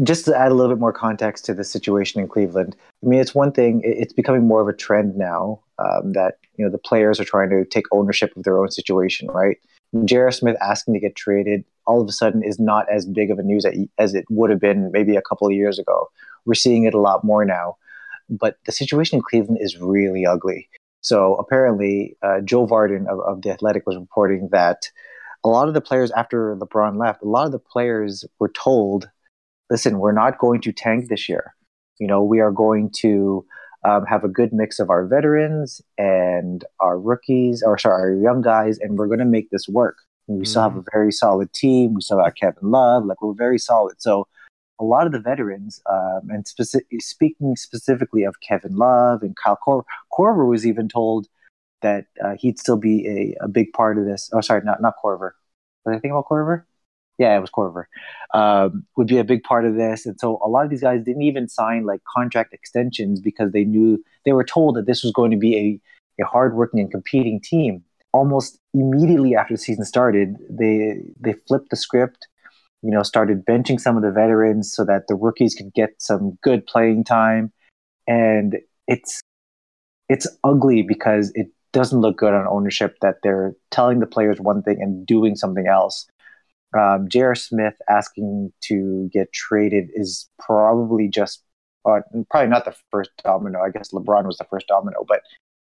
just 0.03 0.25
to 0.25 0.35
add 0.35 0.51
a 0.51 0.55
little 0.55 0.73
bit 0.73 0.79
more 0.79 0.93
context 0.93 1.45
to 1.45 1.53
the 1.53 1.63
situation 1.63 2.21
in 2.21 2.27
Cleveland, 2.27 2.75
I 3.03 3.07
mean, 3.07 3.19
it's 3.19 3.35
one 3.35 3.51
thing. 3.51 3.81
It's 3.83 4.13
becoming 4.13 4.47
more 4.47 4.61
of 4.61 4.67
a 4.67 4.73
trend 4.73 5.15
now 5.15 5.59
um, 5.79 6.13
that 6.13 6.37
you 6.55 6.65
know 6.65 6.71
the 6.71 6.77
players 6.77 7.19
are 7.19 7.25
trying 7.25 7.49
to 7.49 7.65
take 7.65 7.85
ownership 7.91 8.35
of 8.35 8.43
their 8.43 8.59
own 8.59 8.71
situation, 8.71 9.27
right? 9.29 9.57
J.R. 10.03 10.31
Smith 10.31 10.57
asking 10.61 10.93
to 10.93 10.99
get 10.99 11.15
traded 11.15 11.63
all 11.87 12.01
of 12.01 12.09
a 12.09 12.11
sudden 12.11 12.43
is 12.43 12.59
not 12.59 12.89
as 12.89 13.05
big 13.05 13.31
of 13.31 13.39
a 13.39 13.43
news 13.43 13.65
as 13.97 14.13
it 14.13 14.25
would 14.29 14.49
have 14.49 14.59
been 14.59 14.91
maybe 14.91 15.15
a 15.15 15.21
couple 15.21 15.47
of 15.47 15.53
years 15.53 15.79
ago. 15.79 16.09
We're 16.45 16.55
seeing 16.55 16.83
it 16.83 16.93
a 16.93 16.99
lot 16.99 17.23
more 17.23 17.45
now, 17.45 17.77
but 18.29 18.57
the 18.65 18.71
situation 18.71 19.17
in 19.17 19.23
Cleveland 19.23 19.59
is 19.61 19.77
really 19.77 20.25
ugly. 20.25 20.67
So 21.01 21.35
apparently, 21.35 22.17
uh, 22.23 22.41
Joe 22.41 22.65
Vardon 22.65 23.07
of, 23.07 23.19
of 23.19 23.41
The 23.43 23.51
Athletic 23.51 23.85
was 23.85 23.95
reporting 23.95 24.49
that 24.51 24.89
a 25.43 25.49
lot 25.49 25.67
of 25.67 25.75
the 25.75 25.81
players 25.81 26.11
after 26.11 26.55
LeBron 26.55 26.97
left, 26.97 27.21
a 27.21 27.27
lot 27.27 27.45
of 27.45 27.51
the 27.51 27.59
players 27.59 28.25
were 28.39 28.49
told, 28.49 29.07
listen, 29.69 29.99
we're 29.99 30.11
not 30.11 30.39
going 30.39 30.61
to 30.61 30.71
tank 30.71 31.07
this 31.07 31.29
year. 31.29 31.53
You 31.99 32.07
know, 32.07 32.23
we 32.23 32.39
are 32.39 32.51
going 32.51 32.89
to 33.01 33.45
um, 33.85 34.03
have 34.05 34.23
a 34.23 34.27
good 34.27 34.51
mix 34.51 34.79
of 34.79 34.89
our 34.89 35.05
veterans 35.05 35.81
and 35.97 36.65
our 36.79 36.99
rookies, 36.99 37.61
or 37.63 37.77
sorry, 37.77 38.01
our 38.01 38.21
young 38.21 38.41
guys, 38.41 38.79
and 38.79 38.97
we're 38.97 39.07
going 39.07 39.19
to 39.19 39.25
make 39.25 39.51
this 39.51 39.67
work. 39.67 39.97
we 40.27 40.35
mm-hmm. 40.35 40.43
still 40.45 40.63
have 40.63 40.75
a 40.75 40.79
mm-hmm. 40.79 40.87
very 40.91 41.11
solid 41.11 41.53
team. 41.53 41.93
We 41.93 42.01
still 42.01 42.23
have 42.23 42.33
Kevin 42.35 42.71
Love. 42.71 43.05
Like, 43.05 43.21
we're 43.21 43.33
very 43.33 43.59
solid. 43.59 44.01
So 44.01 44.27
a 44.79 44.83
lot 44.83 45.05
of 45.05 45.11
the 45.11 45.19
veterans, 45.19 45.81
um, 45.85 46.29
and 46.29 46.45
speci- 46.45 46.81
speaking 46.99 47.55
specifically 47.55 48.23
of 48.23 48.41
Kevin 48.41 48.75
Love 48.75 49.21
and 49.21 49.35
Kyle 49.35 49.55
Cor- 49.55 49.85
Korver, 50.11 50.49
was 50.49 50.65
even 50.65 50.89
told 50.89 51.27
that 51.81 52.05
uh, 52.23 52.35
he'd 52.39 52.57
still 52.57 52.77
be 52.77 53.07
a, 53.07 53.45
a 53.45 53.47
big 53.47 53.71
part 53.73 53.99
of 53.99 54.05
this. 54.05 54.31
Oh, 54.33 54.41
sorry, 54.41 54.63
not 54.65 54.81
not 54.81 54.95
Korver. 55.03 55.31
Did 55.85 55.95
I 55.95 55.99
think 55.99 56.11
about 56.11 56.27
Korver? 56.27 56.63
Yeah, 57.17 57.37
it 57.37 57.39
was 57.39 57.49
Korver. 57.49 57.85
Um, 58.33 58.85
would 58.97 59.07
be 59.07 59.17
a 59.17 59.23
big 59.23 59.43
part 59.43 59.65
of 59.65 59.75
this, 59.75 60.05
and 60.05 60.19
so 60.19 60.39
a 60.43 60.49
lot 60.49 60.65
of 60.65 60.69
these 60.69 60.81
guys 60.81 61.03
didn't 61.03 61.21
even 61.21 61.47
sign 61.47 61.85
like 61.85 62.01
contract 62.03 62.53
extensions 62.53 63.21
because 63.21 63.51
they 63.51 63.63
knew 63.63 64.03
they 64.25 64.33
were 64.33 64.43
told 64.43 64.75
that 64.75 64.85
this 64.85 65.03
was 65.03 65.13
going 65.13 65.31
to 65.31 65.37
be 65.37 65.81
a, 66.19 66.23
a 66.23 66.25
hardworking 66.25 66.79
and 66.81 66.91
competing 66.91 67.39
team. 67.39 67.83
Almost 68.11 68.59
immediately 68.73 69.35
after 69.35 69.53
the 69.53 69.57
season 69.57 69.85
started, 69.85 70.35
they 70.49 71.01
they 71.19 71.33
flipped 71.47 71.69
the 71.69 71.77
script 71.77 72.27
you 72.85 72.91
know, 72.91 73.01
started 73.01 73.43
benching 73.47 73.79
some 73.79 73.97
of 73.97 74.03
the 74.03 74.11
veterans 74.11 74.71
so 74.71 74.85
that 74.85 75.07
the 75.07 75.15
rookies 75.15 75.55
could 75.55 75.73
get 75.73 75.95
some 75.97 76.37
good 76.43 76.67
playing 76.67 77.03
time. 77.03 77.51
And 78.07 78.57
it's 78.87 79.21
it's 80.07 80.27
ugly 80.43 80.83
because 80.83 81.31
it 81.33 81.47
doesn't 81.73 81.99
look 81.99 82.17
good 82.17 82.33
on 82.33 82.47
ownership 82.47 82.95
that 83.01 83.15
they're 83.23 83.55
telling 83.71 83.99
the 84.01 84.05
players 84.05 84.39
one 84.39 84.61
thing 84.61 84.77
and 84.79 85.05
doing 85.05 85.35
something 85.35 85.65
else. 85.67 86.05
Um, 86.75 87.07
J.R. 87.07 87.35
Smith 87.35 87.75
asking 87.89 88.51
to 88.65 89.09
get 89.13 89.31
traded 89.31 89.89
is 89.93 90.29
probably 90.39 91.07
just 91.07 91.43
uh, 91.85 92.01
probably 92.29 92.49
not 92.49 92.65
the 92.65 92.75
first 92.91 93.11
domino. 93.23 93.61
I 93.61 93.69
guess 93.69 93.91
LeBron 93.91 94.25
was 94.25 94.37
the 94.37 94.45
first 94.45 94.67
domino, 94.67 95.05
but 95.07 95.21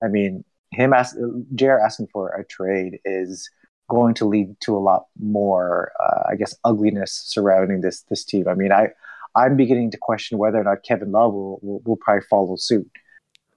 I 0.02 0.08
mean, 0.08 0.44
him 0.70 0.92
ask 0.92 1.16
J.R. 1.54 1.80
asking 1.80 2.08
for 2.12 2.28
a 2.30 2.44
trade 2.44 2.98
is 3.04 3.48
going 3.90 4.14
to 4.14 4.24
lead 4.24 4.56
to 4.60 4.76
a 4.76 4.80
lot 4.80 5.06
more, 5.20 5.92
uh, 6.02 6.30
I 6.30 6.36
guess, 6.36 6.54
ugliness 6.64 7.12
surrounding 7.26 7.80
this 7.80 8.02
this 8.08 8.24
team. 8.24 8.48
I 8.48 8.54
mean, 8.54 8.72
I 8.72 8.88
I'm 9.34 9.56
beginning 9.56 9.90
to 9.92 9.98
question 9.98 10.38
whether 10.38 10.58
or 10.58 10.64
not 10.64 10.84
Kevin 10.84 11.12
Love 11.12 11.32
will 11.34 11.58
will, 11.62 11.80
will 11.84 11.96
probably 11.96 12.24
follow 12.30 12.56
suit. 12.56 12.90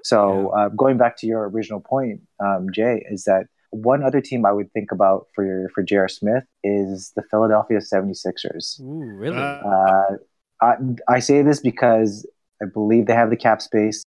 So 0.03 0.49
uh, 0.49 0.69
going 0.69 0.97
back 0.97 1.17
to 1.17 1.27
your 1.27 1.49
original 1.49 1.81
point, 1.81 2.21
um, 2.39 2.67
Jay, 2.71 3.05
is 3.09 3.25
that 3.25 3.47
one 3.72 4.03
other 4.03 4.22
team 4.22 4.45
I 4.45 4.51
would 4.51 4.72
think 4.72 4.91
about 4.91 5.28
for 5.34 5.70
for 5.74 5.84
J.R. 5.84 6.07
Smith 6.07 6.43
is 6.63 7.11
the 7.15 7.24
Philadelphia 7.30 7.80
76ers. 7.80 8.80
Ooh, 8.82 9.03
really? 9.03 9.38
Uh, 9.38 10.18
I, 10.61 10.76
I 11.07 11.20
say 11.20 11.41
this 11.41 11.59
because 11.59 12.26
I 12.61 12.65
believe 12.65 13.05
they 13.05 13.13
have 13.13 13.30
the 13.30 13.38
cap 13.38 13.61
space. 13.61 14.03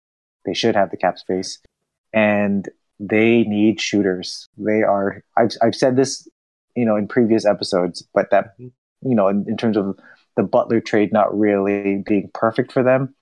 They 0.46 0.54
should 0.54 0.76
have 0.76 0.90
the 0.90 0.96
cap 0.96 1.18
space, 1.18 1.58
and 2.12 2.68
they 2.98 3.44
need 3.44 3.80
shooters. 3.80 4.48
They 4.56 4.82
are. 4.82 5.22
I've 5.36 5.50
I've 5.62 5.74
said 5.74 5.96
this, 5.96 6.28
you 6.74 6.84
know, 6.84 6.96
in 6.96 7.08
previous 7.08 7.44
episodes, 7.44 8.06
but 8.14 8.30
that 8.30 8.54
you 8.58 8.70
know, 9.02 9.28
in, 9.28 9.44
in 9.48 9.56
terms 9.56 9.76
of 9.76 9.98
the 10.36 10.42
Butler 10.42 10.80
trade 10.80 11.12
not 11.12 11.36
really 11.36 12.02
being 12.06 12.30
perfect 12.32 12.72
for 12.72 12.82
them. 12.82 13.14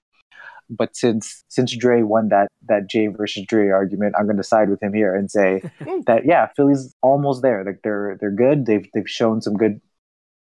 But 0.69 0.97
since 0.97 1.45
since 1.49 1.77
Dre 1.77 2.03
won 2.03 2.29
that 2.29 2.49
that 2.69 2.89
Jay 2.91 3.07
versus 3.07 3.45
Dre 3.47 3.69
argument, 3.69 4.15
I'm 4.19 4.27
going 4.27 4.37
to 4.37 4.43
side 4.43 4.69
with 4.69 4.83
him 4.83 4.93
here 4.93 5.15
and 5.15 5.31
say 5.31 5.63
that 6.07 6.27
yeah, 6.27 6.49
Philly's 6.57 6.95
almost 7.03 7.43
there. 7.43 7.65
Like 7.65 7.81
they're 7.83 8.17
they're 8.21 8.31
good. 8.31 8.67
They've 8.67 8.89
they've 8.93 9.09
shown 9.09 9.43
some 9.43 9.55
good 9.55 9.81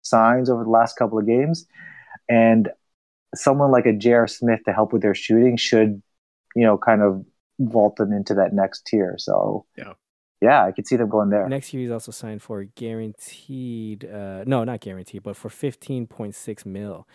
signs 0.02 0.50
over 0.50 0.64
the 0.64 0.70
last 0.70 0.98
couple 0.98 1.20
of 1.20 1.26
games, 1.26 1.66
and 2.28 2.70
someone 3.36 3.72
like 3.72 3.86
a 3.86 3.94
J.R. 3.94 4.28
Smith 4.28 4.62
to 4.66 4.74
help 4.74 4.92
with 4.92 5.02
their 5.02 5.16
shooting 5.16 5.56
should, 5.58 6.02
you 6.56 6.64
know, 6.64 6.78
kind 6.78 7.02
of 7.02 7.26
vault 7.60 7.96
them 7.98 8.12
into 8.12 8.34
that 8.34 8.54
next 8.54 8.86
tier. 8.86 9.16
So 9.18 9.66
Yeah. 9.78 9.94
yeah, 10.42 10.66
I 10.66 10.72
could 10.72 10.88
see 10.88 10.96
them 10.96 11.10
going 11.10 11.30
there. 11.30 11.48
Next 11.48 11.74
year, 11.74 11.82
he's 11.82 11.92
also 11.92 12.12
signed 12.12 12.42
for 12.42 12.64
guaranteed. 12.64 14.06
Uh, 14.06 14.44
no, 14.46 14.64
not 14.64 14.80
guaranteed, 14.80 15.24
but 15.24 15.36
for 15.36 15.50
fifteen 15.50 16.08
point 16.08 16.36
six 16.36 16.66
mil. 16.66 17.08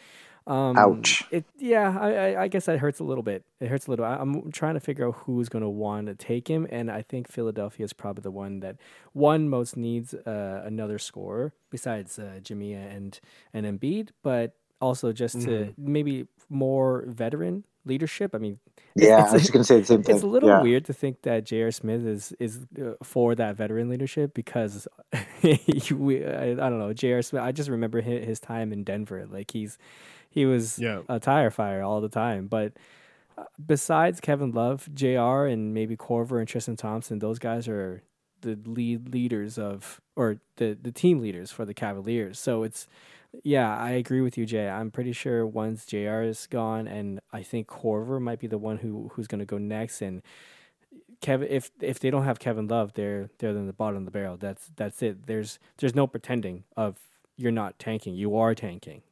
Um, 0.47 0.77
Ouch. 0.77 1.25
It 1.31 1.45
yeah, 1.59 1.97
I, 1.99 2.43
I 2.43 2.49
guess 2.49 2.67
that 2.67 2.79
hurts 2.79 3.01
a 3.01 3.05
little 3.05 3.23
bit. 3.23 3.45
It 3.61 3.69
hurts 3.69 3.87
a 3.87 3.91
little. 3.91 4.05
I, 4.05 4.17
I'm 4.17 4.53
trying 4.53 4.75
to 4.75 4.81
figure 4.81 5.09
out 5.09 5.15
who's 5.25 5.49
going 5.49 5.63
to 5.63 5.69
want 5.71 6.07
to 6.09 6.15
take 6.15 6.49
him, 6.49 6.67
and 6.71 6.91
I 6.91 7.01
think 7.03 7.29
Philadelphia 7.31 7.85
is 7.85 7.95
probably 7.95 8.23
the 8.23 8.31
one 8.31 8.61
that 8.61 8.77
one 9.15 9.49
most 9.49 9.77
needs 9.77 10.13
uh, 10.13 10.63
another 10.65 10.99
scorer 10.99 11.55
besides 11.71 12.19
uh, 12.19 12.41
Jimmy 12.43 12.75
and 12.75 13.19
and 13.55 13.65
Embiid, 13.65 14.11
but 14.23 14.55
also 14.81 15.13
just 15.13 15.41
to 15.43 15.73
maybe 15.79 16.27
more 16.51 17.05
veteran 17.07 17.65
leadership. 17.87 18.35
I 18.35 18.39
mean, 18.39 18.59
Yeah, 18.95 19.15
it's- 19.21 19.31
I 19.31 19.33
was 19.35 19.43
just 19.43 19.53
gonna 19.53 19.65
say 19.65 19.81
the 19.81 19.87
same 19.87 20.03
thing. 20.05 20.15
it's 20.17 20.25
a 20.25 20.27
little 20.27 20.51
yeah. 20.51 20.61
weird 20.63 20.85
to 20.87 20.93
think 20.93 21.23
that 21.23 21.45
J.R. 21.45 21.71
Smith 21.71 22.05
is 22.05 22.35
is 22.39 22.67
uh, 22.79 22.93
for 23.03 23.35
that 23.35 23.57
veteran 23.57 23.89
leadership 23.89 24.35
because 24.35 24.87
we, 25.43 26.25
I, 26.25 26.51
I 26.51 26.55
don't 26.55 26.79
know 26.79 26.93
J.R. 26.93 27.23
Smith. 27.23 27.43
I 27.43 27.53
just 27.53 27.71
remember 27.71 28.03
his, 28.03 28.27
his 28.27 28.41
time 28.41 28.73
in 28.73 28.85
Denver. 28.85 29.27
Like 29.31 29.51
he's 29.53 29.79
he 30.35 30.45
was 30.47 30.79
Yeah. 30.79 31.03
a 31.09 31.19
tire 31.21 31.51
fire 31.51 31.83
all 31.83 32.01
the 32.01 32.09
time. 32.09 32.47
But 32.49 32.73
uh, 33.39 33.45
besides 33.65 34.21
Kevin 34.21 34.51
Love, 34.53 34.89
Jr. 34.93 35.47
and 35.47 35.73
maybe 35.73 35.97
Korver 35.97 36.39
and 36.39 36.49
Tristan 36.49 36.77
Thompson, 36.77 37.21
those 37.21 37.39
guys 37.39 37.69
are 37.69 38.03
the 38.43 38.59
lead 38.67 39.09
leaders 39.15 39.59
of 39.59 40.01
or 40.17 40.39
the 40.57 40.77
the 40.81 40.93
team 40.93 41.21
leaders 41.21 41.51
for 41.51 41.65
the 41.65 41.73
Cavaliers. 41.75 42.39
So 42.39 42.63
it's 42.65 42.87
yeah, 43.43 43.77
I 43.77 43.91
agree 43.93 44.21
with 44.21 44.37
you, 44.39 44.47
Jay. 44.47 44.69
I'm 44.69 44.91
pretty 44.93 45.13
sure 45.13 45.45
once 45.47 45.87
JR 45.87 46.23
is 46.23 46.47
gone, 46.47 46.87
and 46.87 47.21
I 47.33 47.43
think 47.43 47.67
Korver 47.67 48.21
might 48.21 48.39
be 48.39 48.47
the 48.47 48.59
one 48.59 48.79
who 48.79 49.11
who's 49.15 49.27
going 49.27 49.41
to 49.41 49.45
go 49.47 49.59
next. 49.59 50.03
And 50.03 50.23
Kevin, 51.21 51.49
if 51.51 51.71
if 51.81 51.99
they 51.99 52.11
don't 52.11 52.25
have 52.25 52.39
Kevin 52.39 52.69
Love, 52.69 52.93
they're 52.95 53.31
they're 53.39 53.51
in 53.51 53.67
the 53.67 53.73
bottom 53.73 53.99
of 53.99 54.05
the 54.05 54.11
barrel. 54.13 54.37
That's 54.37 54.71
that's 54.77 55.03
it. 55.03 55.27
There's 55.27 55.59
there's 55.79 55.95
no 55.95 56.07
pretending 56.07 56.65
of 56.77 56.99
you're 57.37 57.51
not 57.51 57.79
tanking. 57.81 58.15
You 58.15 58.37
are 58.37 58.55
tanking. 58.55 59.03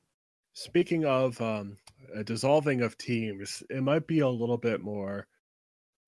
Speaking 0.55 1.05
of 1.05 1.41
um, 1.41 1.77
a 2.15 2.23
dissolving 2.23 2.83
of 2.83 2.99
teams, 2.99 3.63
it 3.71 3.83
might 3.83 4.07
be 4.07 4.21
a 4.21 4.29
little 4.29 4.59
bit 4.59 4.83
more 4.83 5.27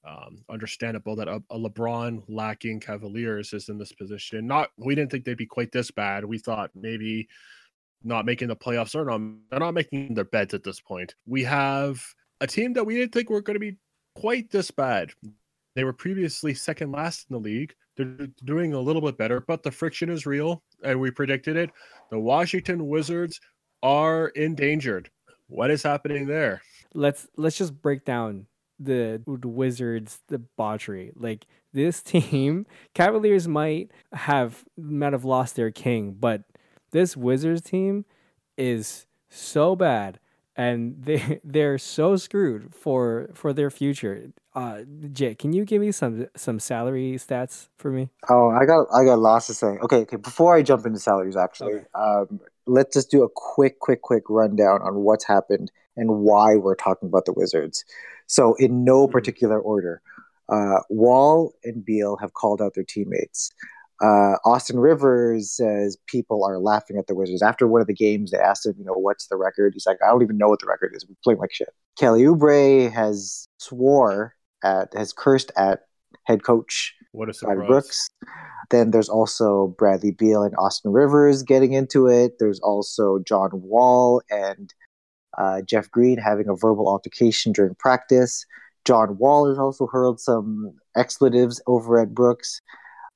um, 0.06 0.44
understandable 0.50 1.16
that 1.16 1.28
a, 1.28 1.42
a 1.50 1.58
LeBron 1.58 2.22
lacking 2.28 2.80
Cavaliers 2.80 3.52
is 3.52 3.68
in 3.68 3.78
this 3.78 3.92
position. 3.92 4.46
Not 4.46 4.70
we 4.76 4.94
didn't 4.94 5.10
think 5.10 5.24
they'd 5.24 5.36
be 5.36 5.46
quite 5.46 5.72
this 5.72 5.90
bad. 5.90 6.24
We 6.24 6.38
thought 6.38 6.70
maybe 6.74 7.28
not 8.02 8.26
making 8.26 8.48
the 8.48 8.56
playoffs 8.56 8.94
or 8.94 9.06
not. 9.06 9.20
They're 9.50 9.60
not 9.60 9.74
making 9.74 10.14
their 10.14 10.24
beds 10.24 10.52
at 10.52 10.62
this 10.62 10.80
point. 10.80 11.14
We 11.26 11.42
have 11.44 12.04
a 12.40 12.46
team 12.46 12.74
that 12.74 12.84
we 12.84 12.96
didn't 12.96 13.12
think 13.12 13.30
were 13.30 13.40
going 13.40 13.54
to 13.54 13.60
be 13.60 13.78
quite 14.14 14.50
this 14.50 14.70
bad. 14.70 15.12
They 15.74 15.84
were 15.84 15.94
previously 15.94 16.54
second 16.54 16.92
last 16.92 17.26
in 17.30 17.34
the 17.34 17.40
league. 17.40 17.74
They're 17.96 18.28
doing 18.44 18.74
a 18.74 18.80
little 18.80 19.02
bit 19.02 19.16
better, 19.16 19.40
but 19.40 19.62
the 19.62 19.70
friction 19.70 20.10
is 20.10 20.26
real, 20.26 20.62
and 20.82 21.00
we 21.00 21.10
predicted 21.10 21.56
it. 21.56 21.70
The 22.10 22.18
Washington 22.18 22.86
Wizards 22.88 23.40
are 23.84 24.28
endangered. 24.30 25.10
What 25.48 25.70
is 25.70 25.84
happening 25.84 26.26
there? 26.26 26.62
Let's 26.94 27.28
let's 27.36 27.58
just 27.58 27.80
break 27.82 28.04
down 28.04 28.46
the, 28.80 29.22
the 29.26 29.48
Wizards 29.48 30.20
debauchery. 30.28 31.12
Like 31.14 31.46
this 31.72 32.02
team, 32.04 32.66
Cavaliers 32.94 33.48
might 33.48 33.92
have 34.12 34.64
might 34.76 35.12
have 35.12 35.24
lost 35.24 35.56
their 35.56 35.70
king, 35.70 36.16
but 36.18 36.44
this 36.92 37.16
Wizards 37.16 37.62
team 37.62 38.06
is 38.56 39.06
so 39.28 39.76
bad 39.76 40.20
and 40.56 40.96
they 41.04 41.40
they're 41.44 41.78
so 41.78 42.16
screwed 42.16 42.74
for 42.74 43.30
for 43.34 43.52
their 43.52 43.70
future. 43.70 44.30
Uh 44.54 44.82
Jay, 45.12 45.34
can 45.34 45.52
you 45.52 45.64
give 45.64 45.80
me 45.80 45.92
some 45.92 46.28
some 46.36 46.60
salary 46.60 47.14
stats 47.18 47.68
for 47.76 47.90
me? 47.90 48.10
Oh, 48.30 48.50
I 48.50 48.64
got 48.64 48.86
I 48.94 49.04
got 49.04 49.18
lots 49.18 49.46
to 49.48 49.54
say. 49.54 49.78
Okay, 49.82 49.98
okay. 50.02 50.16
Before 50.16 50.54
I 50.54 50.62
jump 50.62 50.86
into 50.86 50.98
salaries, 51.00 51.36
actually, 51.36 51.74
Okay. 51.74 51.86
um, 51.94 52.40
let's 52.66 52.94
just 52.94 53.10
do 53.10 53.22
a 53.22 53.28
quick, 53.34 53.80
quick, 53.80 54.02
quick 54.02 54.24
rundown 54.28 54.80
on 54.82 54.96
what's 54.96 55.26
happened 55.26 55.70
and 55.96 56.10
why 56.20 56.56
we're 56.56 56.74
talking 56.74 57.08
about 57.08 57.24
the 57.24 57.32
Wizards. 57.32 57.84
So, 58.26 58.54
in 58.54 58.84
no 58.84 59.06
Mhm. 59.06 59.12
particular 59.12 59.60
order, 59.60 60.00
uh, 60.48 60.80
Wall 60.88 61.54
and 61.64 61.84
Beal 61.84 62.16
have 62.16 62.34
called 62.34 62.60
out 62.60 62.74
their 62.74 62.84
teammates. 62.84 63.50
Uh, 64.02 64.36
Austin 64.44 64.78
Rivers 64.78 65.52
says 65.52 65.96
people 66.06 66.44
are 66.44 66.58
laughing 66.58 66.98
at 66.98 67.06
the 67.06 67.14
Wizards. 67.14 67.42
After 67.42 67.66
one 67.66 67.80
of 67.80 67.86
the 67.86 67.94
games, 67.94 68.32
they 68.32 68.38
asked 68.38 68.66
him, 68.66 68.74
you 68.76 68.84
know, 68.84 68.92
what's 68.92 69.28
the 69.28 69.36
record? 69.36 69.72
He's 69.72 69.86
like, 69.86 69.98
I 70.02 70.08
don't 70.08 70.22
even 70.22 70.36
know 70.36 70.48
what 70.48 70.60
the 70.60 70.66
record 70.66 70.92
is. 70.94 71.06
We're 71.08 71.14
playing 71.22 71.38
like 71.38 71.52
shit. 71.52 71.68
Kelly 71.96 72.24
Oubre 72.24 72.90
has 72.90 73.46
swore 73.58 74.34
at, 74.64 74.92
has 74.94 75.12
cursed 75.12 75.52
at 75.56 75.82
head 76.24 76.42
coach 76.42 76.94
What 77.14 77.28
a 77.30 77.32
surprise! 77.32 77.66
Brooks. 77.66 78.10
Then 78.70 78.90
there's 78.90 79.08
also 79.08 79.74
Bradley 79.78 80.10
Beal 80.10 80.42
and 80.42 80.54
Austin 80.58 80.90
Rivers 80.90 81.42
getting 81.42 81.72
into 81.72 82.08
it. 82.08 82.32
There's 82.38 82.60
also 82.60 83.20
John 83.20 83.50
Wall 83.52 84.20
and 84.30 84.74
uh, 85.38 85.62
Jeff 85.62 85.90
Green 85.90 86.18
having 86.18 86.48
a 86.48 86.56
verbal 86.56 86.88
altercation 86.88 87.52
during 87.52 87.74
practice. 87.76 88.44
John 88.84 89.16
Wall 89.18 89.48
has 89.48 89.58
also 89.58 89.86
hurled 89.86 90.18
some 90.20 90.74
expletives 90.96 91.62
over 91.66 92.00
at 92.00 92.14
Brooks. 92.14 92.60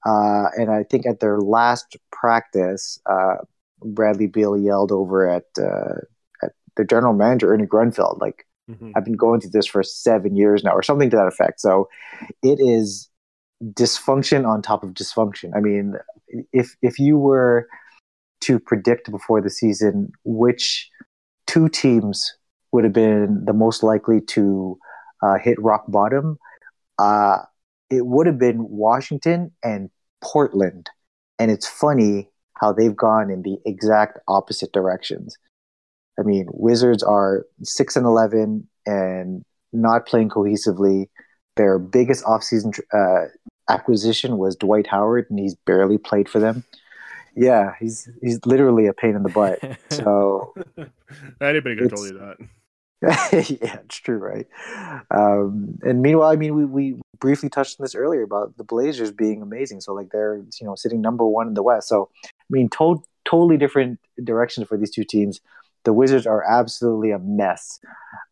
Uh, 0.07 0.47
and 0.57 0.71
I 0.71 0.85
think 0.85 1.07
at 1.07 1.21
their 1.21 1.41
last 1.41 1.97
practice, 2.13 3.01
uh, 3.07 3.37
Bradley 3.83 4.27
Beal 4.27 4.57
yelled 4.57 4.93
over 4.93 5.29
at, 5.29 5.45
uh, 5.59 6.01
at 6.43 6.53
the 6.77 6.85
general 6.85 7.15
manager, 7.15 7.53
Ernie 7.53 7.67
Grunfeld, 7.67 8.21
like, 8.21 8.47
Mhm. 8.71 8.93
I've 8.95 9.05
been 9.05 9.17
going 9.17 9.41
through 9.41 9.51
this 9.51 9.67
for 9.67 9.83
seven 9.83 10.37
years 10.37 10.63
now, 10.63 10.73
or 10.73 10.83
something 10.83 11.11
to 11.11 11.17
that 11.17 11.27
effect. 11.27 11.61
So 11.61 11.89
it 12.43 12.61
is 12.61 13.09
dysfunction 13.63 14.47
on 14.47 14.63
top 14.63 14.83
of 14.83 14.91
dysfunction. 14.91 15.51
I 15.57 15.61
mean, 15.61 15.95
if 16.53 16.77
if 16.83 16.99
you 16.99 17.19
were 17.19 17.69
to 18.43 18.59
predict 18.61 19.11
before 19.11 19.41
the 19.41 19.51
season 19.51 20.13
which 20.25 20.89
two 21.47 21.69
teams 21.69 22.35
would 22.71 22.85
have 22.85 22.93
been 22.93 23.45
the 23.45 23.53
most 23.53 23.83
likely 23.83 24.21
to 24.21 24.79
uh, 25.23 25.39
hit 25.39 25.61
rock 25.61 25.85
bottom, 25.89 26.39
uh, 26.99 27.39
it 27.91 28.07
would 28.07 28.27
have 28.27 28.39
been 28.39 28.69
Washington 28.69 29.51
and 29.65 29.91
Portland. 30.23 30.91
And 31.39 31.51
it's 31.51 31.67
funny 31.67 32.29
how 32.61 32.73
they've 32.73 32.95
gone 32.95 33.31
in 33.31 33.43
the 33.43 33.57
exact 33.65 34.19
opposite 34.29 34.73
directions. 34.73 35.37
I 36.19 36.23
mean, 36.23 36.47
Wizards 36.51 37.03
are 37.03 37.47
six 37.63 37.97
and 37.97 38.05
eleven 38.05 38.69
and 38.87 39.45
not 39.73 40.07
playing 40.07 40.31
cohesively. 40.31 41.07
Their 41.57 41.79
biggest 41.79 42.25
offseason 42.25 42.79
uh, 42.93 43.29
acquisition 43.69 44.39
was 44.39 44.57
Dwight 44.57 44.87
Howard, 44.89 45.27
and 45.31 45.39
he's 45.39 45.55
barely 45.55 45.99
played 45.99 46.29
for 46.29 46.39
them. 46.41 46.65
Yeah, 47.37 47.75
he's 47.79 48.09
he's 48.21 48.45
literally 48.47 48.87
a 48.87 48.93
pain 48.93 49.15
in 49.15 49.23
the 49.23 49.29
butt. 49.29 49.61
So 49.91 50.55
Anybody 51.41 51.77
could 51.77 51.91
have 51.91 51.95
told 51.95 52.07
It's- 52.09 52.13
you 52.13 52.19
that. 52.19 52.37
yeah, 53.63 53.77
it's 53.85 53.97
true, 54.01 54.19
right? 54.19 54.47
Um, 55.13 55.79
and 55.83 56.03
meanwhile, 56.03 56.31
I 56.31 56.35
mean, 56.37 56.57
we, 56.57 56.65
we 56.65 57.01
briefly 57.21 57.49
touched 57.49 57.79
on 57.79 57.85
this 57.85 57.95
earlier 57.95 58.23
about 58.23 58.57
the 58.57 58.65
Blazers 58.65 59.13
being 59.13 59.41
amazing. 59.41 59.81
So 59.83 59.95
like 59.95 60.11
they're 60.11 60.39
you 60.61 60.67
know 60.67 60.75
sitting 60.75 61.01
number 61.01 61.25
one 61.25 61.47
in 61.47 61.55
the 61.55 61.63
West. 61.63 61.87
So 61.89 62.11
I 62.25 62.29
mean, 62.51 62.69
to- 62.71 63.05
totally 63.25 63.57
different 63.57 64.01
directions 64.25 64.67
for 64.67 64.77
these 64.77 64.91
two 64.91 65.05
teams. 65.05 65.41
The 65.85 65.93
Wizards 65.93 66.27
are 66.27 66.43
absolutely 66.43 67.13
a 67.13 67.21
mess. 67.21 67.79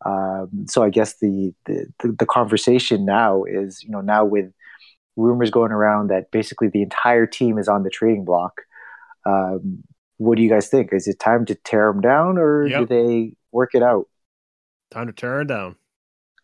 Um, 0.04 0.66
so 0.66 0.82
I 0.82 0.90
guess 0.90 1.18
the, 1.20 1.54
the 1.66 1.86
the 2.00 2.12
the 2.18 2.26
conversation 2.26 3.04
now 3.04 3.44
is 3.44 3.84
you 3.84 3.90
know 3.90 4.00
now 4.00 4.24
with 4.24 4.52
rumors 5.16 5.50
going 5.50 5.72
around 5.72 6.08
that 6.10 6.30
basically 6.30 6.68
the 6.68 6.82
entire 6.82 7.26
team 7.26 7.58
is 7.58 7.68
on 7.68 7.82
the 7.82 7.90
trading 7.90 8.24
block. 8.24 8.62
Um, 9.24 9.82
what 10.18 10.36
do 10.36 10.42
you 10.42 10.48
guys 10.50 10.68
think? 10.68 10.92
Is 10.92 11.08
it 11.08 11.18
time 11.18 11.44
to 11.46 11.54
tear 11.54 11.92
them 11.92 12.00
down, 12.00 12.38
or 12.38 12.66
Yep. 12.66 12.80
do 12.80 12.86
they 12.86 13.32
work 13.52 13.74
it 13.74 13.82
out? 13.82 14.06
Time 14.90 15.06
to 15.08 15.12
tear 15.12 15.40
it 15.42 15.48
down. 15.48 15.76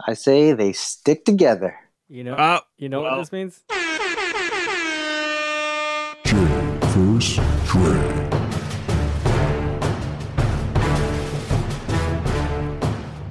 I 0.06 0.14
say 0.14 0.52
they 0.52 0.72
stick 0.72 1.24
together. 1.24 1.76
You 2.08 2.24
know, 2.24 2.34
Uh, 2.34 2.60
you 2.76 2.88
know 2.88 3.02
well. 3.02 3.12
what 3.12 3.20
this 3.20 3.32
means? 3.32 3.62
J 6.24 6.36
versus 6.92 7.36
Dre. 7.66 8.28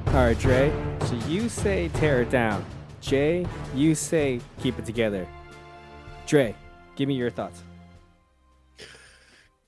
All 0.07 0.27
right, 0.27 0.37
Dre. 0.37 0.71
So 1.05 1.15
you 1.27 1.47
say 1.47 1.87
tear 1.93 2.21
it 2.21 2.29
down. 2.29 2.65
Jay, 3.01 3.45
you 3.75 3.95
say 3.95 4.39
keep 4.61 4.77
it 4.79 4.85
together. 4.85 5.27
Dre, 6.27 6.55
give 6.95 7.07
me 7.07 7.15
your 7.15 7.31
thoughts. 7.31 7.63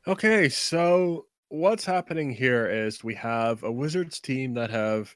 Okay, 0.07 0.49
so 0.49 1.25
what's 1.49 1.85
happening 1.85 2.31
here 2.31 2.67
is 2.67 3.03
we 3.03 3.15
have 3.15 3.63
a 3.63 3.71
Wizards 3.71 4.19
team 4.19 4.53
that 4.53 4.69
have 4.69 5.15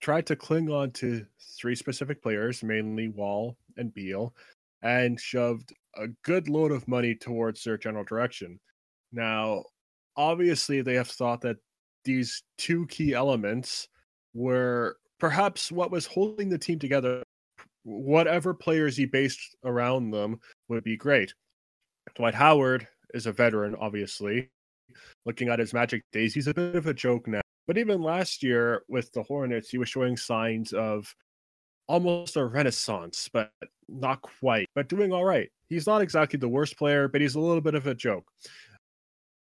tried 0.00 0.26
to 0.26 0.36
cling 0.36 0.70
on 0.70 0.90
to 0.92 1.24
three 1.58 1.74
specific 1.74 2.22
players, 2.22 2.62
mainly 2.62 3.08
Wall 3.08 3.56
and 3.76 3.92
Beal, 3.94 4.34
and 4.82 5.20
shoved 5.20 5.72
a 5.96 6.08
good 6.24 6.48
load 6.48 6.72
of 6.72 6.88
money 6.88 7.14
towards 7.14 7.62
their 7.62 7.78
general 7.78 8.04
direction. 8.04 8.58
Now, 9.12 9.64
obviously, 10.16 10.82
they 10.82 10.94
have 10.94 11.08
thought 11.08 11.40
that 11.42 11.56
these 12.04 12.42
two 12.58 12.86
key 12.86 13.14
elements 13.14 13.88
were 14.34 14.96
perhaps 15.18 15.70
what 15.70 15.90
was 15.90 16.06
holding 16.06 16.48
the 16.48 16.58
team 16.58 16.78
together. 16.78 17.22
Whatever 17.84 18.54
players 18.54 18.96
he 18.96 19.06
based 19.06 19.56
around 19.64 20.10
them 20.10 20.40
would 20.68 20.84
be 20.84 20.96
great. 20.96 21.34
Dwight 22.14 22.34
Howard 22.34 22.86
is 23.14 23.26
a 23.26 23.32
veteran, 23.32 23.74
obviously. 23.80 24.50
Looking 25.24 25.48
at 25.48 25.58
his 25.58 25.72
Magic 25.72 26.02
days, 26.12 26.34
he's 26.34 26.48
a 26.48 26.54
bit 26.54 26.76
of 26.76 26.86
a 26.86 26.94
joke 26.94 27.26
now. 27.26 27.40
But 27.66 27.78
even 27.78 28.02
last 28.02 28.42
year 28.42 28.82
with 28.88 29.12
the 29.12 29.22
Hornets, 29.22 29.70
he 29.70 29.78
was 29.78 29.88
showing 29.88 30.16
signs 30.16 30.72
of 30.72 31.14
almost 31.88 32.36
a 32.36 32.44
renaissance, 32.44 33.28
but 33.32 33.50
not 33.88 34.22
quite, 34.22 34.68
but 34.74 34.88
doing 34.88 35.12
all 35.12 35.24
right. 35.24 35.50
He's 35.68 35.86
not 35.86 36.02
exactly 36.02 36.38
the 36.38 36.48
worst 36.48 36.76
player, 36.76 37.08
but 37.08 37.20
he's 37.20 37.34
a 37.34 37.40
little 37.40 37.60
bit 37.60 37.74
of 37.74 37.86
a 37.86 37.94
joke. 37.94 38.26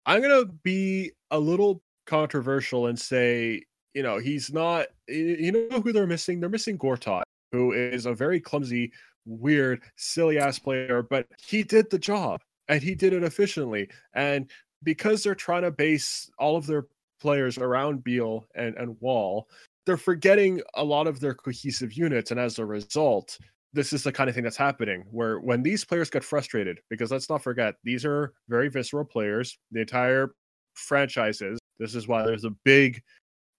I'm 0.07 0.23
going 0.23 0.47
to 0.47 0.53
be 0.63 1.13
a 1.31 1.39
little 1.39 1.83
controversial 2.07 2.87
and 2.87 2.99
say, 2.99 3.63
you 3.95 4.03
know, 4.03 4.19
he's 4.19 4.53
not, 4.53 4.87
you 5.09 5.53
know 5.53 5.81
who 5.81 5.93
they're 5.93 6.07
missing? 6.07 6.41
They're 6.41 6.49
missing 6.49 6.79
Gortat, 6.79 7.23
who 7.53 7.73
is 7.73 8.07
a 8.07 8.15
very 8.15 8.41
clumsy, 8.41 8.93
weird, 9.25 9.83
silly 9.97 10.39
ass 10.39 10.59
player, 10.59 11.03
but 11.03 11.27
he 11.45 11.63
did 11.63 11.91
the 11.91 11.99
job 11.99 12.41
and 12.69 12.83
he 12.83 12.95
did 12.95 13.13
it 13.13 13.23
efficiently. 13.23 13.89
And 14.15 14.51
because 14.83 15.23
they're 15.23 15.35
trying 15.35 15.63
to 15.63 15.71
base 15.71 16.31
all 16.39 16.57
of 16.57 16.67
their 16.67 16.87
players 17.21 17.59
around 17.59 18.05
Beal 18.05 18.47
and, 18.55 18.75
and 18.77 18.97
Wall, 19.01 19.49
they're 19.85 19.97
forgetting 19.97 20.61
a 20.75 20.85
lot 20.85 21.07
of 21.07 21.21
their 21.21 21.35
cohesive 21.35 21.93
units. 21.93 22.31
And 22.31 22.41
as 22.41 22.59
a 22.59 22.67
result, 22.67 23.39
this 23.73 23.93
is 23.93 24.03
the 24.03 24.13
kind 24.13 24.29
of 24.29 24.35
thing 24.35 24.45
that's 24.45 24.57
happening 24.57 25.05
where 25.11 25.39
when 25.39 25.63
these 25.63 25.85
players 25.85 26.11
get 26.11 26.25
frustrated, 26.25 26.81
because 26.91 27.11
let's 27.11 27.29
not 27.29 27.43
forget, 27.43 27.75
these 27.85 28.05
are 28.05 28.33
very 28.49 28.69
visceral 28.69 29.05
players, 29.05 29.59
the 29.71 29.81
entire 29.81 30.33
franchises. 30.75 31.59
This 31.79 31.95
is 31.95 32.09
why 32.09 32.25
there's 32.25 32.45
a 32.45 32.55
big 32.65 33.03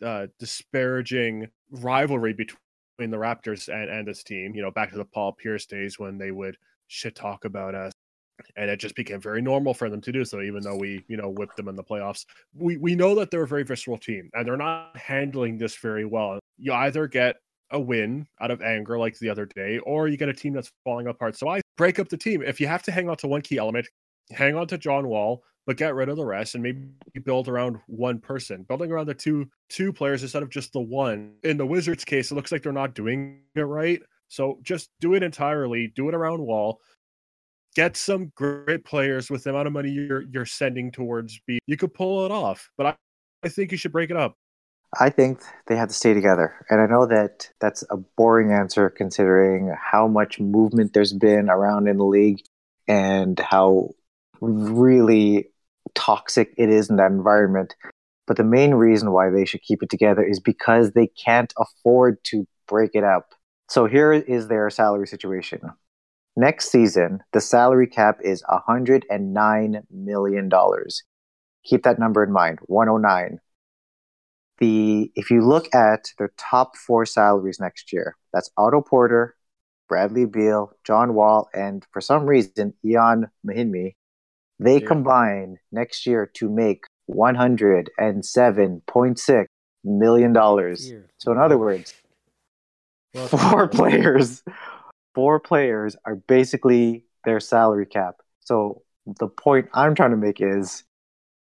uh, 0.03 0.27
disparaging 0.39 1.47
rivalry 1.71 2.33
between 2.33 2.57
the 2.99 3.17
Raptors 3.17 3.67
and, 3.69 3.89
and 3.89 4.07
this 4.07 4.23
team. 4.23 4.53
You 4.55 4.61
know, 4.61 4.71
back 4.71 4.91
to 4.91 4.97
the 4.97 5.05
Paul 5.05 5.33
Pierce 5.33 5.65
days 5.65 5.99
when 5.99 6.17
they 6.17 6.31
would 6.31 6.57
shit 6.87 7.15
talk 7.15 7.45
about 7.45 7.75
us 7.75 7.91
and 8.55 8.69
it 8.69 8.79
just 8.79 8.95
became 8.95 9.19
very 9.19 9.41
normal 9.41 9.73
for 9.73 9.89
them 9.89 9.99
to 9.99 10.11
do 10.11 10.23
so 10.23 10.41
even 10.41 10.61
though 10.61 10.75
we 10.75 11.03
you 11.07 11.17
know 11.17 11.29
whipped 11.29 11.57
them 11.57 11.67
in 11.67 11.75
the 11.75 11.83
playoffs. 11.83 12.25
We 12.53 12.77
we 12.77 12.95
know 12.95 13.15
that 13.15 13.31
they're 13.31 13.43
a 13.43 13.47
very 13.47 13.63
visceral 13.63 13.97
team 13.97 14.29
and 14.33 14.47
they're 14.47 14.57
not 14.57 14.95
handling 14.95 15.57
this 15.57 15.75
very 15.75 16.05
well. 16.05 16.39
You 16.57 16.73
either 16.73 17.07
get 17.07 17.37
a 17.71 17.79
win 17.79 18.25
out 18.39 18.51
of 18.51 18.61
anger 18.61 18.97
like 18.97 19.17
the 19.19 19.29
other 19.29 19.45
day 19.45 19.79
or 19.79 20.07
you 20.07 20.15
get 20.15 20.29
a 20.29 20.33
team 20.33 20.53
that's 20.53 20.71
falling 20.83 21.07
apart. 21.07 21.37
So 21.37 21.49
i 21.49 21.61
break 21.75 21.99
up 21.99 22.09
the 22.09 22.17
team. 22.17 22.41
If 22.41 22.61
you 22.61 22.67
have 22.67 22.83
to 22.83 22.91
hang 22.91 23.09
on 23.09 23.17
to 23.17 23.27
one 23.27 23.41
key 23.41 23.57
element 23.57 23.87
hang 24.31 24.55
on 24.55 24.67
to 24.67 24.77
john 24.77 25.07
wall 25.07 25.43
but 25.67 25.77
get 25.77 25.93
rid 25.93 26.09
of 26.09 26.17
the 26.17 26.25
rest 26.25 26.55
and 26.55 26.63
maybe 26.63 26.87
build 27.23 27.47
around 27.47 27.77
one 27.85 28.17
person 28.17 28.63
building 28.63 28.91
around 28.91 29.05
the 29.05 29.13
two 29.13 29.45
two 29.69 29.93
players 29.93 30.23
instead 30.23 30.41
of 30.41 30.49
just 30.49 30.73
the 30.73 30.79
one 30.79 31.33
in 31.43 31.57
the 31.57 31.65
wizards 31.65 32.03
case 32.03 32.31
it 32.31 32.35
looks 32.35 32.51
like 32.51 32.63
they're 32.63 32.71
not 32.71 32.95
doing 32.95 33.41
it 33.53 33.61
right 33.61 34.01
so 34.29 34.57
just 34.63 34.89
do 34.99 35.13
it 35.13 35.21
entirely 35.21 35.91
do 35.95 36.09
it 36.09 36.15
around 36.15 36.41
wall 36.41 36.81
get 37.77 37.95
some 37.95 38.31
great 38.35 38.83
players 38.83 39.29
with 39.29 39.43
the 39.43 39.51
amount 39.51 39.67
of 39.67 39.73
money 39.73 39.91
you're 39.91 40.23
you're 40.33 40.47
sending 40.47 40.91
towards 40.91 41.39
B. 41.45 41.59
You 41.67 41.77
could 41.77 41.93
pull 41.93 42.25
it 42.25 42.31
off, 42.31 42.71
but 42.75 42.87
I, 42.87 42.95
I 43.43 43.49
think 43.49 43.71
you 43.71 43.77
should 43.77 43.91
break 43.91 44.09
it 44.09 44.17
up. 44.17 44.33
I 44.99 45.11
think 45.11 45.41
they 45.67 45.75
have 45.75 45.89
to 45.89 45.93
stay 45.93 46.15
together. 46.15 46.65
And 46.71 46.81
I 46.81 46.87
know 46.87 47.05
that 47.05 47.51
that's 47.61 47.83
a 47.91 47.97
boring 47.97 48.51
answer 48.51 48.89
considering 48.89 49.75
how 49.79 50.07
much 50.07 50.39
movement 50.39 50.93
there's 50.93 51.13
been 51.13 51.49
around 51.51 51.87
in 51.87 51.97
the 51.97 52.05
league 52.05 52.41
and 52.87 53.37
how 53.39 53.91
really 54.41 55.49
toxic 55.97 56.53
it 56.57 56.69
is 56.69 56.89
in 56.89 56.95
that 56.97 57.11
environment. 57.11 57.75
But 58.27 58.37
the 58.37 58.43
main 58.43 58.73
reason 58.73 59.11
why 59.11 59.29
they 59.29 59.45
should 59.45 59.61
keep 59.61 59.81
it 59.81 59.89
together 59.89 60.23
is 60.23 60.39
because 60.39 60.91
they 60.91 61.07
can't 61.07 61.53
afford 61.57 62.23
to 62.25 62.45
break 62.67 62.91
it 62.93 63.03
up. 63.03 63.33
So 63.69 63.85
here 63.85 64.13
is 64.13 64.47
their 64.47 64.69
salary 64.69 65.07
situation. 65.07 65.61
Next 66.35 66.69
season, 66.69 67.21
the 67.33 67.41
salary 67.41 67.87
cap 67.87 68.19
is 68.23 68.43
$109 68.43 69.81
million. 69.89 70.51
Keep 71.65 71.83
that 71.83 71.99
number 71.99 72.23
in 72.23 72.31
mind 72.31 72.59
109. 72.67 73.39
The 74.59 75.11
if 75.15 75.29
you 75.29 75.41
look 75.45 75.73
at 75.73 76.11
their 76.17 76.31
top 76.37 76.77
four 76.77 77.05
salaries 77.05 77.59
next 77.59 77.91
year, 77.93 78.15
that's 78.33 78.49
Otto 78.57 78.81
Porter, 78.81 79.35
Bradley 79.89 80.25
Beal, 80.25 80.71
John 80.83 81.13
Wall, 81.13 81.49
and 81.53 81.85
for 81.91 82.01
some 82.01 82.25
reason, 82.25 82.73
Ian 82.83 83.27
Mahinmi. 83.45 83.95
They 84.59 84.79
Yeah. 84.79 84.87
combine 84.87 85.59
next 85.71 86.05
year 86.05 86.25
to 86.35 86.49
make 86.49 86.83
$107.6 87.09 89.45
million. 89.83 90.33
So, 91.17 91.31
in 91.31 91.37
other 91.37 91.57
words, 91.57 91.93
Well, 93.13 93.27
four 93.29 93.67
players 93.67 94.43
four 95.15 95.39
players 95.39 95.95
are 96.05 96.15
basically 96.15 97.05
their 97.25 97.39
salary 97.39 97.85
cap 97.87 98.17
so 98.41 98.83
the 99.19 99.27
point 99.27 99.67
i'm 99.73 99.95
trying 99.95 100.11
to 100.11 100.17
make 100.17 100.39
is 100.39 100.83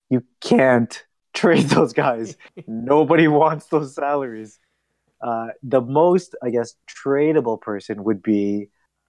you 0.09 0.25
can't 0.41 1.05
trade 1.35 1.69
those 1.69 1.93
guys 1.93 2.37
nobody 2.67 3.29
wants 3.29 3.67
those 3.67 3.95
salaries 3.95 4.59
uh, 5.23 5.49
the 5.63 5.81
most 5.81 6.35
i 6.43 6.51
guess 6.51 6.75
tradable 6.89 7.61
person 7.61 8.03
would 8.03 8.21
be 8.23 8.69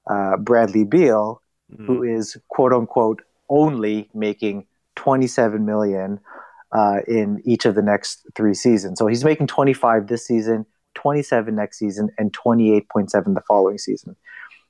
uh, 0.09 0.37
bradley 0.37 0.83
beal 0.83 1.41
Mhm. 1.71 1.85
who 1.87 2.03
is 2.03 2.37
quote 2.49 2.73
unquote 2.73 3.21
only 3.51 4.09
making 4.15 4.65
27 4.95 5.63
million 5.65 6.19
uh, 6.71 7.01
in 7.07 7.39
each 7.45 7.65
of 7.65 7.75
the 7.75 7.81
next 7.81 8.25
three 8.33 8.53
seasons 8.55 8.97
so 8.97 9.05
he's 9.05 9.23
making 9.23 9.45
25 9.45 10.07
this 10.07 10.25
season 10.25 10.65
27 10.95 11.55
next 11.55 11.77
season 11.79 12.09
and 12.17 12.33
28.7 12.33 13.33
the 13.33 13.41
following 13.47 13.77
season. 13.77 14.15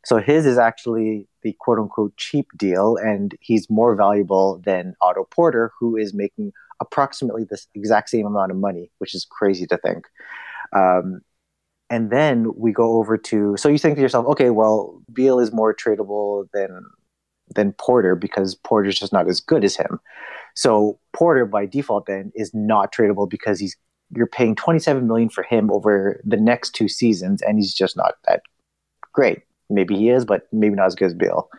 So 0.05 0.17
his 0.17 0.45
is 0.45 0.57
actually 0.57 1.27
the 1.43 1.55
quote 1.59 1.77
unquote 1.77 2.15
cheap 2.17 2.47
deal, 2.57 2.97
and 2.97 3.35
he's 3.39 3.69
more 3.69 3.95
valuable 3.95 4.59
than 4.65 4.95
Otto 5.01 5.25
Porter, 5.25 5.71
who 5.79 5.95
is 5.95 6.13
making 6.13 6.53
approximately 6.79 7.43
the 7.43 7.63
exact 7.75 8.09
same 8.09 8.25
amount 8.25 8.51
of 8.51 8.57
money, 8.57 8.89
which 8.97 9.13
is 9.13 9.25
crazy 9.29 9.67
to 9.67 9.77
think. 9.77 10.07
Um, 10.73 11.21
and 11.89 12.09
then 12.09 12.51
we 12.55 12.71
go 12.71 12.93
over 12.93 13.17
to 13.17 13.57
so 13.57 13.69
you 13.69 13.77
think 13.77 13.95
to 13.95 14.01
yourself, 14.01 14.25
okay, 14.27 14.49
well, 14.49 15.01
Beal 15.13 15.39
is 15.39 15.51
more 15.51 15.75
tradable 15.75 16.47
than 16.53 16.85
than 17.55 17.73
Porter 17.73 18.15
because 18.15 18.55
Porter's 18.55 18.99
just 18.99 19.13
not 19.13 19.27
as 19.27 19.39
good 19.39 19.63
as 19.63 19.75
him. 19.75 19.99
So 20.55 20.99
Porter 21.13 21.45
by 21.45 21.65
default 21.65 22.05
then 22.05 22.31
is 22.35 22.53
not 22.53 22.93
tradable 22.93 23.29
because 23.29 23.59
he's 23.59 23.75
you're 24.13 24.27
paying 24.27 24.55
27 24.55 25.07
million 25.07 25.29
for 25.29 25.43
him 25.43 25.71
over 25.71 26.19
the 26.25 26.35
next 26.35 26.71
two 26.71 26.89
seasons 26.89 27.41
and 27.41 27.57
he's 27.57 27.73
just 27.73 27.95
not 27.95 28.15
that 28.27 28.41
great. 29.13 29.39
Maybe 29.69 29.95
he 29.95 30.09
is, 30.09 30.25
but 30.25 30.47
maybe 30.51 30.75
not 30.75 30.87
as 30.87 30.95
good 30.95 31.05
as 31.05 31.13
Bill. 31.13 31.49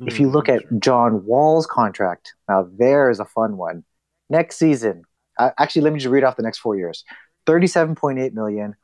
If 0.00 0.20
you 0.20 0.28
Mhm, 0.28 0.32
look 0.32 0.48
at. 0.50 0.62
John 0.78 1.24
Wall's 1.24 1.66
contract, 1.66 2.34
now 2.50 2.68
there's 2.76 3.18
a 3.18 3.24
fun 3.24 3.56
one. 3.56 3.82
Next 4.28 4.56
season, 4.58 5.04
uh, 5.38 5.50
actually, 5.58 5.82
let 5.82 5.94
me 5.94 6.00
just 6.00 6.10
read 6.12 6.22
off 6.22 6.36
the 6.36 6.42
next 6.42 6.58
four 6.58 6.76
years 6.76 7.02
37.8 7.46 8.34
million, 8.34 8.74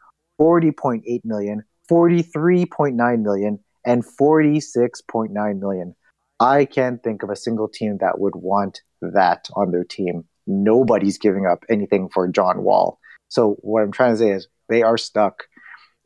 40.8 0.41 1.23
million, 1.25 1.65
43.9 1.91 3.23
million, 3.23 3.59
and 3.85 4.05
46.9 4.05 5.59
million. 5.61 5.95
I 6.43 6.65
can't 6.65 7.03
think 7.03 7.23
of 7.23 7.31
a 7.31 7.37
single 7.37 7.69
team 7.69 7.99
that 8.01 8.19
would 8.19 8.35
want 8.37 8.81
that 9.01 9.49
on 9.55 9.71
their 9.71 9.85
team. 9.85 10.25
Nobody's 10.47 11.19
giving 11.19 11.47
up 11.47 11.65
anything 11.71 12.09
for 12.09 12.27
John 12.29 12.63
Wall. 12.63 12.99
So, 13.29 13.57
what 13.61 13.83
I'm 13.83 13.93
trying 13.93 14.15
to 14.15 14.19
say 14.19 14.31
is 14.31 14.49
they 14.69 14.83
are 14.83 14.99
stuck. 14.99 15.45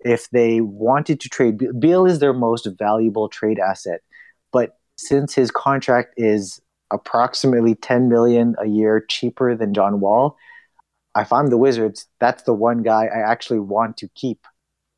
If 0.01 0.29
they 0.31 0.61
wanted 0.61 1.21
to 1.21 1.29
trade, 1.29 1.61
Beal 1.79 2.07
is 2.07 2.19
their 2.19 2.35
most 2.35 2.69
valuable 2.79 3.29
trade 3.29 3.59
asset. 3.59 4.01
But 4.53 4.79
since 4.99 5.35
his 5.35 5.51
contract 5.51 6.15
is 6.17 6.61
approximately 6.93 7.75
10 7.75 8.09
million 8.09 8.55
a 8.61 8.67
year 8.69 9.05
cheaper 9.09 9.57
than 9.57 9.75
John 9.75 10.01
Wall, 10.01 10.37
if 11.17 11.33
I'm 11.33 11.49
the 11.49 11.57
Wizards, 11.57 12.07
that's 12.21 12.43
the 12.43 12.53
one 12.53 12.83
guy 12.83 13.07
I 13.07 13.31
actually 13.31 13.61
want 13.61 13.97
to 13.99 14.09
keep. 14.15 14.47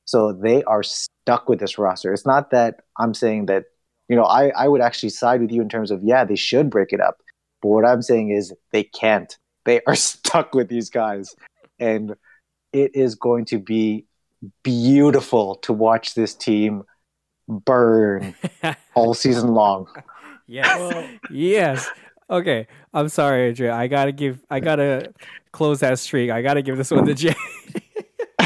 So 0.05 0.33
they 0.33 0.65
are 0.65 0.83
stuck 0.83 1.09
stuck 1.29 1.49
with 1.49 1.61
this 1.61 1.77
roster. 1.77 2.15
It's 2.15 2.25
not 2.25 2.51
that 2.53 2.81
I'm 2.99 3.13
saying 3.13 3.47
that, 3.47 3.65
you 4.09 4.17
know, 4.17 4.25
I, 4.25 4.49
I 4.49 4.69
would 4.69 4.81
actually 4.81 5.11
side 5.11 5.41
with 5.41 5.51
you 5.51 5.63
in 5.63 5.69
terms 5.69 5.91
of, 5.91 6.03
yeah, 6.03 6.25
they 6.25 6.37
should 6.37 6.71
break 6.71 6.93
it 6.93 7.01
up. 7.01 7.19
But 7.61 7.69
what 7.69 7.85
I'm 7.85 8.03
saying 8.03 8.31
is 8.31 8.53
they 8.73 8.85
can't. 8.85 9.37
They 9.65 9.81
are 9.87 9.95
stuck 9.95 10.55
with 10.55 10.69
these 10.69 10.91
guys. 10.91 11.35
And 11.79 12.17
it 12.73 12.95
is 12.95 13.15
going 13.15 13.45
to 13.47 13.59
be 13.59 14.05
beautiful 14.63 15.57
to 15.57 15.73
watch 15.73 16.15
this 16.15 16.35
team 16.35 16.85
burn 17.49 18.35
all 18.95 19.15
season 19.15 19.55
long. 19.55 19.87
Yes. 20.47 21.11
yes. 21.31 21.89
Okay. 22.31 22.67
I'm 22.95 23.09
sorry, 23.09 23.49
Adrian. 23.49 23.75
I 23.75 23.87
gotta 23.87 24.13
give. 24.13 24.45
I 24.51 24.61
gotta 24.61 25.13
close 25.53 25.81
that 25.81 25.99
streak. 25.99 26.31
I 26.31 26.43
gotta 26.43 26.63
give 26.63 26.77
this 26.77 26.91
one 26.91 27.07
to 27.07 27.15
Jay. 27.15 27.35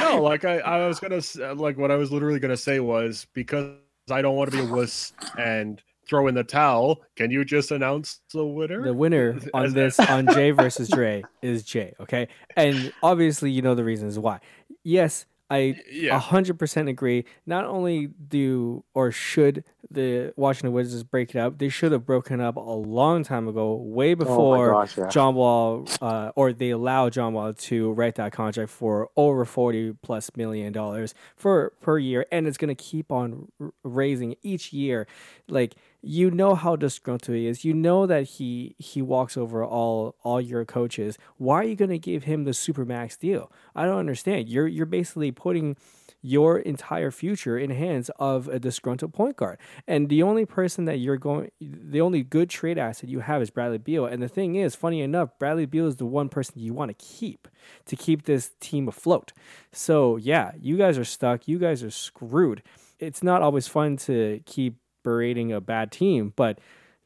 no, 0.01 0.23
like 0.23 0.45
I, 0.45 0.59
I 0.59 0.87
was 0.87 1.01
gonna 1.01 1.17
s- 1.17 1.37
like 1.37 1.79
what 1.79 1.91
I 1.91 1.97
was 1.97 2.11
literally 2.13 2.39
gonna 2.39 2.57
say 2.57 2.81
was 2.81 3.27
because 3.35 3.77
I 4.11 4.23
don't 4.23 4.37
want 4.37 4.51
to 4.51 4.57
be 4.57 4.63
a 4.63 4.73
wuss 4.73 5.13
and 5.39 5.81
throw 6.09 6.27
in 6.29 6.35
the 6.35 6.45
towel. 6.45 7.03
Can 7.17 7.31
you 7.31 7.45
just 7.45 7.71
announce 7.71 8.21
the 8.33 8.45
winner? 8.45 8.83
the 8.85 8.95
winner 8.95 9.39
on 9.55 9.73
this 9.73 9.99
on 10.01 10.27
Jay 10.33 10.51
versus 10.53 10.89
Dre 10.89 11.23
is 11.41 11.63
Jay. 11.63 11.95
Okay, 12.01 12.29
and 12.57 12.93
obviously 13.03 13.51
you 13.51 13.63
know 13.63 13.75
the 13.75 13.85
reasons 13.85 14.19
why. 14.19 14.41
Yes, 14.83 15.27
I 15.51 15.77
yeah. 15.91 16.19
hundred 16.19 16.59
percent 16.59 16.89
agree. 16.89 17.25
Not 17.47 17.65
only 17.65 18.09
do 18.29 18.85
or 18.95 19.13
should 19.13 19.65
the 19.95 20.33
Washington 20.37 20.73
Wizards 20.73 21.03
break 21.03 21.31
it 21.35 21.39
up, 21.39 21.59
they 21.59 21.69
should 21.69 21.93
have 21.93 22.05
broken 22.07 22.41
up 22.41 22.57
a 22.57 22.61
long 22.61 23.25
time 23.25 23.49
ago, 23.49 23.75
way 23.75 24.13
Oh 24.13 24.17
before 24.17 24.73
gosh, 24.73 24.97
yeah. 24.99 25.09
John 25.09 25.35
Wall, 25.35 25.87
uh, 26.01 26.33
or 26.35 26.53
they 26.53 26.71
allow 26.71 27.11
John 27.11 27.33
Wall 27.33 27.53
to 27.53 27.93
write 27.93 28.15
that 28.17 28.33
contract 28.33 28.71
for 28.71 29.11
over 29.17 29.45
forty 29.45 29.93
plus 30.03 30.31
million 30.37 30.73
dollars 30.73 31.15
for 31.37 31.73
per 31.81 31.99
year, 31.99 32.27
and 32.33 32.47
it's 32.47 32.57
gonna 32.59 32.75
keep 32.75 33.11
on 33.13 33.49
r- 33.61 33.73
raising 33.83 34.37
each 34.43 34.73
year. 34.73 35.07
Like 35.49 35.75
you 36.03 36.31
know 36.31 36.55
how 36.57 36.75
disgruntled 36.77 37.37
he 37.37 37.47
is. 37.47 37.65
You 37.65 37.75
know 37.75 38.07
that 38.07 38.25
he 38.25 38.75
he 38.79 39.01
walks 39.03 39.37
over 39.37 39.65
all 39.65 40.17
all 40.25 40.41
your 40.41 40.65
coaches. 40.65 41.17
Why 41.37 41.57
are 41.57 41.65
you 41.65 41.77
gonna 41.77 41.99
give 41.99 42.25
him 42.25 42.45
the 42.45 42.55
super 42.55 42.85
max 42.85 43.17
deal? 43.17 43.51
I 43.75 43.85
don't 43.85 43.99
understand. 43.99 44.49
You're 44.49 44.67
you're 44.67 44.87
basically 44.87 45.31
putting 45.31 45.77
your 46.23 46.59
entire 46.61 47.11
future 47.11 47.59
in 47.59 47.71
hands 47.71 48.11
of 48.19 48.47
a 48.49 48.61
disgruntled 48.61 49.13
point 49.13 49.37
guard. 49.37 49.59
And 49.89 50.09
the 50.09 50.23
only 50.23 50.47
person 50.47 50.85
that 50.85 50.99
you're 50.99 51.17
going, 51.17 51.51
the 51.61 52.01
only 52.01 52.23
good 52.23 52.49
trade 52.49 52.79
asset 52.79 53.09
you 53.09 53.21
have 53.21 53.43
is 53.43 53.51
Bradley 53.51 53.79
Beal. 53.79 54.07
And 54.07 54.23
the 54.23 54.29
thing 54.29 54.55
is, 54.55 54.77
funny 54.77 55.01
enough, 55.01 55.37
Bradley 55.39 55.67
Beal 55.67 55.89
is 55.89 55.97
the 55.97 56.07
one 56.07 56.29
person 56.29 56.61
you 56.61 56.73
want 56.73 56.97
to 56.97 57.05
keep 57.05 57.49
to 57.87 57.97
keep 57.97 58.25
this 58.25 58.53
team 58.61 58.87
afloat. 58.87 59.33
So 59.73 60.17
yeah, 60.17 60.53
you 60.61 60.77
guys 60.77 60.97
are 60.97 61.05
stuck. 61.05 61.49
You 61.49 61.59
guys 61.59 61.83
are 61.83 61.91
screwed. 61.91 62.63
It's 63.01 63.23
not 63.23 63.43
always 63.43 63.67
fun 63.67 63.97
to 63.99 64.41
keep 64.47 64.77
berating 65.03 65.53
a 65.53 65.61
bad 65.61 65.91
team, 65.91 66.33
but 66.37 66.61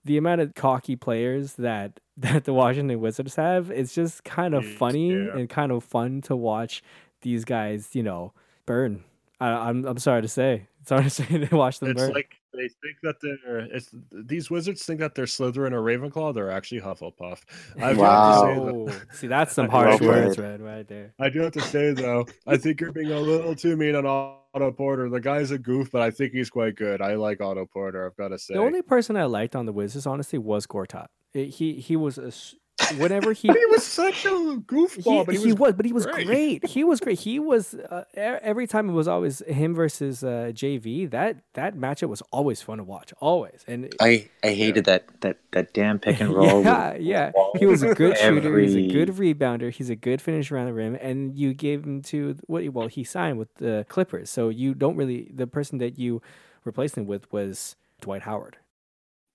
the 0.05 0.19
amount 0.19 0.43
of 0.43 0.55
cocky 0.55 0.95
players 0.95 1.55
that 1.55 2.01
that 2.19 2.45
the 2.45 2.55
Washington 2.55 2.99
Wizards 3.01 3.37
have, 3.37 3.71
it's 3.71 3.95
just 3.95 4.25
kind 4.25 4.55
of 4.55 4.65
funny 4.67 5.13
yeah. 5.13 5.37
and 5.37 5.51
kind 5.51 5.71
of 5.71 5.85
fun 5.85 6.23
to 6.23 6.35
watch 6.35 6.83
these 7.21 7.45
guys, 7.45 7.91
you 7.95 8.03
know, 8.03 8.33
burn. 8.67 9.05
I, 9.41 9.49
I'm 9.49 9.85
I'm 9.85 9.99
sorry 9.99 10.23
to 10.23 10.29
say, 10.29 10.67
sorry 10.87 11.05
to 11.05 11.11
say 11.11 11.25
to 11.47 11.57
watch 11.57 11.79
them 11.81 11.89
burn. 11.95 11.97
It's 11.97 12.07
burn. 12.07 12.15
like 12.15 12.35
they 12.55 12.69
think 12.69 12.97
that 13.03 13.17
they're 13.21 13.59
it's 13.59 13.91
these 14.11 14.51
wizards 14.51 14.83
think 14.85 14.99
that 15.01 15.15
they're 15.15 15.27
Slytherin 15.27 15.73
or 15.73 15.83
Ravenclaw. 15.83 16.35
They're 16.35 16.51
actually 16.51 16.81
Hufflepuff. 16.81 17.43
I 17.81 17.93
do 17.93 18.01
have 18.01 18.35
to 18.35 18.41
say 18.41 18.55
though, 18.55 18.73
Wow. 18.85 18.93
See, 19.13 19.27
that's 19.27 19.53
some 19.55 19.69
harsh 19.69 19.99
played. 19.99 20.09
words, 20.09 20.39
man, 20.39 20.63
right 20.63 20.89
there. 20.89 21.13
I 21.21 21.29
do 21.29 21.41
have 21.41 21.53
to 21.53 21.61
say 21.61 21.93
though, 21.93 22.27
I 22.47 22.57
think 22.57 22.81
you're 22.81 22.93
being 22.93 23.13
a 23.13 23.21
little 23.21 23.55
too 23.55 23.77
mean 23.77 23.95
on 23.95 24.07
Otto 24.07 24.73
Porter. 24.73 25.11
The 25.11 25.21
guy's 25.21 25.51
a 25.51 25.59
goof, 25.59 25.91
but 25.93 26.01
I 26.01 26.11
think 26.11 26.33
he's 26.33 26.49
quite 26.49 26.77
good. 26.77 27.03
I 27.03 27.15
like 27.17 27.43
Otto 27.43 27.67
Porter. 27.67 28.07
I've 28.07 28.17
got 28.17 28.29
to 28.29 28.39
say. 28.39 28.55
The 28.55 28.61
only 28.61 28.81
person 28.81 29.19
I 29.19 29.25
liked 29.27 29.55
on 29.55 29.67
the 29.67 29.73
Wizards, 29.75 30.07
honestly, 30.07 30.39
was 30.39 30.67
Gortat. 30.67 31.09
It- 31.35 31.51
he 31.51 31.75
he 31.75 31.95
was 31.95 32.17
a 32.17 32.29
s 32.29 32.55
whenever 32.99 33.33
he 33.41 33.49
But 33.49 33.57
he 33.57 33.67
was 33.67 33.85
such 33.85 34.25
a 34.25 34.29
goofball. 34.31 35.21
he, 35.21 35.25
but 35.25 35.35
he, 35.35 35.41
he 35.41 35.47
was, 35.53 35.57
was, 35.57 35.73
but 35.75 35.87
he 35.87 35.93
was 35.93 36.07
great. 36.07 36.27
great. 36.27 36.67
He 36.67 36.85
was 36.85 37.01
great. 37.01 37.19
He 37.21 37.39
was 37.39 37.75
uh, 37.75 38.05
e- 38.17 38.21
every 38.21 38.67
time 38.67 38.89
it 38.89 38.93
was 38.93 39.09
always 39.09 39.41
him 39.41 39.75
versus 39.75 40.23
uh, 40.23 40.51
JV. 40.55 41.09
That 41.11 41.39
that 41.55 41.77
matchup 41.77 42.09
was 42.09 42.23
always 42.33 42.63
fun 42.63 42.79
to 42.79 42.85
watch, 42.85 43.13
always. 43.21 43.65
And 43.67 43.93
I, 44.01 44.29
I 44.45 44.49
hated 44.49 44.85
that, 44.87 45.07
that, 45.23 45.39
that 45.53 45.73
damn 45.73 45.99
pick 45.99 46.21
and 46.21 46.31
roll. 46.35 46.63
yeah, 46.63 46.93
with- 46.93 47.03
yeah, 47.03 47.33
he 47.59 47.67
was 47.67 47.83
a 47.83 47.95
good 47.95 48.17
shooter. 48.19 48.59
He's 48.59 48.77
a 48.77 48.87
good 48.89 49.09
rebounder. 49.11 49.71
He's 49.71 49.91
a 49.91 49.97
good 49.97 50.21
finisher 50.21 50.57
around 50.57 50.67
the 50.67 50.75
rim. 50.75 50.97
And 51.01 51.37
you 51.37 51.55
gave 51.55 51.85
him 51.85 52.03
to 52.03 52.37
what? 52.47 52.69
Well, 52.71 52.89
he 52.89 53.05
signed 53.05 53.39
with 53.39 53.55
the 53.57 53.87
Clippers, 53.89 54.31
so 54.31 54.49
you 54.49 54.75
don't 54.75 54.97
really. 54.97 55.31
The 55.35 55.47
person 55.47 55.79
that 55.79 55.99
you 55.99 56.21
replaced 56.65 56.97
him 56.97 57.07
with 57.07 57.31
was 57.33 57.77
Dwight 58.01 58.23
Howard. 58.23 58.59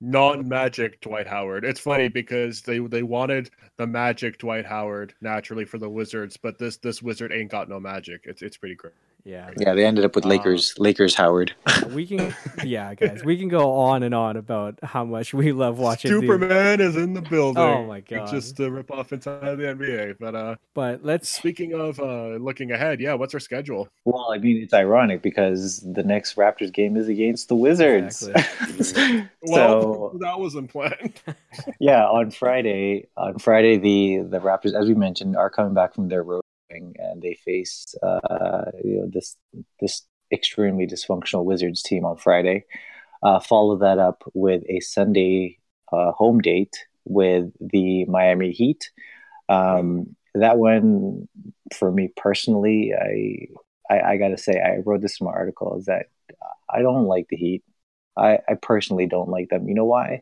Non-magic 0.02 1.00
Dwight 1.02 1.28
Howard. 1.28 1.64
It's 1.64 1.80
funny 1.80 2.10
because 2.10 2.62
they 2.62 2.80
they 2.80 3.04
wanted 3.04 3.52
the 3.78 3.88
magic 3.88 4.40
Dwight 4.40 4.66
Howard 4.66 5.14
naturally 5.22 5.66
for 5.66 5.78
the 5.78 5.90
Wizards, 5.90 6.38
but 6.38 6.58
this 6.58 6.78
this 6.78 7.02
wizard 7.02 7.32
ain't 7.32 7.52
got 7.52 7.70
no 7.70 7.80
magic. 7.80 8.22
It's 8.26 8.42
it's 8.42 8.58
pretty 8.58 8.76
great. 8.76 8.94
Yeah, 9.24 9.52
Yeah, 9.58 9.74
they 9.74 9.86
ended 9.86 10.04
up 10.06 10.16
with 10.16 10.26
Lakers. 10.26 10.74
Lakers 10.78 11.16
Howard. 11.16 11.54
we 11.90 12.06
can. 12.08 12.34
Yeah, 12.64 12.94
guys, 12.96 13.24
we 13.24 13.38
can 13.38 13.48
go 13.48 13.74
on 13.74 14.04
and 14.04 14.14
on 14.14 14.38
about 14.38 14.78
how 14.84 15.04
much 15.04 15.34
we 15.34 15.52
love 15.52 15.80
watching. 15.80 16.12
these- 16.12 16.22
Superman 16.22 16.80
is 16.82 16.96
in 16.96 17.14
the 17.14 17.22
building. 17.22 17.62
Oh 17.62 17.84
my 17.86 18.02
God. 18.02 18.30
Just 18.30 18.58
to 18.58 18.70
rip 18.70 18.92
off 18.92 19.12
inside 19.14 19.56
the 19.58 19.64
NBA. 19.64 20.16
But 20.20 20.36
uh 20.36 20.56
But 20.74 21.04
let's 21.04 21.30
speaking 21.30 21.74
of 21.74 22.00
uh 22.00 22.36
looking 22.38 22.72
ahead, 22.72 23.00
yeah, 23.00 23.14
what's 23.16 23.34
our 23.34 23.40
schedule? 23.40 23.88
Well, 24.06 24.32
I 24.32 24.38
mean, 24.38 24.58
it's 24.62 24.74
ironic 24.74 25.22
because 25.22 25.80
the 25.82 26.04
next 26.04 26.36
Raptors 26.36 26.72
game 26.72 26.96
is 26.98 27.08
against 27.08 27.48
the 27.50 27.56
Wizards. 27.56 28.28
Well, 29.44 30.12
so 30.14 30.18
that 30.20 30.40
wasn't 30.40 30.70
planned. 30.72 31.20
yeah, 31.80 32.06
on 32.06 32.32
Friday, 32.32 33.08
on 33.18 33.40
Friday, 33.40 33.78
the 33.78 34.20
the 34.30 34.40
Raptors, 34.40 34.74
as 34.80 34.88
we 34.88 34.94
mentioned, 34.94 35.36
are 35.36 35.50
coming 35.50 35.74
back 35.74 35.96
from 35.96 36.10
their 36.10 36.24
road 36.24 36.42
trip, 36.42 36.51
and 36.72 37.22
they 37.22 37.36
face 37.46 37.96
uh, 38.04 38.72
you 38.84 39.00
know 39.00 39.10
this 39.14 39.38
this 39.80 40.04
extremely 40.32 40.88
dysfunctional 40.88 41.44
Wizards 41.44 41.82
team 41.84 42.06
on 42.06 42.18
Friday. 42.18 42.66
Uh, 43.24 43.40
follow 43.40 43.78
that 43.78 44.00
up 44.00 44.24
with 44.34 44.64
a 44.70 44.80
Sunday 44.80 45.60
uh, 45.92 46.12
home 46.12 46.40
date 46.40 46.86
with 47.06 47.52
the 47.60 48.06
Miami 48.06 48.52
Heat. 48.52 48.90
Um, 49.50 50.16
that 50.34 50.58
one, 50.58 51.28
for 51.76 51.92
me 51.92 52.12
personally, 52.16 52.94
I, 52.94 53.94
I 53.94 54.14
I 54.14 54.18
gotta 54.18 54.38
say, 54.38 54.60
I 54.60 54.78
wrote 54.86 55.02
this 55.02 55.20
in 55.20 55.26
my 55.26 55.34
article 55.34 55.78
is 55.78 55.86
that 55.86 56.08
I 56.70 56.82
don't 56.82 57.06
like 57.06 57.28
the 57.30 57.38
Heat. 57.38 57.64
I, 58.18 58.40
I 58.48 58.56
personally 58.62 59.08
don't 59.08 59.30
like 59.30 59.50
them. 59.50 59.68
You 59.68 59.76
know 59.76 59.86
why? 59.86 60.22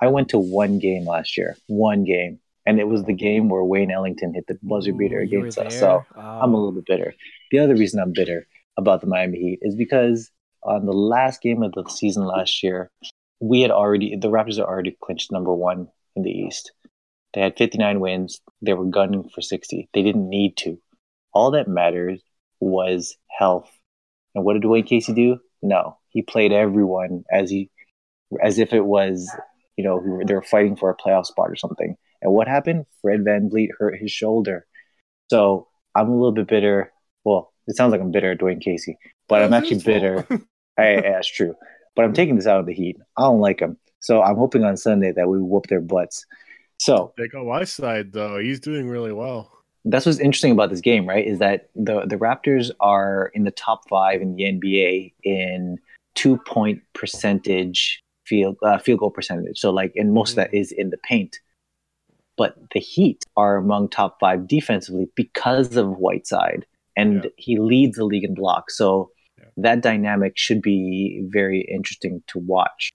I 0.00 0.08
went 0.08 0.30
to 0.30 0.38
one 0.38 0.78
game 0.78 1.06
last 1.06 1.36
year, 1.36 1.56
one 1.66 2.04
game, 2.04 2.40
and 2.66 2.80
it 2.80 2.88
was 2.88 3.04
the 3.04 3.12
game 3.12 3.48
where 3.48 3.64
Wayne 3.64 3.90
Ellington 3.90 4.34
hit 4.34 4.46
the 4.46 4.58
buzzer 4.62 4.92
beater 4.92 5.20
Ooh, 5.20 5.24
against 5.24 5.58
us. 5.58 5.78
So 5.78 6.04
Oh. 6.16 6.20
I'm 6.20 6.54
a 6.54 6.56
little 6.56 6.72
bit 6.72 6.86
bitter. 6.86 7.14
The 7.50 7.58
other 7.58 7.74
reason 7.76 8.00
I'm 8.00 8.12
bitter 8.12 8.46
about 8.76 9.00
the 9.00 9.06
Miami 9.06 9.38
Heat 9.38 9.58
is 9.62 9.74
because 9.76 10.30
on 10.62 10.86
the 10.86 10.92
last 10.92 11.42
game 11.42 11.62
of 11.62 11.72
the 11.72 11.84
season 11.88 12.24
last 12.24 12.62
year, 12.62 12.90
we 13.40 13.60
had 13.60 13.70
already 13.70 14.16
the 14.16 14.30
Raptors 14.30 14.56
had 14.56 14.64
already 14.64 14.96
clinched 15.02 15.30
number 15.30 15.52
one 15.54 15.88
in 16.16 16.22
the 16.22 16.30
East. 16.30 16.72
They 17.34 17.40
had 17.40 17.56
59 17.56 18.00
wins. 18.00 18.40
They 18.62 18.74
were 18.74 18.84
gunning 18.84 19.28
for 19.34 19.42
60. 19.42 19.88
They 19.92 20.02
didn't 20.02 20.28
need 20.28 20.56
to. 20.58 20.78
All 21.32 21.50
that 21.50 21.68
mattered 21.68 22.20
was 22.60 23.16
health. 23.28 23.70
And 24.34 24.44
what 24.44 24.54
did 24.54 24.62
Dwane 24.62 24.86
Casey 24.86 25.12
do? 25.12 25.38
No, 25.60 25.98
he 26.10 26.22
played 26.22 26.52
everyone 26.52 27.24
as 27.30 27.50
he 27.50 27.70
as 28.42 28.58
if 28.58 28.72
it 28.72 28.84
was 28.84 29.30
you 29.76 29.84
know 29.84 29.96
we 29.96 30.10
were, 30.10 30.24
they 30.24 30.34
were 30.34 30.42
fighting 30.42 30.76
for 30.76 30.90
a 30.90 30.96
playoff 30.96 31.26
spot 31.26 31.50
or 31.50 31.56
something. 31.56 31.96
And 32.22 32.32
what 32.32 32.48
happened? 32.48 32.86
Fred 33.02 33.20
VanVleet 33.20 33.68
hurt 33.78 33.98
his 33.98 34.10
shoulder. 34.10 34.66
So 35.30 35.68
I'm 35.94 36.08
a 36.08 36.14
little 36.14 36.32
bit 36.32 36.48
bitter. 36.48 36.92
Well, 37.24 37.52
it 37.66 37.76
sounds 37.76 37.92
like 37.92 38.00
I'm 38.00 38.10
bitter 38.10 38.32
at 38.32 38.38
Dwane 38.38 38.60
Casey, 38.62 38.98
but 39.28 39.42
I'm 39.42 39.52
actually 39.52 39.80
bitter. 39.80 40.26
I, 40.78 41.00
that's 41.00 41.28
true. 41.28 41.54
But 41.96 42.04
I'm 42.04 42.12
taking 42.12 42.36
this 42.36 42.46
out 42.46 42.60
of 42.60 42.66
the 42.66 42.74
Heat. 42.74 42.96
I 43.16 43.22
don't 43.22 43.40
like 43.40 43.58
them. 43.60 43.76
So 44.00 44.22
I'm 44.22 44.36
hoping 44.36 44.64
on 44.64 44.76
Sunday 44.76 45.12
that 45.12 45.28
we 45.28 45.40
whoop 45.40 45.66
their 45.68 45.80
butts. 45.80 46.24
So 46.78 47.12
Take 47.18 47.34
on 47.34 47.46
my 47.48 47.64
side 47.64 48.12
though. 48.12 48.38
He's 48.38 48.60
doing 48.60 48.88
really 48.88 49.12
well. 49.12 49.50
that's 49.84 50.06
what's 50.06 50.18
interesting 50.18 50.52
about 50.52 50.70
this 50.70 50.80
game, 50.80 51.06
right? 51.08 51.26
Is 51.26 51.38
that 51.38 51.68
the 51.74 52.04
the 52.06 52.16
Raptors 52.16 52.70
are 52.80 53.30
in 53.34 53.44
the 53.44 53.50
top 53.50 53.88
five 53.88 54.20
in 54.22 54.34
the 54.34 54.44
NBA 54.44 55.12
in 55.22 55.78
two 56.14 56.38
point 56.46 56.82
percentage 56.94 58.02
field 58.26 58.56
uh, 58.62 58.78
field 58.78 59.00
goal 59.00 59.10
percentage. 59.10 59.58
So 59.58 59.70
like, 59.70 59.92
and 59.96 60.12
most 60.12 60.30
of 60.30 60.36
that 60.36 60.54
is 60.54 60.72
in 60.72 60.90
the 60.90 60.98
paint. 60.98 61.38
But 62.36 62.56
the 62.72 62.80
Heat 62.80 63.24
are 63.36 63.56
among 63.56 63.90
top 63.90 64.18
five 64.18 64.48
defensively 64.48 65.08
because 65.14 65.76
of 65.76 65.98
Whiteside, 65.98 66.66
and 66.96 67.24
Yeah. 67.24 67.30
he 67.36 67.58
leads 67.58 67.96
the 67.96 68.04
league 68.04 68.24
in 68.24 68.34
blocks. 68.34 68.76
So 68.76 69.10
Yeah. 69.38 69.44
that 69.58 69.82
dynamic 69.82 70.32
should 70.36 70.60
be 70.60 71.22
very 71.28 71.60
interesting 71.60 72.22
to 72.28 72.38
watch. 72.40 72.90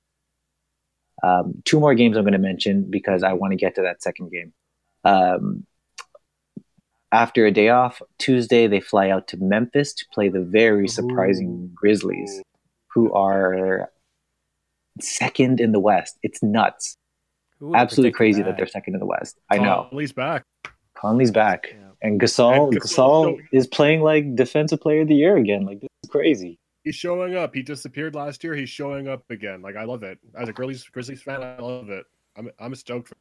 Um, 1.23 1.61
two 1.65 1.79
more 1.79 1.95
games 1.95 2.15
I'm 2.17 2.23
going 2.23 2.33
to 2.33 2.39
mention 2.39 2.89
because 2.89 3.23
I 3.23 3.33
want 3.33 3.51
to 3.51 3.57
get 3.57 3.75
to 3.75 3.81
that 3.81 4.01
second 4.01 4.31
game. 4.31 4.53
Um, 5.03 5.65
after 7.11 7.45
a 7.45 7.51
day 7.51 7.69
off, 7.69 8.01
Tuesday 8.19 8.67
they 8.67 8.79
fly 8.79 9.09
out 9.09 9.27
to 9.29 9.37
Memphis 9.37 9.93
to 9.95 10.05
play 10.13 10.29
the 10.29 10.41
very 10.41 10.87
surprising 10.87 11.49
Ooh. 11.49 11.69
Grizzlies. 11.73 12.41
who 12.93 13.13
are 13.13 13.89
second 15.03 15.59
in 15.59 15.71
the 15.71 15.79
West. 15.79 16.17
It's 16.23 16.41
nuts. 16.43 16.95
Who 17.59 17.67
would've 17.67 17.81
Absolutely 17.81 18.11
crazy 18.13 18.41
that. 18.41 18.57
they're 18.57 18.67
second 18.67 18.93
in 18.93 18.99
the 18.99 19.05
West. 19.05 19.37
I 19.49 19.57
know. 19.57 19.87
Conley's 19.89 20.13
back. 20.13 20.43
Conley's 20.95 21.31
back. 21.31 21.67
Yeah. 21.71 21.77
And 22.01 22.19
Gasol, 22.19 22.69
And 22.71 22.81
Gasol's 22.81 22.93
Gasol 22.93 23.39
is 23.51 23.67
playing 23.67 24.01
like 24.01 24.35
defensive 24.35 24.79
player 24.79 25.01
of 25.01 25.07
the 25.09 25.15
year 25.15 25.35
again. 25.37 25.65
Like 25.65 25.81
this 25.81 25.89
is 26.03 26.09
crazy. 26.09 26.57
He's 26.85 26.95
showing 26.95 27.35
up. 27.35 27.53
He 27.53 27.61
disappeared 27.61 28.15
last 28.15 28.43
year. 28.43 28.55
He's 28.55 28.69
showing 28.69 29.09
up 29.09 29.23
again. 29.29 29.61
Like 29.61 29.75
I 29.75 29.83
love 29.83 30.03
it. 30.03 30.17
As 30.37 30.47
a 30.47 30.53
Grizzlies 30.53 30.85
Grizzlies 30.85 31.21
fan, 31.21 31.43
I 31.43 31.59
love 31.59 31.89
it. 31.89 32.05
I'm 32.37 32.49
I'm 32.59 32.73
stoked. 32.75 33.09
For 33.09 33.15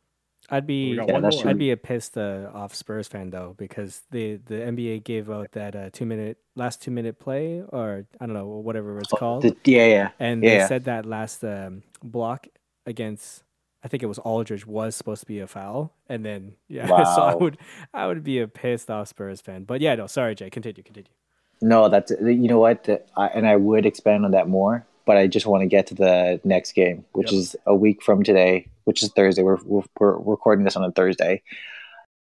I'd 0.51 0.67
be 0.67 0.97
Yeah, 0.97 1.05
one 1.05 1.23
that's 1.23 1.41
true. 1.41 1.51
I'd 1.51 1.59
be 1.59 1.71
a 1.71 1.77
pissed 1.77 2.17
uh, 2.17 2.51
off 2.55 2.75
Spurs 2.75 3.09
fan 3.09 3.31
though 3.31 3.55
because 3.59 4.03
the 4.11 4.37
the 4.37 4.55
NBA 4.55 5.05
gave 5.05 5.31
out 5.31 5.53
that 5.53 5.77
uh, 5.77 5.91
two 5.93 6.07
minute 6.07 6.39
last 6.57 6.83
two 6.83 6.91
minute 6.91 7.19
play 7.19 7.63
or 7.69 8.07
I 8.21 8.27
don't 8.27 8.35
know 8.35 8.47
whatever 8.47 9.03
it's 9.03 9.13
called, 9.13 9.43
The- 9.43 9.57
yeah, 9.65 9.87
yeah. 9.87 10.11
and 10.19 10.43
yeah, 10.43 10.51
they 10.51 10.59
yeah. 10.59 10.67
said 10.67 10.85
that 10.85 11.07
last 11.07 11.45
um, 11.45 11.83
block 12.03 12.47
against 12.87 13.45
I 13.85 13.89
think 13.89 14.03
it 14.03 14.07
was 14.07 14.19
Aldridge 14.19 14.67
was 14.67 14.97
supposed 14.97 15.21
to 15.21 15.27
be 15.27 15.41
a 15.41 15.47
foul, 15.47 15.93
and 16.09 16.25
then 16.25 16.55
yeah, 16.69 17.05
so 17.05 17.23
I 17.23 17.35
would 17.35 17.59
I 17.95 18.07
would 18.07 18.25
be 18.25 18.41
a 18.41 18.49
pissed 18.49 18.91
off 18.91 19.09
Spurs 19.09 19.41
fan. 19.41 19.65
But 19.65 19.81
yeah, 19.81 19.95
no, 19.97 20.07
sorry, 20.07 20.35
Jay, 20.35 20.51
continue, 20.51 20.83
continue. 20.83 21.13
No, 21.61 21.89
that's 21.89 22.13
you 22.13 22.49
know 22.49 22.59
what, 22.61 22.89
I, 23.17 23.27
and 23.29 23.47
I 23.47 23.57
would 23.57 23.85
expand 23.87 24.25
on 24.25 24.31
that 24.33 24.49
more, 24.49 24.87
but 25.09 25.17
I 25.17 25.27
just 25.27 25.47
want 25.47 25.63
to 25.63 25.67
get 25.67 25.87
to 25.87 25.95
the 25.95 26.39
next 26.45 26.73
game, 26.73 27.07
which 27.13 27.33
Yep. 27.33 27.39
is 27.41 27.57
a 27.65 27.75
week 27.75 28.03
from 28.03 28.23
today, 28.23 28.69
which 28.85 29.03
is 29.03 29.11
Thursday. 29.17 29.43
We're, 29.43 29.57
we're 29.65 29.83
we're 29.99 30.19
recording 30.19 30.67
this 30.67 30.77
on 30.77 30.85
a 30.85 30.93
Thursday. 30.93 31.43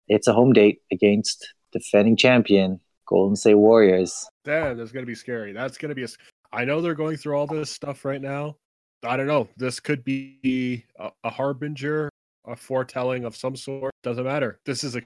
It's 0.06 0.28
a 0.28 0.32
home 0.32 0.52
date 0.52 0.80
against 0.92 1.52
defending 1.72 2.16
champion 2.16 2.78
Golden 3.06 3.34
State 3.34 3.56
Warriors. 3.56 4.28
Damn, 4.44 4.76
that's 4.78 4.92
gonna 4.92 5.06
be 5.06 5.16
scary. 5.16 5.52
That's 5.52 5.76
gonna 5.76 5.96
be 5.96 6.02
a. 6.02 6.04
s- 6.04 6.16
I 6.52 6.64
know 6.64 6.80
they're 6.80 6.94
going 6.94 7.16
through 7.16 7.36
all 7.36 7.48
this 7.48 7.68
stuff 7.70 8.04
right 8.04 8.20
now. 8.22 8.56
I 9.02 9.16
don't 9.16 9.26
know. 9.26 9.48
This 9.56 9.80
could 9.80 10.04
be 10.04 10.84
a, 11.00 11.10
a 11.24 11.30
harbinger, 11.30 12.10
a 12.46 12.54
foretelling 12.54 13.24
of 13.24 13.34
some 13.36 13.56
sort. 13.56 13.92
Doesn't 14.04 14.24
matter. 14.24 14.60
This 14.66 14.84
is 14.84 14.96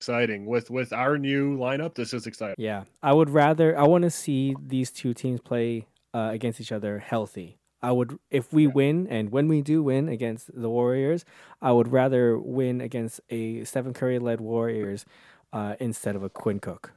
exciting. 0.00 0.44
With 0.44 0.70
with 0.70 0.92
our 0.92 1.16
new 1.16 1.56
lineup, 1.56 1.94
this 1.94 2.12
is 2.12 2.26
exciting. 2.26 2.56
Yeah, 2.58 2.84
I 3.02 3.14
would 3.14 3.30
rather 3.30 3.76
I 3.78 3.84
want 3.84 4.02
to 4.04 4.10
see 4.10 4.54
these 4.66 4.90
two 4.90 5.14
teams 5.14 5.40
play 5.40 5.86
uh, 6.14 6.30
against 6.32 6.60
each 6.60 6.72
other 6.72 6.98
healthy. 6.98 7.58
I 7.82 7.90
would 7.90 8.18
if 8.30 8.52
we 8.52 8.66
win 8.66 9.08
and 9.08 9.30
when 9.30 9.48
we 9.48 9.60
do 9.60 9.82
win 9.82 10.08
against 10.08 10.50
the 10.54 10.70
Warriors, 10.70 11.24
I 11.60 11.72
would 11.72 11.88
rather 11.88 12.38
win 12.38 12.80
against 12.80 13.20
a 13.28 13.64
Stephen 13.64 13.92
Curry 13.92 14.20
led 14.20 14.40
Warriors 14.40 15.04
uh, 15.52 15.74
instead 15.80 16.14
of 16.14 16.22
a 16.22 16.30
Quinn 16.30 16.60
Cook. 16.60 16.92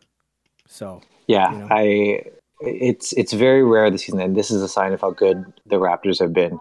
So 0.68 1.02
Yeah, 1.28 1.52
You 1.52 1.58
know? 1.60 1.68
I 1.72 2.24
it's 2.62 3.14
it's 3.14 3.34
very 3.34 3.64
rare 3.64 3.90
this 3.90 4.06
season, 4.06 4.22
and 4.22 4.36
this 4.36 4.52
is 4.52 4.62
a 4.62 4.70
sign 4.70 4.94
of 4.94 5.02
how 5.02 5.12
good 5.12 5.44
the 5.66 5.78
Raptors 5.78 6.20
have 6.20 6.34
been. 6.34 6.60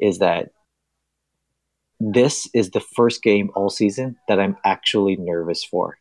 Is 0.00 0.18
that 0.18 0.50
this 2.00 2.48
is 2.54 2.70
the 2.70 2.80
first 2.80 3.22
game 3.22 3.50
all 3.54 3.70
season 3.70 4.16
that 4.28 4.40
I'm 4.40 4.56
actually 4.64 5.16
nervous 5.16 5.64
for, 5.64 5.98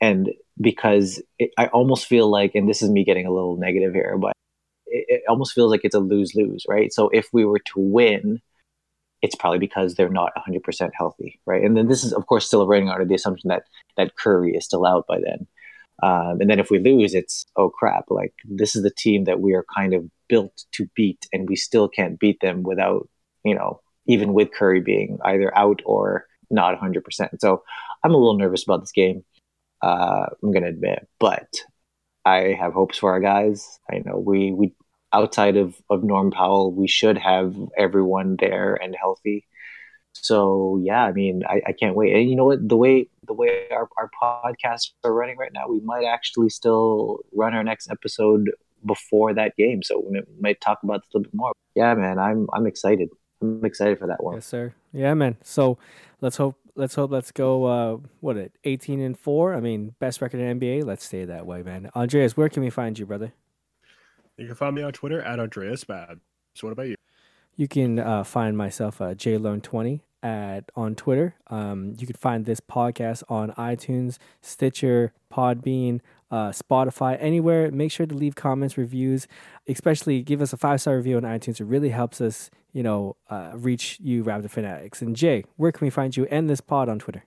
and 0.00 0.30
because 0.60 1.22
it, 1.38 1.50
I 1.58 1.66
almost 1.66 2.06
feel 2.06 2.30
like, 2.30 2.54
and 2.54 2.68
this 2.68 2.82
is 2.82 2.90
me 2.90 3.04
getting 3.04 3.26
a 3.26 3.32
little 3.32 3.56
negative 3.56 3.94
here, 3.94 4.16
but 4.18 4.32
it, 4.90 5.22
almost 5.28 5.52
feels 5.52 5.70
like 5.70 5.82
it's 5.84 5.94
a 5.94 6.00
lose 6.00 6.34
lose, 6.34 6.64
right? 6.68 6.92
So 6.92 7.08
if 7.10 7.28
we 7.32 7.44
were 7.44 7.60
to 7.60 7.80
win. 7.80 8.40
It's 9.20 9.34
probably 9.34 9.58
because 9.58 9.96
they're 9.96 10.08
not 10.08 10.30
100% 10.36 10.90
healthy, 10.94 11.40
right? 11.44 11.64
And 11.64 11.76
then 11.76 11.88
this 11.88 12.04
is, 12.04 12.12
of 12.12 12.26
course, 12.26 12.46
still 12.46 12.68
running 12.68 12.88
under 12.88 13.04
the 13.04 13.16
assumption 13.16 13.48
that 13.48 13.64
that 13.96 14.14
Curry 14.14 14.52
is 14.54 14.64
still 14.64 14.86
out 14.86 15.08
by 15.08 15.18
then. 15.18 15.48
Um, 16.02 16.40
and 16.40 16.48
then 16.48 16.60
if 16.60 16.70
we 16.70 16.78
lose, 16.78 17.14
it's 17.14 17.46
oh 17.56 17.70
crap! 17.70 18.04
Like 18.08 18.32
this 18.44 18.76
is 18.76 18.82
the 18.82 18.90
team 18.90 19.24
that 19.24 19.40
we 19.40 19.54
are 19.54 19.64
kind 19.74 19.94
of 19.94 20.08
built 20.28 20.64
to 20.72 20.86
beat, 20.94 21.26
and 21.32 21.48
we 21.48 21.56
still 21.56 21.88
can't 21.88 22.18
beat 22.18 22.40
them 22.40 22.62
without 22.62 23.08
you 23.44 23.54
know 23.54 23.80
even 24.06 24.32
with 24.32 24.52
Curry 24.52 24.80
being 24.80 25.18
either 25.24 25.56
out 25.56 25.82
or 25.84 26.26
not 26.50 26.72
100. 26.74 27.04
percent 27.04 27.40
So 27.40 27.62
I'm 28.04 28.12
a 28.12 28.16
little 28.16 28.38
nervous 28.38 28.62
about 28.62 28.80
this 28.80 28.92
game. 28.92 29.24
Uh, 29.82 30.26
I'm 30.42 30.52
gonna 30.52 30.68
admit, 30.68 31.08
but 31.18 31.48
I 32.28 32.54
have 32.54 32.72
hopes 32.72 32.98
for 32.98 33.10
our 33.12 33.20
guys. 33.20 33.80
I 33.90 34.02
know 34.04 34.18
we 34.18 34.52
we 34.52 34.74
outside 35.12 35.56
of 35.56 35.74
of 35.90 36.04
Norm 36.04 36.30
Powell, 36.30 36.72
we 36.72 36.88
should 36.88 37.18
have 37.18 37.54
everyone 37.76 38.36
there 38.38 38.74
and 38.74 38.94
healthy. 38.94 39.46
So 40.12 40.78
yeah, 40.82 41.04
I 41.04 41.12
mean, 41.12 41.42
I, 41.48 41.60
I 41.68 41.72
can't 41.72 41.96
wait. 41.96 42.14
And 42.14 42.28
you 42.28 42.36
know 42.36 42.44
what? 42.44 42.68
The 42.68 42.76
way 42.76 43.08
the 43.26 43.34
way 43.34 43.68
our, 43.70 43.88
our 43.96 44.10
podcasts 44.22 44.90
are 45.04 45.12
running 45.12 45.36
right 45.36 45.52
now, 45.52 45.68
we 45.68 45.80
might 45.80 46.04
actually 46.04 46.50
still 46.50 47.20
run 47.32 47.54
our 47.54 47.64
next 47.64 47.90
episode 47.90 48.50
before 48.84 49.34
that 49.34 49.54
game. 49.56 49.82
So 49.82 50.02
we 50.06 50.20
might 50.40 50.60
talk 50.60 50.78
about 50.82 51.02
this 51.02 51.14
a 51.14 51.18
little 51.18 51.30
bit 51.30 51.34
more. 51.34 51.52
Yeah, 51.74 51.94
man, 51.94 52.18
I'm 52.18 52.46
I'm 52.52 52.66
excited. 52.66 53.08
I'm 53.40 53.64
excited 53.64 53.98
for 53.98 54.06
that 54.08 54.22
one. 54.22 54.34
yes, 54.34 54.46
sir. 54.46 54.74
Yeah, 54.92 55.14
man. 55.14 55.36
So 55.42 55.78
let's 56.20 56.36
hope 56.36 56.56
let's 56.78 56.94
hope 56.94 57.10
let's 57.10 57.32
go. 57.32 57.64
Uh, 57.64 57.98
what 58.20 58.38
it 58.38 58.56
eighteen 58.64 59.00
and 59.00 59.18
four? 59.18 59.54
I 59.54 59.60
mean, 59.60 59.94
best 59.98 60.22
record 60.22 60.40
in 60.40 60.58
NBA. 60.58 60.84
Let's 60.84 61.04
stay 61.04 61.24
that 61.26 61.44
way, 61.44 61.62
man. 61.62 61.90
Andreas, 61.94 62.36
where 62.36 62.48
can 62.48 62.62
we 62.62 62.70
find 62.70 62.98
you, 62.98 63.04
brother? 63.04 63.32
You 64.38 64.46
can 64.46 64.54
find 64.54 64.74
me 64.74 64.82
on 64.82 64.92
Twitter 64.92 65.20
at 65.20 65.40
Andreas 65.40 65.84
Bad. 65.84 66.20
So 66.54 66.66
what 66.66 66.72
about 66.72 66.88
you? 66.88 66.94
You 67.56 67.66
can 67.66 67.98
uh, 67.98 68.22
find 68.22 68.56
myself 68.56 69.00
uh, 69.00 69.14
jlearn20 69.14 70.00
at 70.22 70.70
on 70.76 70.94
Twitter. 70.94 71.34
Um, 71.48 71.94
you 71.98 72.06
can 72.06 72.16
find 72.16 72.44
this 72.44 72.60
podcast 72.60 73.24
on 73.28 73.52
iTunes, 73.52 74.18
Stitcher, 74.40 75.12
Podbean, 75.32 76.00
uh, 76.30 76.50
Spotify, 76.50 77.16
anywhere. 77.20 77.70
Make 77.70 77.92
sure 77.92 78.06
to 78.06 78.14
leave 78.14 78.34
comments, 78.34 78.76
reviews, 78.76 79.26
especially 79.66 80.22
give 80.22 80.40
us 80.40 80.52
a 80.52 80.56
five 80.56 80.80
star 80.80 80.96
review 80.96 81.16
on 81.16 81.22
iTunes. 81.22 81.60
It 81.60 81.64
really 81.64 81.90
helps 81.90 82.20
us, 82.20 82.50
you 82.72 82.82
know, 82.82 83.16
uh, 83.30 83.52
reach 83.54 83.98
you 84.00 84.24
Raptor 84.24 84.50
fanatics. 84.50 85.02
And 85.02 85.16
Jay, 85.16 85.44
where 85.56 85.72
can 85.72 85.86
we 85.86 85.90
find 85.90 86.16
you 86.16 86.26
and 86.30 86.48
this 86.48 86.60
pod 86.60 86.88
on 86.88 86.98
Twitter? 86.98 87.24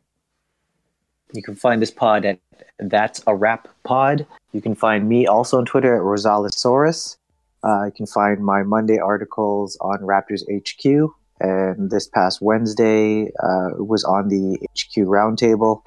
You 1.34 1.42
can 1.42 1.56
find 1.56 1.82
this 1.82 1.92
pod 1.92 2.26
at 2.26 2.40
That's 2.80 3.24
a 3.26 3.36
Rap 3.36 3.68
Pod. 3.84 4.26
You 4.52 4.62
can 4.62 4.76
find 4.76 5.08
me 5.08 5.28
also 5.28 5.58
on 5.58 5.66
Twitter 5.66 5.96
at 5.96 6.02
Rosalosaurus. 6.02 7.18
Uh, 7.64 7.86
you 7.86 7.92
can 7.92 8.06
find 8.06 8.44
my 8.44 8.64
Monday 8.64 8.98
articles 8.98 9.78
on 9.82 10.00
Raptors 10.00 10.44
HQ. 10.50 11.14
And 11.40 11.90
this 11.90 12.08
past 12.08 12.40
Wednesday 12.42 13.32
uh, 13.42 13.70
was 13.78 14.04
on 14.04 14.30
the 14.30 14.60
HQ 14.78 15.06
Roundtable, 15.08 15.82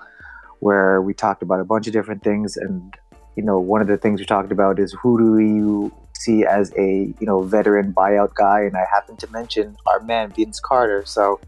where 0.58 1.00
we 1.00 1.14
talked 1.14 1.42
about 1.42 1.60
a 1.60 1.64
bunch 1.64 1.86
of 1.86 1.92
different 1.92 2.24
things. 2.24 2.56
And 2.56 2.92
you 3.36 3.42
know, 3.42 3.58
one 3.58 3.80
of 3.80 3.86
the 3.86 3.96
things 3.96 4.20
we 4.20 4.26
talked 4.26 4.52
about 4.52 4.78
is 4.78 4.94
who 5.00 5.18
do 5.18 5.38
you 5.38 5.92
see 6.14 6.44
as 6.44 6.72
a 6.78 7.12
you 7.18 7.26
know 7.26 7.42
veteran 7.42 7.92
buyout 7.92 8.34
guy? 8.34 8.62
And 8.62 8.76
I 8.76 8.84
happened 8.90 9.18
to 9.20 9.30
mention 9.30 9.76
our 9.86 10.00
man 10.00 10.30
Vince 10.30 10.60
Carter. 10.60 11.04
So 11.06 11.40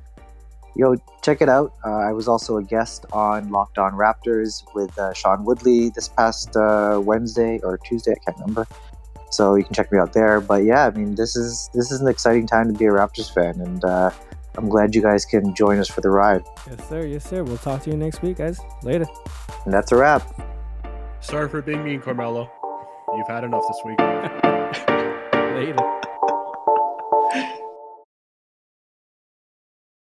yo, 0.77 0.97
check 1.23 1.41
it 1.41 1.49
out. 1.49 1.73
Uh, 1.85 1.91
I 1.91 2.13
was 2.13 2.29
also 2.29 2.59
a 2.59 2.63
guest 2.63 3.07
on 3.13 3.51
Locked 3.51 3.79
On 3.79 3.93
Raptors 3.93 4.63
with 4.75 4.97
uh, 4.99 5.13
Sean 5.15 5.45
Woodley 5.45 5.91
this 5.91 6.09
past 6.09 6.55
uh, 6.57 7.01
Wednesday 7.03 7.59
or 7.63 7.79
Tuesday, 7.79 8.13
I 8.13 8.25
can't 8.25 8.39
remember. 8.39 8.67
So 9.31 9.55
you 9.55 9.65
can 9.65 9.75
check 9.75 9.91
me 9.91 9.99
out 9.99 10.13
there. 10.13 10.41
But 10.41 10.65
yeah, 10.65 10.87
I 10.87 10.91
mean, 10.91 11.15
this 11.15 11.37
is 11.37 11.69
this 11.75 11.91
is 11.91 12.01
an 12.01 12.09
exciting 12.09 12.47
time 12.47 12.73
to 12.73 12.79
be 12.79 12.87
a 12.87 12.91
Raptors 12.91 13.33
fan, 13.33 13.61
and 13.61 13.85
uh, 13.85 14.11
I'm 14.57 14.69
glad 14.69 14.95
you 14.95 15.03
guys 15.03 15.25
can 15.25 15.55
join 15.55 15.79
us 15.79 15.89
for 15.89 16.01
the 16.01 16.11
ride. 16.11 16.45
Yes, 16.69 16.89
sir. 16.89 17.07
Yes, 17.07 17.29
sir. 17.29 17.43
We'll 17.43 17.59
talk 17.59 17.83
to 17.83 17.91
you 17.91 17.97
next 17.97 18.23
week, 18.23 18.39
guys. 18.39 18.61
Later. 18.83 19.07
And 19.65 19.75
that's 19.75 19.93
a 19.93 19.97
wrap. 19.97 20.56
Sorry 21.27 21.49
for 21.49 21.61
being 21.61 21.83
mean, 21.83 22.01
Carmelo. 22.01 22.49
You've 23.17 23.27
had 23.27 23.43
enough 23.43 23.65
this 23.67 23.81
week. 23.85 23.99
Later. 25.57 25.96